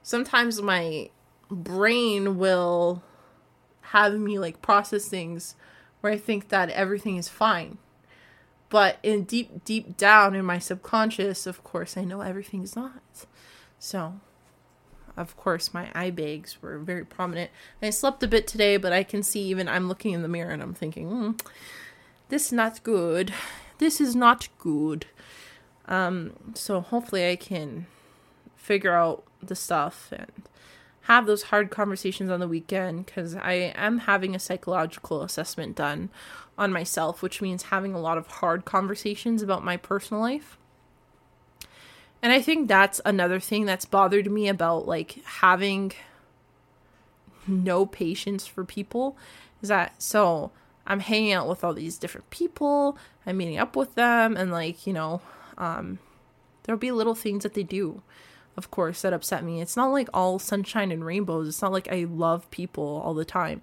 sometimes 0.02 0.62
my 0.62 1.10
brain 1.56 2.38
will 2.38 3.04
have 3.82 4.14
me 4.14 4.40
like 4.40 4.62
process 4.62 5.08
things 5.08 5.56
where 6.02 6.12
I 6.14 6.18
think 6.18 6.50
that 6.50 6.70
everything 6.70 7.18
is 7.18 7.30
fine. 7.30 7.78
but 8.70 8.98
in 9.04 9.24
deep, 9.24 9.64
deep 9.66 9.98
down 9.98 10.34
in 10.36 10.44
my 10.44 10.58
subconscious, 10.58 11.46
of 11.46 11.64
course, 11.64 11.96
I 11.96 12.04
know 12.04 12.22
everything's 12.22 12.76
not. 12.76 13.28
So, 13.78 14.20
of 15.16 15.38
course, 15.38 15.76
my 15.76 15.90
eye 15.94 16.10
bags 16.10 16.58
were 16.62 16.80
very 16.80 17.06
prominent. 17.06 17.52
I 17.84 17.92
slept 17.92 18.24
a 18.24 18.28
bit 18.28 18.48
today, 18.48 18.78
but 18.78 18.92
I 18.92 19.04
can 19.04 19.22
see 19.22 19.42
even 19.44 19.68
I'm 19.68 19.88
looking 19.88 20.14
in 20.14 20.24
the 20.24 20.28
mirror 20.28 20.50
and 20.52 20.64
I'm 20.64 20.74
thinking, 20.74 21.08
mm, 21.10 21.42
this 22.30 22.48
is 22.48 22.52
not 22.54 22.82
good. 22.84 23.32
This 23.80 24.00
is 24.00 24.16
not 24.16 24.48
good. 24.60 25.08
Um, 25.88 26.54
so 26.54 26.80
hopefully 26.82 27.30
I 27.30 27.36
can 27.36 27.86
figure 28.56 28.94
out 28.94 29.24
the 29.42 29.56
stuff 29.56 30.12
and 30.12 30.32
have 31.04 31.26
those 31.26 31.44
hard 31.44 31.70
conversations 31.70 32.32
on 32.32 32.40
the 32.40 32.48
weekend 32.48 33.06
because 33.06 33.36
I 33.36 33.74
am 33.76 34.00
having 34.00 34.36
a 34.36 34.40
psychological 34.40 35.22
assessment 35.22 35.76
done 35.76 36.10
on 36.58 36.72
myself, 36.72 37.22
which 37.22 37.42
means 37.42 37.64
having 37.64 37.94
a 37.94 38.00
lot 38.00 38.18
of 38.18 38.28
hard 38.28 38.64
conversations 38.64 39.42
about 39.42 39.66
my 39.66 39.76
personal 39.76 40.22
life. 40.22 40.58
And 42.22 42.32
I 42.32 42.42
think 42.42 42.70
that's 42.70 43.02
another 43.04 43.42
thing 43.42 43.66
that's 43.66 43.84
bothered 43.84 44.32
me 44.32 44.48
about 44.48 44.88
like 44.88 45.22
having 45.26 45.92
no 47.46 47.86
patience 47.86 48.48
for 48.48 48.64
people 48.64 49.18
is 49.62 49.68
that 49.68 50.02
so 50.02 50.52
I'm 50.88 51.02
hanging 51.02 51.34
out 51.34 51.50
with 51.50 51.66
all 51.66 51.74
these 51.74 51.98
different 51.98 52.30
people, 52.30 52.98
I'm 53.26 53.36
meeting 53.36 53.58
up 53.58 53.76
with 53.76 53.96
them 53.96 54.38
and 54.38 54.52
like, 54.52 54.88
you 54.88 54.94
know, 54.94 55.22
um 55.58 56.00
there'll 56.64 56.80
be 56.80 56.94
little 56.94 57.16
things 57.16 57.44
that 57.44 57.56
they 57.56 57.64
do 57.64 58.02
of 58.58 58.72
course 58.72 59.02
that 59.02 59.14
upset 59.14 59.44
me. 59.44 59.62
It's 59.62 59.78
not 59.78 59.92
like 59.92 60.10
all 60.14 60.40
sunshine 60.40 60.92
and 60.92 61.06
rainbows. 61.06 61.48
It's 61.48 61.62
not 61.62 61.72
like 61.72 61.92
I 61.92 62.06
love 62.10 62.50
people 62.52 63.02
all 63.04 63.14
the 63.14 63.26
time 63.26 63.62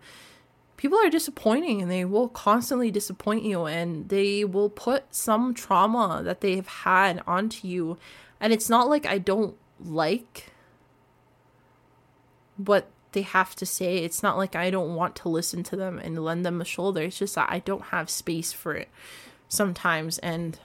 people 0.80 0.98
are 0.98 1.10
disappointing 1.10 1.82
and 1.82 1.90
they 1.90 2.06
will 2.06 2.28
constantly 2.28 2.90
disappoint 2.90 3.44
you 3.44 3.66
and 3.66 4.08
they 4.08 4.46
will 4.46 4.70
put 4.70 5.14
some 5.14 5.52
trauma 5.52 6.22
that 6.24 6.40
they've 6.40 6.66
had 6.66 7.22
onto 7.26 7.68
you. 7.68 7.98
And 8.40 8.50
it's 8.50 8.70
not 8.70 8.88
like 8.88 9.04
I 9.04 9.18
don't 9.18 9.58
like 9.78 10.54
what 12.56 12.88
they 13.12 13.20
have 13.20 13.54
to 13.56 13.66
say. 13.66 13.98
It's 13.98 14.22
not 14.22 14.38
like 14.38 14.56
I 14.56 14.70
don't 14.70 14.94
want 14.94 15.16
to 15.16 15.28
listen 15.28 15.62
to 15.64 15.76
them 15.76 15.98
and 15.98 16.24
lend 16.24 16.46
them 16.46 16.62
a 16.62 16.64
shoulder. 16.64 17.02
It's 17.02 17.18
just 17.18 17.34
that 17.34 17.52
I 17.52 17.58
don't 17.58 17.84
have 17.84 18.08
space 18.08 18.54
for 18.54 18.74
it 18.74 18.88
sometimes. 19.50 20.16
And 20.20 20.58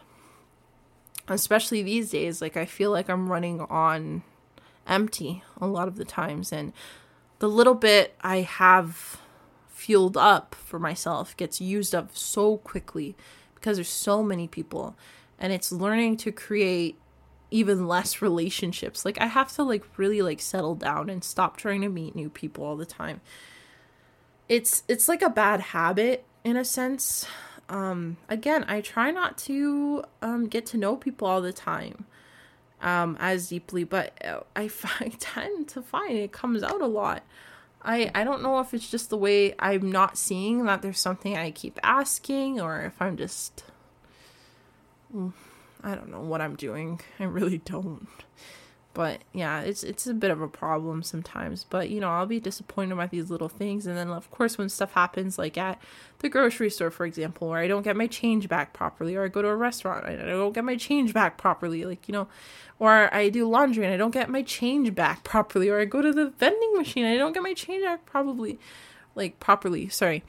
especially 1.28 1.82
these 1.82 2.10
days, 2.10 2.42
like 2.42 2.58
I 2.58 2.66
feel 2.66 2.92
like 2.92 3.10
I'm 3.10 3.32
running 3.32 3.62
on 3.62 4.24
empty 4.88 5.44
a 5.60 5.68
lot 5.68 5.88
of 5.88 5.96
the 5.96 6.06
times. 6.06 6.52
And 6.52 6.74
the 7.40 7.50
little 7.50 7.74
bit 7.76 8.16
I 8.22 8.42
have 8.42 9.18
fueled 9.70 10.18
up 10.18 10.56
for 10.56 10.80
myself 10.80 11.36
gets 11.38 11.60
used 11.60 11.94
up 11.94 12.16
so 12.16 12.58
quickly 12.58 13.16
because 13.56 13.78
there's 13.78 13.90
so 13.90 14.24
many 14.24 14.48
people. 14.48 14.96
And 15.40 15.52
it's 15.52 15.72
learning 15.72 16.18
to 16.18 16.32
create 16.32 16.98
even 17.52 17.88
less 17.88 18.22
relationships. 18.22 19.06
Like 19.06 19.20
i 19.20 19.28
have 19.28 19.52
to 19.54 19.64
like 19.64 19.84
really 19.98 20.22
like 20.22 20.42
settle 20.42 20.76
down 20.76 21.10
and 21.10 21.24
stop 21.24 21.58
trying 21.58 21.82
to 21.82 21.90
meet 21.90 22.16
new 22.16 22.30
people 22.30 22.64
all 22.64 22.76
the 22.76 22.86
time. 22.86 23.22
It's 24.48 24.84
it's 24.88 25.08
like 25.08 25.22
a 25.22 25.30
bad 25.30 25.60
habit 25.60 26.26
in 26.44 26.58
a 26.58 26.66
sense 26.66 27.26
um 27.70 28.18
again 28.30 28.64
i 28.68 28.80
try 28.82 29.12
not 29.12 29.38
to 29.38 30.04
um 30.22 30.48
get 30.48 30.66
to 30.66 30.78
know 30.78 30.96
people 30.96 31.28
all 31.28 31.42
the 31.42 31.54
time 31.54 32.06
um 32.82 33.18
as 33.20 33.50
deeply 33.50 33.84
but 33.84 34.14
uh, 34.24 34.42
i, 34.56 34.70
I 35.00 35.10
tend 35.20 35.68
to 35.70 35.82
find 35.82 36.18
it 36.18 36.32
comes 36.32 36.64
out 36.64 36.82
a 36.82 36.88
lot 36.88 37.24
I 37.86 38.10
I 38.16 38.24
don't 38.24 38.42
know 38.42 38.60
if 38.60 38.74
it's 38.74 38.90
just 38.90 39.12
the 39.12 39.18
way 39.18 39.54
I'm 39.60 39.92
not 39.92 40.18
seeing 40.18 40.66
that 40.66 40.82
there's 40.82 41.00
something 41.00 41.38
I 41.38 41.52
keep 41.52 41.80
asking 41.84 42.60
or 42.60 42.82
if 42.82 43.00
I'm 43.00 43.16
just 43.16 43.64
mm, 45.16 45.32
I 45.84 45.94
don't 45.94 46.10
know 46.10 46.22
what 46.22 46.42
I'm 46.42 46.56
doing. 46.56 47.00
I 47.20 47.26
really 47.26 47.60
don't. 47.60 48.08
But 48.96 49.20
yeah, 49.34 49.60
it's 49.60 49.84
it's 49.84 50.08
a 50.08 50.14
bit 50.14 50.32
of 50.32 50.42
a 50.42 50.48
problem 50.48 51.04
sometimes. 51.04 51.66
But 51.66 51.90
you 51.90 52.00
know, 52.00 52.10
I'll 52.10 52.26
be 52.26 52.40
disappointed 52.40 52.94
about 52.94 53.12
these 53.12 53.30
little 53.30 53.50
things, 53.50 53.86
and 53.86 53.98
then 53.98 54.08
of 54.08 54.32
course 54.32 54.58
when 54.58 54.70
stuff 54.70 54.94
happens, 54.94 55.38
like 55.38 55.58
at 55.58 55.82
the 56.20 56.30
grocery 56.30 56.70
store, 56.70 56.90
for 56.90 57.06
example, 57.06 57.50
where 57.50 57.60
I 57.60 57.68
don't 57.68 57.82
get 57.82 57.98
my 57.98 58.08
change 58.08 58.48
back 58.48 58.72
properly, 58.72 59.18
or 59.18 59.26
I 59.26 59.28
go 59.28 59.42
to 59.42 59.50
a 59.50 59.56
restaurant 59.56 60.08
and 60.08 60.22
I 60.22 60.28
don't 60.28 60.54
get 60.54 60.64
my 60.64 60.78
change 60.78 61.14
back 61.14 61.38
properly, 61.38 61.84
like 61.84 62.08
you 62.08 62.14
know, 62.14 62.30
or 62.80 63.14
I 63.14 63.28
do 63.28 63.50
laundry 63.50 63.84
and 63.84 63.94
I 63.94 63.98
don't 63.98 64.12
get 64.12 64.30
my 64.30 64.44
change 64.44 64.96
back 64.96 65.26
properly, 65.26 65.68
or 65.68 65.82
I 65.82 65.86
go 65.86 66.02
to 66.02 66.14
the 66.14 66.30
vending 66.30 66.74
machine 66.78 67.04
and 67.04 67.14
I 67.14 67.18
don't 67.18 67.34
get 67.34 67.44
my 67.44 67.54
change 67.54 67.84
back 67.84 68.06
probably, 68.06 68.58
like 69.14 69.42
properly. 69.42 69.90
Sorry, 69.90 70.24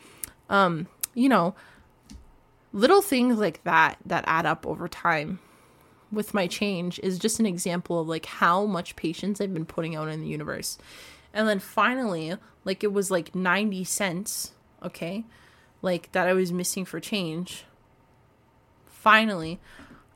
um, 0.51 0.89
you 1.15 1.29
know, 1.29 1.55
little 2.73 3.01
things 3.01 3.39
like 3.39 3.63
that 3.63 3.99
that 4.05 4.25
add 4.27 4.45
up 4.45 4.67
over 4.67 4.89
time 4.89 5.39
with 6.13 6.35
my 6.35 6.47
change 6.47 6.99
is 7.01 7.19
just 7.19 7.41
an 7.41 7.47
example 7.47 8.01
of 8.01 8.09
like 8.09 8.27
how 8.27 8.65
much 8.65 8.97
patience 8.97 9.41
I've 9.41 9.55
been 9.55 9.67
putting 9.67 9.97
out 9.97 10.09
in 10.09 10.21
the 10.21 10.29
universe. 10.29 10.79
And 11.35 11.49
then 11.49 11.59
finally, 11.59 12.35
like 12.65 12.83
it 12.85 12.93
was 12.93 13.11
like 13.11 13.35
90 13.35 13.85
cents, 13.85 14.53
okay? 14.83 15.25
Like 15.83 16.11
that 16.13 16.29
I 16.29 16.33
was 16.33 16.53
missing 16.53 16.85
for 16.85 17.01
change. 17.01 17.65
Finally, 18.87 19.61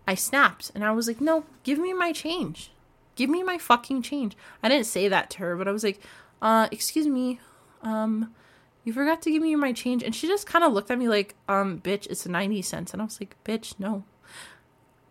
I 0.06 0.14
snapped 0.14 0.70
and 0.74 0.84
I 0.84 0.90
was 0.90 1.06
like, 1.06 1.20
"No, 1.20 1.44
give 1.62 1.78
me 1.78 1.92
my 1.92 2.12
change. 2.12 2.72
Give 3.14 3.30
me 3.30 3.42
my 3.42 3.58
fucking 3.58 4.02
change." 4.02 4.36
I 4.62 4.68
didn't 4.68 4.86
say 4.86 5.06
that 5.08 5.30
to 5.30 5.38
her, 5.38 5.56
but 5.56 5.68
I 5.68 5.72
was 5.72 5.84
like, 5.84 6.00
"Uh, 6.42 6.68
excuse 6.72 7.06
me. 7.06 7.38
Um, 7.82 8.34
you 8.82 8.92
forgot 8.92 9.22
to 9.22 9.30
give 9.30 9.42
me 9.42 9.54
my 9.54 9.72
change." 9.72 10.02
And 10.02 10.14
she 10.14 10.26
just 10.26 10.46
kind 10.46 10.64
of 10.64 10.72
looked 10.72 10.90
at 10.90 10.98
me 10.98 11.08
like, 11.08 11.36
"Um, 11.48 11.80
bitch, 11.80 12.06
it's 12.08 12.26
90 12.26 12.62
cents." 12.62 12.92
And 12.92 13.00
I 13.00 13.04
was 13.04 13.20
like, 13.20 13.36
"Bitch, 13.44 13.74
no." 13.78 14.04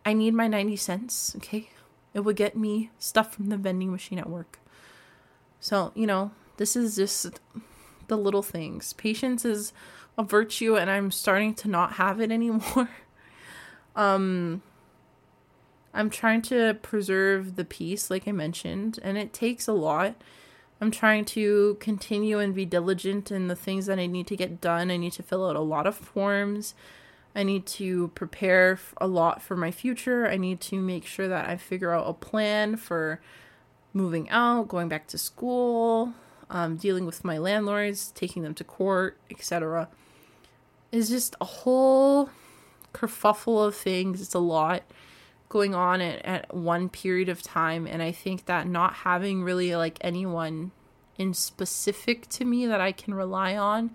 I 0.09 0.13
need 0.13 0.33
my 0.33 0.47
90 0.47 0.75
cents, 0.75 1.35
okay? 1.35 1.69
It 2.15 2.21
would 2.21 2.35
get 2.35 2.57
me 2.57 2.89
stuff 2.97 3.31
from 3.31 3.49
the 3.49 3.57
vending 3.57 3.91
machine 3.91 4.17
at 4.17 4.27
work. 4.27 4.57
So, 5.59 5.91
you 5.93 6.07
know, 6.07 6.31
this 6.57 6.75
is 6.75 6.95
just 6.95 7.39
the 8.07 8.17
little 8.17 8.41
things. 8.41 8.93
Patience 8.93 9.45
is 9.45 9.71
a 10.17 10.23
virtue 10.23 10.75
and 10.75 10.89
I'm 10.89 11.11
starting 11.11 11.53
to 11.55 11.67
not 11.67 11.93
have 11.93 12.19
it 12.19 12.31
anymore. 12.39 12.89
um 13.95 14.63
I'm 15.93 16.09
trying 16.09 16.41
to 16.43 16.75
preserve 16.81 17.55
the 17.55 17.65
peace 17.65 18.09
like 18.09 18.27
I 18.27 18.31
mentioned, 18.31 18.99
and 19.03 19.17
it 19.17 19.31
takes 19.31 19.67
a 19.67 19.73
lot. 19.73 20.15
I'm 20.81 20.91
trying 20.91 21.25
to 21.25 21.77
continue 21.79 22.39
and 22.39 22.55
be 22.55 22.65
diligent 22.65 23.31
in 23.31 23.47
the 23.47 23.55
things 23.55 23.85
that 23.87 23.99
I 23.99 24.05
need 24.07 24.27
to 24.27 24.35
get 24.35 24.61
done. 24.61 24.91
I 24.91 24.97
need 24.97 25.13
to 25.13 25.23
fill 25.23 25.47
out 25.47 25.55
a 25.55 25.61
lot 25.61 25.87
of 25.87 25.95
forms. 25.95 26.73
I 27.35 27.43
need 27.43 27.65
to 27.67 28.09
prepare 28.09 28.79
a 28.97 29.07
lot 29.07 29.41
for 29.41 29.55
my 29.55 29.71
future. 29.71 30.27
I 30.27 30.37
need 30.37 30.59
to 30.61 30.79
make 30.79 31.05
sure 31.05 31.27
that 31.27 31.47
I 31.47 31.57
figure 31.57 31.91
out 31.91 32.09
a 32.09 32.13
plan 32.13 32.75
for 32.75 33.21
moving 33.93 34.29
out, 34.29 34.67
going 34.67 34.89
back 34.89 35.07
to 35.07 35.17
school, 35.17 36.13
um, 36.49 36.77
dealing 36.77 37.05
with 37.05 37.23
my 37.23 37.37
landlords, 37.37 38.11
taking 38.11 38.43
them 38.43 38.55
to 38.55 38.63
court, 38.63 39.17
etc. 39.29 39.87
It's 40.91 41.09
just 41.09 41.35
a 41.39 41.45
whole 41.45 42.29
kerfuffle 42.93 43.67
of 43.67 43.75
things. 43.75 44.21
It's 44.21 44.33
a 44.33 44.39
lot 44.39 44.83
going 45.49 45.73
on 45.75 46.01
at, 46.01 46.25
at 46.25 46.53
one 46.53 46.89
period 46.89 47.29
of 47.29 47.41
time. 47.41 47.87
And 47.87 48.01
I 48.01 48.11
think 48.11 48.45
that 48.45 48.67
not 48.67 48.93
having 48.93 49.43
really 49.43 49.75
like 49.75 49.97
anyone 50.01 50.71
in 51.17 51.33
specific 51.33 52.27
to 52.29 52.45
me 52.45 52.65
that 52.65 52.81
I 52.81 52.91
can 52.91 53.13
rely 53.13 53.57
on 53.57 53.91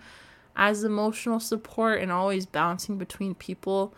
as 0.56 0.84
emotional 0.84 1.40
support 1.40 2.00
and 2.00 2.12
always 2.12 2.46
bouncing 2.46 2.96
between 2.96 3.34
people 3.34 3.94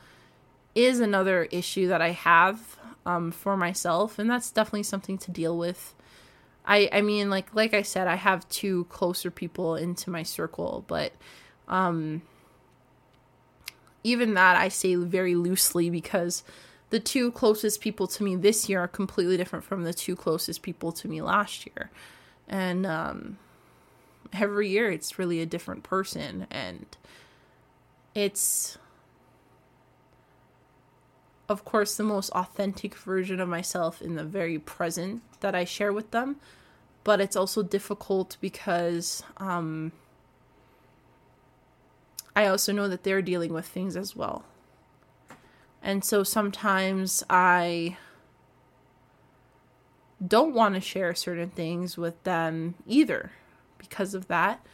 is 0.75 1.01
another 1.01 1.45
issue 1.45 1.89
that 1.89 2.03
I 2.03 2.11
have 2.11 2.77
um, 3.05 3.31
for 3.31 3.57
myself, 3.57 4.19
and 4.19 4.29
that's 4.29 4.51
definitely 4.51 4.83
something 4.83 5.17
to 5.19 5.31
deal 5.31 5.57
with. 5.57 5.95
I 6.67 6.89
I 6.93 7.01
mean, 7.03 7.31
like 7.31 7.55
like 7.55 7.73
I 7.73 7.83
said, 7.83 8.09
I 8.09 8.17
have 8.17 8.49
two 8.49 8.85
closer 8.85 9.31
people 9.31 9.77
into 9.77 10.11
my 10.11 10.23
circle, 10.23 10.85
but 10.87 11.13
um, 11.69 12.23
even 14.03 14.35
that 14.35 14.57
I 14.57 14.69
say 14.69 14.95
very 14.97 15.35
loosely 15.35 15.91
because 15.91 16.43
the 16.91 17.01
two 17.01 17.33
closest 17.33 17.81
people 17.81 18.07
to 18.07 18.23
me 18.23 18.37
this 18.37 18.69
year 18.69 18.81
are 18.81 18.89
completely 18.89 19.37
different 19.37 19.65
from 19.65 19.85
the 19.85 19.95
two 19.95 20.17
closest 20.17 20.63
people 20.63 20.93
to 20.93 21.09
me 21.09 21.23
last 21.23 21.67
year, 21.67 21.91
and 22.49 22.85
um, 22.87 23.39
every 24.33 24.69
year 24.69 24.91
it's 24.91 25.19
really 25.19 25.41
a 25.41 25.47
different 25.47 25.83
person 25.83 26.47
and 26.51 26.97
it's 28.15 28.79
of 31.49 31.65
course 31.65 31.97
the 31.97 32.03
most 32.03 32.31
authentic 32.31 32.95
version 32.95 33.41
of 33.41 33.49
myself 33.49 34.03
in 34.03 34.17
the 34.17 34.25
very 34.25 34.59
present 34.59 35.23
that 35.41 35.55
I 35.55 35.65
share 35.65 35.93
with 35.93 36.11
them 36.11 36.37
but 37.07 37.21
it's 37.21 37.37
also 37.37 37.63
difficult 37.63 38.37
because 38.41 39.23
um, 39.37 39.93
I 42.35 42.49
also 42.49 42.73
know 42.73 42.89
that 42.89 43.05
they're 43.05 43.23
dealing 43.23 43.53
with 43.53 43.65
things 43.65 43.97
as 43.97 44.17
well. 44.17 44.45
And 45.81 46.05
so 46.05 46.25
sometimes 46.25 47.23
I 47.31 47.97
don't 50.27 50.53
want 50.53 50.75
to 50.75 50.81
share 50.81 51.15
certain 51.15 51.51
things 51.51 51.97
with 51.97 52.21
them 52.25 52.75
either 52.89 53.31
because 53.79 54.15
of 54.15 54.29
that. 54.29 54.65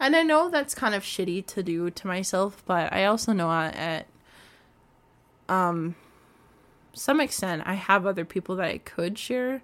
And 0.00 0.16
I 0.16 0.22
know 0.22 0.50
that's 0.50 0.74
kind 0.74 0.94
of 0.94 1.02
shitty 1.02 1.46
to 1.46 1.62
do 1.62 1.90
to 1.90 2.06
myself, 2.06 2.62
but 2.66 2.92
I 2.92 3.04
also 3.04 3.32
know 3.32 3.50
at 3.50 4.06
um 5.48 5.94
some 6.94 7.20
extent 7.20 7.62
I 7.66 7.74
have 7.74 8.06
other 8.06 8.24
people 8.24 8.56
that 8.56 8.66
I 8.66 8.78
could 8.78 9.18
share 9.18 9.62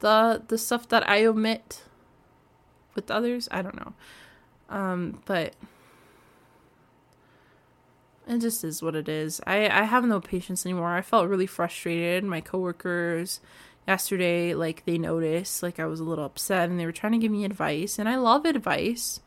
the 0.00 0.42
the 0.46 0.58
stuff 0.58 0.88
that 0.88 1.08
I 1.08 1.24
omit 1.24 1.84
with 2.94 3.10
others. 3.10 3.48
I 3.50 3.62
don't 3.62 3.76
know. 3.76 3.92
Um 4.68 5.22
but 5.24 5.54
it 8.28 8.38
just 8.38 8.64
is 8.64 8.82
what 8.82 8.96
it 8.96 9.08
is. 9.08 9.40
I 9.46 9.68
I 9.68 9.84
have 9.84 10.04
no 10.04 10.20
patience 10.20 10.66
anymore. 10.66 10.94
I 10.94 11.02
felt 11.02 11.28
really 11.28 11.46
frustrated. 11.46 12.24
My 12.24 12.40
coworkers 12.40 13.40
yesterday 13.86 14.54
like 14.54 14.84
they 14.84 14.98
noticed 14.98 15.62
like 15.62 15.78
I 15.78 15.86
was 15.86 16.00
a 16.00 16.04
little 16.04 16.24
upset 16.24 16.68
and 16.68 16.78
they 16.78 16.86
were 16.86 16.92
trying 16.92 17.12
to 17.12 17.18
give 17.18 17.32
me 17.32 17.44
advice 17.44 17.98
and 17.98 18.08
I 18.08 18.16
love 18.16 18.44
advice. 18.44 19.20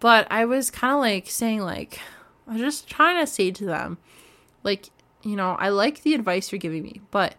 But 0.00 0.26
I 0.30 0.44
was 0.44 0.70
kind 0.70 0.94
of 0.94 1.00
like 1.00 1.28
saying 1.28 1.60
like 1.60 2.00
I 2.46 2.52
was 2.52 2.60
just 2.60 2.88
trying 2.88 3.20
to 3.20 3.26
say 3.26 3.50
to 3.50 3.64
them 3.64 3.98
like 4.62 4.90
you 5.22 5.36
know, 5.36 5.52
I 5.52 5.70
like 5.70 6.02
the 6.02 6.14
advice 6.14 6.52
you're 6.52 6.58
giving 6.58 6.82
me, 6.82 7.00
but 7.10 7.34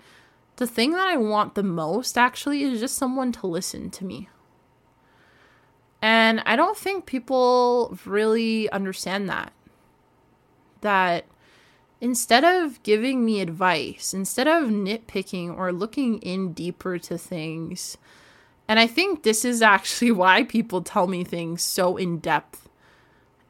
the 0.56 0.68
thing 0.68 0.92
that 0.92 1.08
I 1.08 1.18
want 1.18 1.56
the 1.56 1.64
most 1.64 2.18
actually 2.18 2.64
is 2.64 2.80
just 2.80 2.96
someone 2.96 3.32
to 3.34 3.48
listen 3.48 3.90
to 3.92 4.06
me. 4.06 4.30
And 6.02 6.42
I 6.46 6.56
don't 6.56 6.78
think 6.78 7.06
people 7.06 7.98
really 8.06 8.70
understand 8.72 9.30
that. 9.30 9.54
That 10.82 11.26
instead 12.02 12.44
of 12.44 12.82
giving 12.84 13.26
me 13.26 13.42
advice, 13.42 14.14
instead 14.14 14.48
of 14.48 14.70
nitpicking 14.70 15.58
or 15.58 15.72
looking 15.72 16.20
in 16.20 16.54
deeper 16.54 16.98
to 17.00 17.18
things, 17.18 17.98
and 18.68 18.80
I 18.80 18.88
think 18.88 19.24
this 19.24 19.46
is 19.46 19.62
actually 19.62 20.12
why 20.24 20.44
people 20.44 20.82
tell 20.82 21.08
me 21.08 21.24
things 21.24 21.62
so 21.62 21.98
in 21.98 22.20
depth 22.20 22.70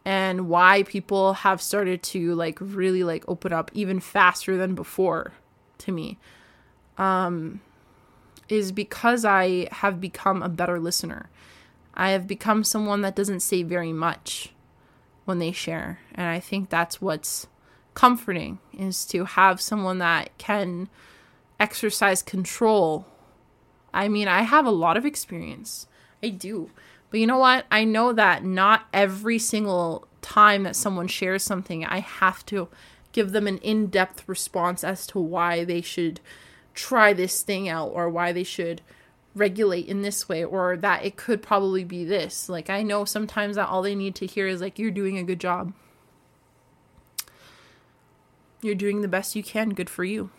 and 0.03 0.47
why 0.47 0.83
people 0.83 1.33
have 1.33 1.61
started 1.61 2.03
to 2.03 2.35
like 2.35 2.59
really 2.61 3.03
like 3.03 3.23
open 3.27 3.51
up 3.51 3.71
even 3.73 3.99
faster 3.99 4.55
than 4.55 4.75
before 4.75 5.33
to 5.79 5.91
me 5.91 6.19
um 6.99 7.59
is 8.49 8.71
because 8.71 9.25
I 9.25 9.67
have 9.71 9.99
become 9.99 10.43
a 10.43 10.49
better 10.49 10.79
listener. 10.79 11.29
I 11.93 12.11
have 12.11 12.27
become 12.27 12.63
someone 12.63 13.01
that 13.01 13.15
doesn't 13.15 13.39
say 13.39 13.63
very 13.63 13.93
much 13.93 14.51
when 15.25 15.39
they 15.39 15.51
share. 15.51 15.99
And 16.13 16.27
I 16.27 16.39
think 16.39 16.69
that's 16.69 17.01
what's 17.01 17.47
comforting 17.95 18.59
is 18.77 19.05
to 19.07 19.25
have 19.25 19.59
someone 19.59 19.97
that 19.97 20.37
can 20.37 20.89
exercise 21.59 22.21
control. 22.21 23.07
I 23.93 24.07
mean, 24.07 24.27
I 24.27 24.43
have 24.43 24.65
a 24.65 24.71
lot 24.71 24.97
of 24.97 25.05
experience. 25.05 25.87
I 26.21 26.29
do. 26.29 26.69
But 27.09 27.19
you 27.19 27.27
know 27.27 27.37
what? 27.37 27.65
I 27.71 27.85
know 27.85 28.13
that 28.13 28.43
not 28.43 28.85
every 28.93 29.39
single 29.39 30.07
time 30.21 30.63
that 30.63 30.75
someone 30.75 31.07
shares 31.07 31.43
something, 31.43 31.85
I 31.85 31.99
have 31.99 32.45
to 32.47 32.67
give 33.11 33.31
them 33.31 33.47
an 33.47 33.57
in 33.59 33.87
depth 33.87 34.27
response 34.27 34.83
as 34.83 35.07
to 35.07 35.19
why 35.19 35.63
they 35.63 35.81
should 35.81 36.19
try 36.73 37.13
this 37.13 37.41
thing 37.41 37.69
out 37.69 37.87
or 37.93 38.09
why 38.09 38.33
they 38.33 38.43
should 38.43 38.81
regulate 39.33 39.85
in 39.85 40.01
this 40.01 40.27
way 40.27 40.43
or 40.43 40.75
that 40.75 41.05
it 41.05 41.15
could 41.15 41.41
probably 41.41 41.85
be 41.85 42.03
this. 42.03 42.49
Like, 42.49 42.69
I 42.69 42.83
know 42.83 43.05
sometimes 43.05 43.55
that 43.55 43.69
all 43.69 43.81
they 43.81 43.95
need 43.95 44.15
to 44.15 44.25
hear 44.25 44.47
is, 44.47 44.59
like, 44.59 44.77
you're 44.77 44.91
doing 44.91 45.17
a 45.17 45.23
good 45.23 45.39
job. 45.39 45.73
You're 48.65 48.75
doing 48.75 49.01
the 49.01 49.07
best 49.07 49.35
you 49.35 49.43
can. 49.43 49.69
Good 49.69 49.89
for 49.89 50.03
you. 50.03 50.31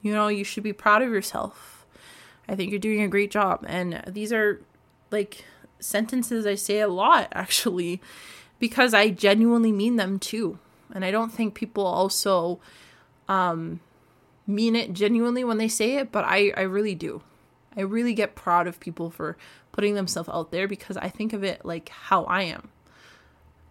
You 0.00 0.12
know, 0.12 0.28
you 0.28 0.44
should 0.44 0.62
be 0.62 0.72
proud 0.72 1.02
of 1.02 1.10
yourself. 1.10 1.84
I 2.48 2.54
think 2.54 2.70
you're 2.70 2.78
doing 2.78 3.02
a 3.02 3.08
great 3.08 3.30
job. 3.30 3.64
And 3.66 4.04
these 4.06 4.32
are 4.32 4.60
like 5.10 5.44
sentences 5.80 6.46
I 6.46 6.54
say 6.54 6.78
a 6.78 6.88
lot 6.88 7.28
actually 7.32 8.00
because 8.58 8.94
I 8.94 9.10
genuinely 9.10 9.72
mean 9.72 9.96
them 9.96 10.18
too. 10.18 10.58
And 10.94 11.04
I 11.04 11.10
don't 11.10 11.32
think 11.32 11.54
people 11.54 11.84
also 11.84 12.60
um, 13.28 13.80
mean 14.46 14.76
it 14.76 14.92
genuinely 14.92 15.42
when 15.42 15.58
they 15.58 15.68
say 15.68 15.96
it, 15.96 16.12
but 16.12 16.24
I, 16.24 16.52
I 16.56 16.62
really 16.62 16.94
do. 16.94 17.22
I 17.76 17.80
really 17.80 18.14
get 18.14 18.36
proud 18.36 18.66
of 18.66 18.78
people 18.78 19.10
for 19.10 19.36
putting 19.72 19.94
themselves 19.94 20.28
out 20.28 20.52
there 20.52 20.68
because 20.68 20.96
I 20.96 21.08
think 21.08 21.32
of 21.32 21.42
it 21.42 21.64
like 21.64 21.88
how 21.88 22.24
I 22.24 22.42
am. 22.42 22.70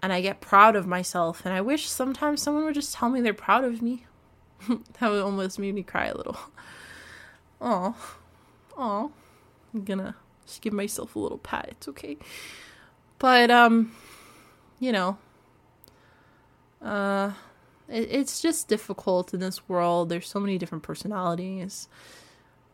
And 0.05 0.13
I 0.13 0.21
get 0.21 0.39
proud 0.39 0.75
of 0.75 0.85
myself. 0.85 1.43
And 1.45 1.55
I 1.55 1.61
wish 1.61 1.89
sometimes 1.89 2.39
someone 2.39 2.63
would 2.65 2.75
just 2.75 2.93
tell 2.93 3.09
me 3.09 3.21
they're 3.21 3.33
proud 3.33 3.63
of 3.63 3.81
me. 3.81 4.05
that 4.69 5.09
would 5.09 5.23
almost 5.23 5.57
made 5.57 5.73
me 5.73 5.81
cry 5.81 6.05
a 6.05 6.15
little. 6.15 6.37
Oh, 7.59 7.95
oh, 8.77 9.11
I'm 9.73 9.83
gonna 9.83 10.15
just 10.45 10.61
give 10.61 10.73
myself 10.73 11.15
a 11.15 11.19
little 11.19 11.39
pat. 11.39 11.69
It's 11.71 11.87
okay. 11.87 12.17
But 13.17 13.49
um, 13.49 13.95
you 14.79 14.91
know, 14.91 15.17
uh, 16.83 17.31
it, 17.89 18.07
it's 18.11 18.39
just 18.39 18.67
difficult 18.67 19.33
in 19.33 19.39
this 19.39 19.67
world. 19.67 20.09
There's 20.09 20.27
so 20.27 20.39
many 20.39 20.59
different 20.59 20.83
personalities, 20.83 21.87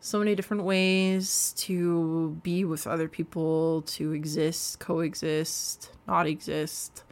so 0.00 0.18
many 0.18 0.34
different 0.34 0.64
ways 0.64 1.54
to 1.58 2.38
be 2.42 2.66
with 2.66 2.86
other 2.86 3.08
people, 3.08 3.80
to 3.86 4.12
exist, 4.12 4.80
coexist, 4.80 5.92
not 6.06 6.26
exist. 6.26 7.04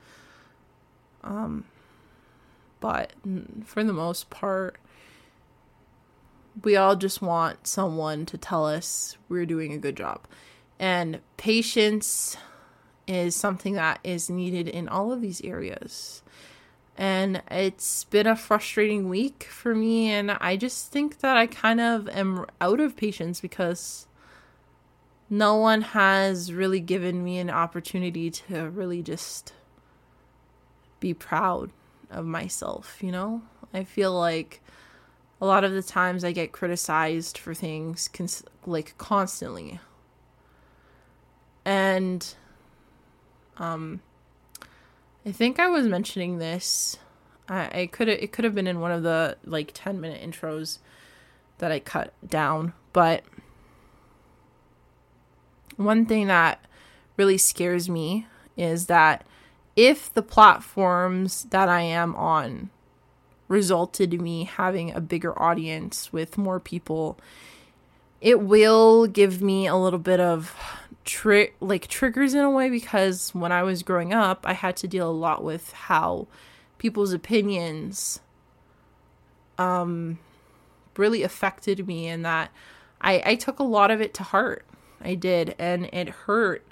Um, 1.23 1.65
but 2.81 3.13
for 3.65 3.85
the 3.85 3.93
most 3.93 4.31
part, 4.31 4.77
we 6.63 6.77
all 6.77 6.97
just 6.97 7.23
want 7.23 7.67
someone 7.67 8.27
to 8.27 8.39
tell 8.39 8.67
us 8.67 9.17
we're 9.29 9.47
doing 9.47 9.73
a 9.73 9.79
good 9.79 9.97
job. 9.97 10.27
And 10.79 11.21
patience 11.37 12.37
is 13.07 13.35
something 13.35 13.75
that 13.75 14.01
is 14.03 14.31
needed 14.31 14.69
in 14.69 14.89
all 14.89 15.13
of 15.13 15.21
these 15.21 15.43
areas. 15.43 16.23
And 16.97 17.43
it's 17.51 18.05
been 18.05 18.27
a 18.27 18.37
frustrating 18.37 19.09
week 19.09 19.45
for 19.45 19.75
me, 19.75 20.11
and 20.11 20.33
I 20.33 20.57
just 20.57 20.93
think 20.93 21.21
that 21.21 21.37
I 21.37 21.47
kind 21.47 21.81
of 21.81 22.09
am 22.09 22.45
out 22.61 22.81
of 22.81 22.97
patience 22.97 23.41
because 23.41 24.07
no 25.31 25.55
one 25.57 25.81
has 25.81 26.53
really 26.53 26.81
given 26.81 27.25
me 27.25 27.39
an 27.39 27.49
opportunity 27.49 28.31
to 28.31 28.69
really 28.69 29.03
just 29.03 29.55
be 31.01 31.15
proud 31.15 31.71
of 32.11 32.25
myself, 32.27 32.99
you 33.03 33.11
know? 33.11 33.43
I 33.73 33.85
feel 33.85 34.13
like 34.13 34.61
a 35.41 35.47
lot 35.47 35.65
of 35.65 35.73
the 35.73 35.83
times 35.83 36.25
I 36.25 36.33
get 36.33 36.53
criticized 36.53 37.39
for 37.39 37.55
things 37.55 38.09
cons- 38.09 38.45
like 38.67 38.97
constantly 38.99 39.81
and 41.65 42.35
um 43.59 44.01
I 45.25 45.33
think 45.33 45.59
I 45.59 45.69
was 45.69 45.87
mentioning 45.87 46.39
this. 46.39 46.97
I, 47.49 47.83
I 47.83 47.87
could 47.87 48.09
it 48.09 48.33
could 48.33 48.45
have 48.45 48.55
been 48.55 48.67
in 48.67 48.81
one 48.81 48.91
of 48.91 49.03
the 49.03 49.37
like 49.45 49.71
10 49.75 50.01
minute 50.01 50.23
intros 50.23 50.79
that 51.59 51.71
I 51.71 51.79
cut 51.79 52.15
down, 52.27 52.73
but 52.93 53.23
one 55.77 56.07
thing 56.07 56.27
that 56.29 56.65
really 57.17 57.39
scares 57.39 57.89
me 57.89 58.27
is 58.57 58.87
that 58.87 59.27
if 59.81 60.13
the 60.13 60.23
platforms 60.23 61.45
that 61.45 61.67
I 61.67 61.81
am 61.81 62.15
on 62.15 62.69
resulted 63.49 64.13
in 64.13 64.23
me 64.23 64.45
having 64.45 64.91
a 64.91 65.01
bigger 65.01 65.41
audience 65.41 66.13
with 66.13 66.37
more 66.37 66.61
people, 66.61 67.19
it 68.21 68.43
will 68.43 69.07
give 69.07 69.41
me 69.41 69.67
a 69.67 69.77
little 69.77 69.99
bit 69.99 70.21
of 70.21 70.55
tri- 71.07 71.53
like 71.61 71.87
triggers 71.87 72.35
in 72.35 72.41
a 72.41 72.51
way 72.51 72.69
because 72.69 73.35
when 73.35 73.53
I 73.53 73.63
was 73.63 73.83
growing 73.83 74.13
up, 74.13 74.45
I 74.45 74.53
had 74.53 74.77
to 74.77 74.87
deal 74.87 75.09
a 75.09 75.13
lot 75.13 75.43
with 75.43 75.73
how 75.73 76.27
people's 76.77 77.15
opinions 77.15 78.21
um 79.57 80.19
really 80.97 81.23
affected 81.23 81.87
me 81.87 82.07
and 82.07 82.23
that 82.25 82.51
I 83.01 83.23
I 83.25 83.35
took 83.35 83.59
a 83.59 83.63
lot 83.63 83.91
of 83.91 84.03
it 84.03 84.13
to 84.15 84.25
heart. 84.25 84.67
I 85.01 85.15
did 85.15 85.55
and 85.59 85.87
it 85.87 86.11
hurt 86.11 86.70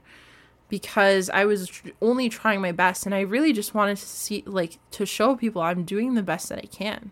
because 0.69 1.31
I 1.31 1.45
was 1.45 1.71
only 2.03 2.29
trying 2.29 2.61
my 2.61 2.73
best 2.73 3.07
and 3.07 3.14
I 3.14 3.21
really 3.21 3.53
just 3.53 3.75
wanted 3.75 3.97
to 3.97 4.07
see 4.07 4.43
like 4.47 4.79
to 4.93 5.07
show 5.07 5.35
people 5.37 5.62
I'm 5.62 5.85
doing 5.85 6.14
the 6.14 6.23
best 6.23 6.49
that 6.51 6.59
I 6.59 6.66
can. 6.66 7.11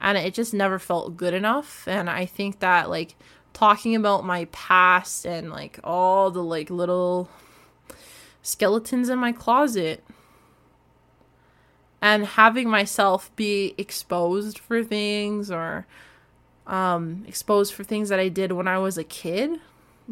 And 0.00 0.16
it 0.16 0.34
just 0.34 0.54
never 0.54 0.78
felt 0.78 1.16
good 1.16 1.34
enough 1.34 1.86
and 1.88 2.08
I 2.08 2.26
think 2.26 2.60
that 2.60 2.90
like 2.90 3.16
talking 3.52 3.94
about 3.94 4.24
my 4.24 4.46
past 4.46 5.24
and 5.24 5.50
like 5.50 5.80
all 5.82 6.30
the 6.30 6.42
like 6.42 6.70
little 6.70 7.28
skeletons 8.42 9.08
in 9.08 9.18
my 9.18 9.32
closet 9.32 10.04
and 12.00 12.24
having 12.24 12.68
myself 12.70 13.34
be 13.34 13.74
exposed 13.76 14.58
for 14.58 14.84
things 14.84 15.50
or 15.50 15.86
um 16.66 17.24
exposed 17.26 17.74
for 17.74 17.82
things 17.82 18.08
that 18.08 18.20
I 18.20 18.28
did 18.28 18.52
when 18.52 18.68
I 18.68 18.78
was 18.78 18.96
a 18.96 19.04
kid 19.04 19.58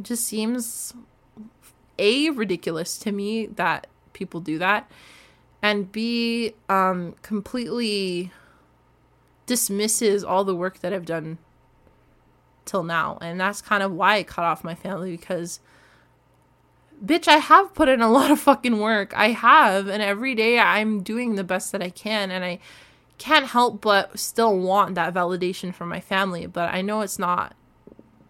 just 0.03 0.25
seems 0.25 0.93
a 1.99 2.31
ridiculous 2.31 2.99
to 2.99 3.13
me 3.13 3.47
that 3.47 3.87
people 4.13 4.41
do 4.41 4.59
that 4.59 4.91
and 5.63 5.93
b 5.93 6.55
um 6.69 7.15
completely 7.23 8.31
dismisses 9.47 10.25
all 10.25 10.45
the 10.45 10.55
work 10.55 10.81
that 10.81 10.93
I've 10.93 11.07
done 11.07 11.39
till 12.65 12.83
now. 12.83 13.17
And 13.21 13.41
that's 13.41 13.63
kind 13.63 13.83
of 13.83 13.93
why 13.93 14.17
I 14.17 14.23
cut 14.25 14.45
off 14.45 14.65
my 14.65 14.75
family 14.75 15.13
because 15.13 15.61
bitch, 17.05 17.29
I 17.29 17.37
have 17.37 17.73
put 17.75 17.89
in 17.89 18.01
a 18.01 18.11
lot 18.11 18.31
of 18.31 18.41
fucking 18.41 18.79
work. 18.79 19.17
I 19.17 19.31
have, 19.31 19.87
and 19.87 20.03
every 20.03 20.35
day 20.35 20.59
I'm 20.59 21.03
doing 21.03 21.37
the 21.37 21.45
best 21.45 21.73
that 21.73 21.83
I 21.83 21.91
can 21.91 22.31
and 22.31 22.45
I 22.45 22.59
can't 23.19 23.47
help 23.47 23.81
but 23.81 24.19
still 24.19 24.59
want 24.59 24.95
that 24.97 25.15
validation 25.15 25.73
from 25.73 25.89
my 25.89 26.01
family, 26.01 26.47
but 26.47 26.75
I 26.75 26.83
know 26.83 27.01
it's 27.01 27.19
not 27.19 27.55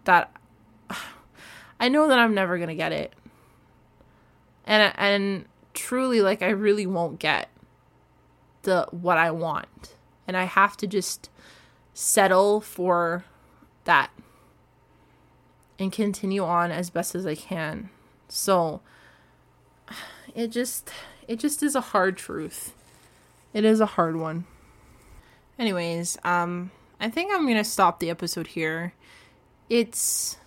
that 0.05 0.31
I 1.79 1.89
know 1.89 2.07
that 2.07 2.17
I'm 2.17 2.33
never 2.33 2.57
going 2.57 2.69
to 2.69 2.75
get 2.75 2.91
it. 2.91 3.13
And 4.67 4.93
and 4.97 5.45
truly 5.73 6.21
like 6.21 6.43
I 6.43 6.49
really 6.49 6.85
won't 6.85 7.17
get 7.17 7.49
the 8.63 8.87
what 8.91 9.17
I 9.17 9.31
want. 9.31 9.95
And 10.27 10.37
I 10.37 10.43
have 10.43 10.77
to 10.77 10.87
just 10.87 11.29
settle 11.93 12.61
for 12.61 13.25
that 13.85 14.11
and 15.79 15.91
continue 15.91 16.43
on 16.43 16.71
as 16.71 16.89
best 16.89 17.15
as 17.15 17.25
I 17.25 17.33
can. 17.33 17.89
So 18.27 18.81
it 20.35 20.49
just 20.49 20.91
it 21.27 21.39
just 21.39 21.63
is 21.63 21.73
a 21.75 21.81
hard 21.81 22.17
truth. 22.17 22.73
It 23.53 23.63
is 23.63 23.79
a 23.79 23.85
hard 23.85 24.17
one. 24.17 24.45
Anyways, 25.57 26.17
um 26.23 26.71
I 26.99 27.09
think 27.09 27.31
I'm 27.31 27.43
going 27.43 27.57
to 27.57 27.63
stop 27.63 27.99
the 27.99 28.09
episode 28.09 28.47
here. 28.47 28.93
It's 29.69 30.37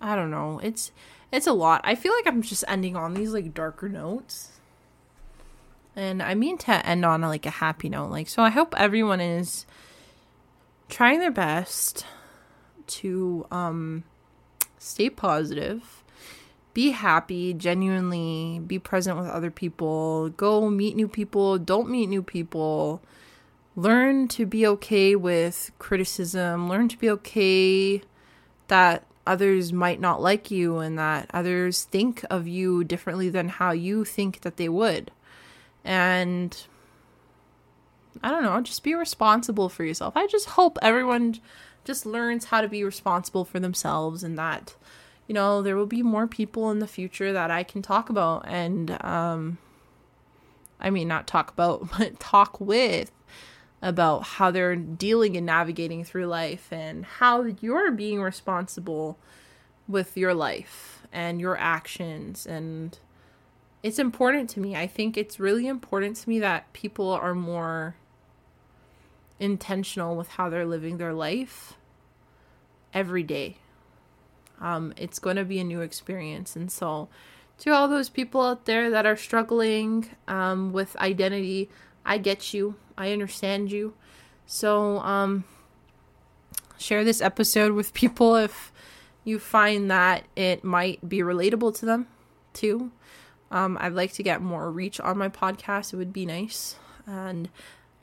I 0.00 0.16
don't 0.16 0.30
know. 0.30 0.60
It's 0.62 0.92
it's 1.34 1.46
a 1.46 1.52
lot. 1.52 1.80
I 1.84 1.94
feel 1.94 2.12
like 2.12 2.26
I'm 2.26 2.42
just 2.42 2.64
ending 2.68 2.96
on 2.96 3.14
these 3.14 3.32
like 3.32 3.52
darker 3.54 3.88
notes. 3.88 4.50
And 5.96 6.22
I 6.22 6.34
mean 6.34 6.58
to 6.58 6.86
end 6.86 7.04
on 7.04 7.22
like 7.22 7.46
a 7.46 7.50
happy 7.50 7.88
note. 7.88 8.10
Like 8.10 8.28
so 8.28 8.42
I 8.42 8.50
hope 8.50 8.74
everyone 8.76 9.20
is 9.20 9.66
trying 10.88 11.18
their 11.18 11.30
best 11.30 12.06
to 12.86 13.46
um 13.50 14.04
stay 14.78 15.10
positive, 15.10 16.04
be 16.72 16.90
happy, 16.90 17.54
genuinely 17.54 18.60
be 18.64 18.78
present 18.78 19.18
with 19.18 19.26
other 19.26 19.50
people, 19.50 20.28
go 20.30 20.68
meet 20.70 20.94
new 20.94 21.08
people, 21.08 21.58
don't 21.58 21.90
meet 21.90 22.08
new 22.08 22.22
people. 22.22 23.02
Learn 23.76 24.28
to 24.28 24.46
be 24.46 24.64
okay 24.68 25.16
with 25.16 25.72
criticism, 25.80 26.68
learn 26.68 26.86
to 26.88 26.96
be 26.96 27.10
okay 27.10 28.02
that 28.68 29.04
others 29.26 29.72
might 29.72 30.00
not 30.00 30.20
like 30.20 30.50
you 30.50 30.78
and 30.78 30.98
that 30.98 31.30
others 31.32 31.84
think 31.84 32.24
of 32.30 32.46
you 32.46 32.84
differently 32.84 33.28
than 33.28 33.48
how 33.48 33.72
you 33.72 34.04
think 34.04 34.40
that 34.42 34.56
they 34.56 34.68
would. 34.68 35.10
And 35.84 36.56
I 38.22 38.30
don't 38.30 38.42
know, 38.42 38.60
just 38.60 38.82
be 38.82 38.94
responsible 38.94 39.68
for 39.68 39.84
yourself. 39.84 40.16
I 40.16 40.26
just 40.26 40.50
hope 40.50 40.78
everyone 40.82 41.40
just 41.84 42.06
learns 42.06 42.46
how 42.46 42.60
to 42.60 42.68
be 42.68 42.82
responsible 42.82 43.44
for 43.44 43.60
themselves 43.60 44.22
and 44.22 44.38
that 44.38 44.74
you 45.26 45.34
know 45.34 45.62
there 45.62 45.76
will 45.76 45.86
be 45.86 46.02
more 46.02 46.26
people 46.26 46.70
in 46.70 46.78
the 46.78 46.86
future 46.86 47.32
that 47.32 47.50
I 47.50 47.62
can 47.62 47.82
talk 47.82 48.10
about 48.10 48.44
and 48.48 49.02
um 49.04 49.58
I 50.80 50.90
mean 50.90 51.08
not 51.08 51.26
talk 51.26 51.50
about 51.50 51.90
but 51.98 52.18
talk 52.18 52.60
with 52.60 53.12
about 53.84 54.24
how 54.24 54.50
they're 54.50 54.74
dealing 54.74 55.36
and 55.36 55.46
navigating 55.46 56.02
through 56.02 56.26
life 56.26 56.72
and 56.72 57.04
how 57.04 57.44
you're 57.60 57.92
being 57.92 58.20
responsible 58.20 59.16
with 59.86 60.16
your 60.16 60.34
life 60.34 61.06
and 61.12 61.40
your 61.40 61.56
actions 61.56 62.46
and 62.46 62.98
it's 63.84 63.98
important 63.98 64.48
to 64.48 64.60
me. 64.60 64.74
I 64.74 64.86
think 64.86 65.18
it's 65.18 65.38
really 65.38 65.66
important 65.66 66.16
to 66.16 66.28
me 66.30 66.38
that 66.38 66.72
people 66.72 67.10
are 67.10 67.34
more 67.34 67.96
intentional 69.38 70.16
with 70.16 70.28
how 70.28 70.48
they're 70.48 70.64
living 70.64 70.96
their 70.96 71.12
life 71.12 71.74
every 72.94 73.22
day. 73.22 73.58
Um, 74.58 74.94
it's 74.96 75.18
going 75.18 75.36
to 75.36 75.44
be 75.44 75.58
a 75.58 75.64
new 75.64 75.82
experience. 75.82 76.56
And 76.56 76.72
so, 76.72 77.10
to 77.58 77.72
all 77.72 77.86
those 77.86 78.08
people 78.08 78.40
out 78.40 78.64
there 78.64 78.88
that 78.88 79.04
are 79.04 79.16
struggling 79.16 80.08
um, 80.26 80.72
with 80.72 80.96
identity, 80.96 81.68
I 82.06 82.16
get 82.16 82.54
you. 82.54 82.76
I 82.96 83.12
understand 83.12 83.70
you. 83.72 83.94
So, 84.46 84.98
um, 84.98 85.44
share 86.78 87.04
this 87.04 87.20
episode 87.20 87.72
with 87.72 87.94
people 87.94 88.36
if 88.36 88.72
you 89.24 89.38
find 89.38 89.90
that 89.90 90.24
it 90.36 90.64
might 90.64 91.08
be 91.08 91.18
relatable 91.18 91.78
to 91.78 91.86
them 91.86 92.06
too. 92.52 92.92
Um, 93.50 93.78
I'd 93.80 93.92
like 93.92 94.12
to 94.14 94.22
get 94.22 94.42
more 94.42 94.70
reach 94.70 95.00
on 95.00 95.18
my 95.18 95.28
podcast. 95.28 95.92
It 95.92 95.96
would 95.96 96.12
be 96.12 96.26
nice. 96.26 96.76
And 97.06 97.48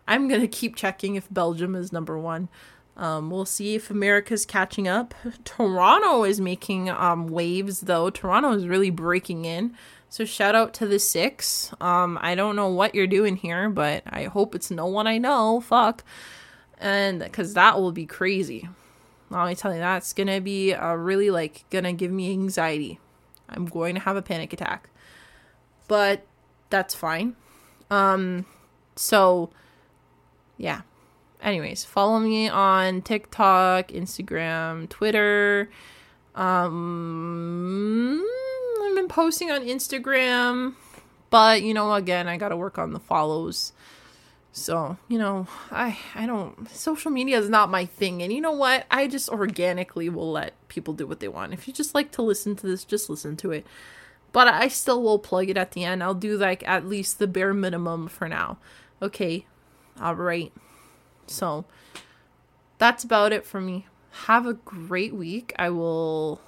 I'm 0.08 0.28
going 0.28 0.42
to 0.42 0.48
keep 0.48 0.76
checking 0.76 1.16
if 1.16 1.28
Belgium 1.32 1.76
is 1.76 1.92
number 1.92 2.18
one. 2.18 2.50
Um, 2.98 3.30
we'll 3.32 3.46
see 3.46 3.76
if 3.76 3.90
America's 3.90 4.46
catching 4.46 4.88
up. 4.88 5.14
Toronto 5.44 6.24
is 6.24 6.42
making 6.42 6.90
um, 6.90 7.28
waves, 7.28 7.82
though. 7.82 8.10
Toronto 8.10 8.52
is 8.52 8.68
really 8.68 8.90
breaking 8.90 9.46
in. 9.46 9.76
So 10.12 10.26
shout 10.26 10.56
out 10.56 10.74
to 10.74 10.86
the 10.86 11.00
six. 11.00 11.72
Um, 11.80 12.20
I 12.22 12.36
don't 12.36 12.58
know 12.58 12.68
what 12.68 12.94
you're 12.94 13.08
doing 13.08 13.38
here, 13.38 13.70
but 13.70 14.04
I 14.06 14.26
hope 14.26 14.54
it's 14.56 14.70
no 14.70 14.86
one 14.86 15.08
I 15.08 15.18
know. 15.18 15.62
Fuck, 15.62 16.04
and 16.80 17.20
because 17.20 17.54
that 17.54 17.80
will 17.80 17.94
be 17.94 18.06
crazy. 18.06 18.68
Let 19.30 19.48
me 19.48 19.56
tell 19.56 19.74
you, 19.74 19.80
that's 19.80 20.12
gonna 20.12 20.42
be 20.42 20.74
uh, 20.74 20.96
really 20.96 21.30
like 21.30 21.64
gonna 21.70 21.94
give 21.94 22.12
me 22.12 22.30
anxiety. 22.34 23.00
I'm 23.48 23.66
going 23.68 23.96
to 23.96 24.02
have 24.02 24.18
a 24.18 24.22
panic 24.22 24.52
attack, 24.52 24.90
but 25.88 26.28
that's 26.70 26.94
fine. 26.94 27.38
Um, 27.90 28.46
so 28.98 29.50
yeah. 30.58 30.82
Anyways, 31.42 31.86
follow 31.86 32.20
me 32.20 32.50
on 32.50 33.02
TikTok, 33.02 33.88
Instagram, 33.88 34.90
Twitter. 34.90 35.70
Um, 36.36 38.22
I've 38.84 38.96
been 38.96 39.08
posting 39.08 39.52
on 39.52 39.62
Instagram, 39.62 40.76
but 41.30 41.62
you 41.62 41.74
know, 41.74 41.94
again, 41.94 42.28
I 42.28 42.38
got 42.38 42.50
to 42.50 42.58
work 42.58 42.78
on 42.78 42.94
the 42.94 43.00
follows. 43.00 43.74
So, 44.54 44.98
you 45.08 45.18
know, 45.18 45.48
I 45.72 45.98
I 46.14 46.26
don't 46.26 46.70
social 46.70 47.10
media 47.10 47.40
is 47.40 47.50
not 47.50 47.70
my 47.70 47.86
thing. 47.86 48.22
And 48.22 48.34
you 48.34 48.42
know 48.42 48.52
what? 48.52 48.86
I 48.92 49.08
just 49.08 49.30
organically 49.30 50.10
will 50.10 50.32
let 50.32 50.54
people 50.68 50.94
do 50.94 51.08
what 51.08 51.22
they 51.22 51.30
want. 51.30 51.54
If 51.54 51.68
you 51.68 51.74
just 51.74 51.96
like 51.96 52.12
to 52.14 52.22
listen 52.22 52.56
to 52.58 52.68
this, 52.68 52.84
just 52.84 53.10
listen 53.10 53.38
to 53.38 53.52
it. 53.52 53.66
But 54.34 54.48
I 54.48 54.68
still 54.68 55.02
will 55.02 55.20
plug 55.20 55.50
it 55.50 55.58
at 55.58 55.72
the 55.72 55.84
end. 55.84 56.04
I'll 56.04 56.14
do 56.14 56.38
like 56.38 56.68
at 56.68 56.86
least 56.86 57.20
the 57.20 57.28
bare 57.28 57.54
minimum 57.54 58.08
for 58.08 58.28
now. 58.28 58.58
Okay. 59.02 59.46
All 60.00 60.16
right. 60.16 60.52
So, 61.28 61.66
that's 62.78 63.04
about 63.04 63.32
it 63.32 63.46
for 63.46 63.62
me. 63.62 63.88
Have 64.26 64.46
a 64.46 64.54
great 64.54 65.14
week. 65.14 65.54
I 65.58 65.70
will 65.70 66.42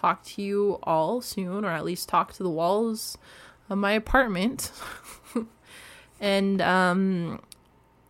talk 0.00 0.24
to 0.24 0.42
you 0.42 0.78
all 0.82 1.20
soon, 1.20 1.64
or 1.64 1.70
at 1.70 1.84
least 1.84 2.08
talk 2.08 2.32
to 2.34 2.42
the 2.42 2.50
walls 2.50 3.18
of 3.68 3.78
my 3.78 3.92
apartment. 3.92 4.72
and 6.20 6.62
um, 6.62 7.40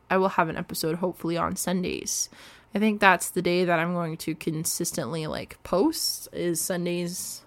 I 0.08 0.16
will 0.16 0.30
have 0.30 0.48
an 0.48 0.56
episode 0.56 0.96
hopefully 0.96 1.36
on 1.36 1.56
Sundays. 1.56 2.28
I 2.74 2.78
think 2.78 3.00
that's 3.00 3.30
the 3.30 3.42
day 3.42 3.64
that 3.64 3.78
I'm 3.78 3.94
going 3.94 4.16
to 4.18 4.34
consistently 4.34 5.26
like 5.26 5.60
post 5.64 6.28
is 6.32 6.60
Sundays 6.60 7.42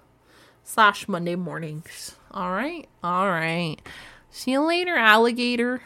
slash 0.63 1.07
Monday 1.07 1.35
mornings. 1.35 2.15
All 2.31 2.51
right, 2.51 2.87
all 3.03 3.29
right. 3.29 3.77
See 4.31 4.51
you 4.51 4.61
later, 4.61 4.95
alligator. 4.95 5.81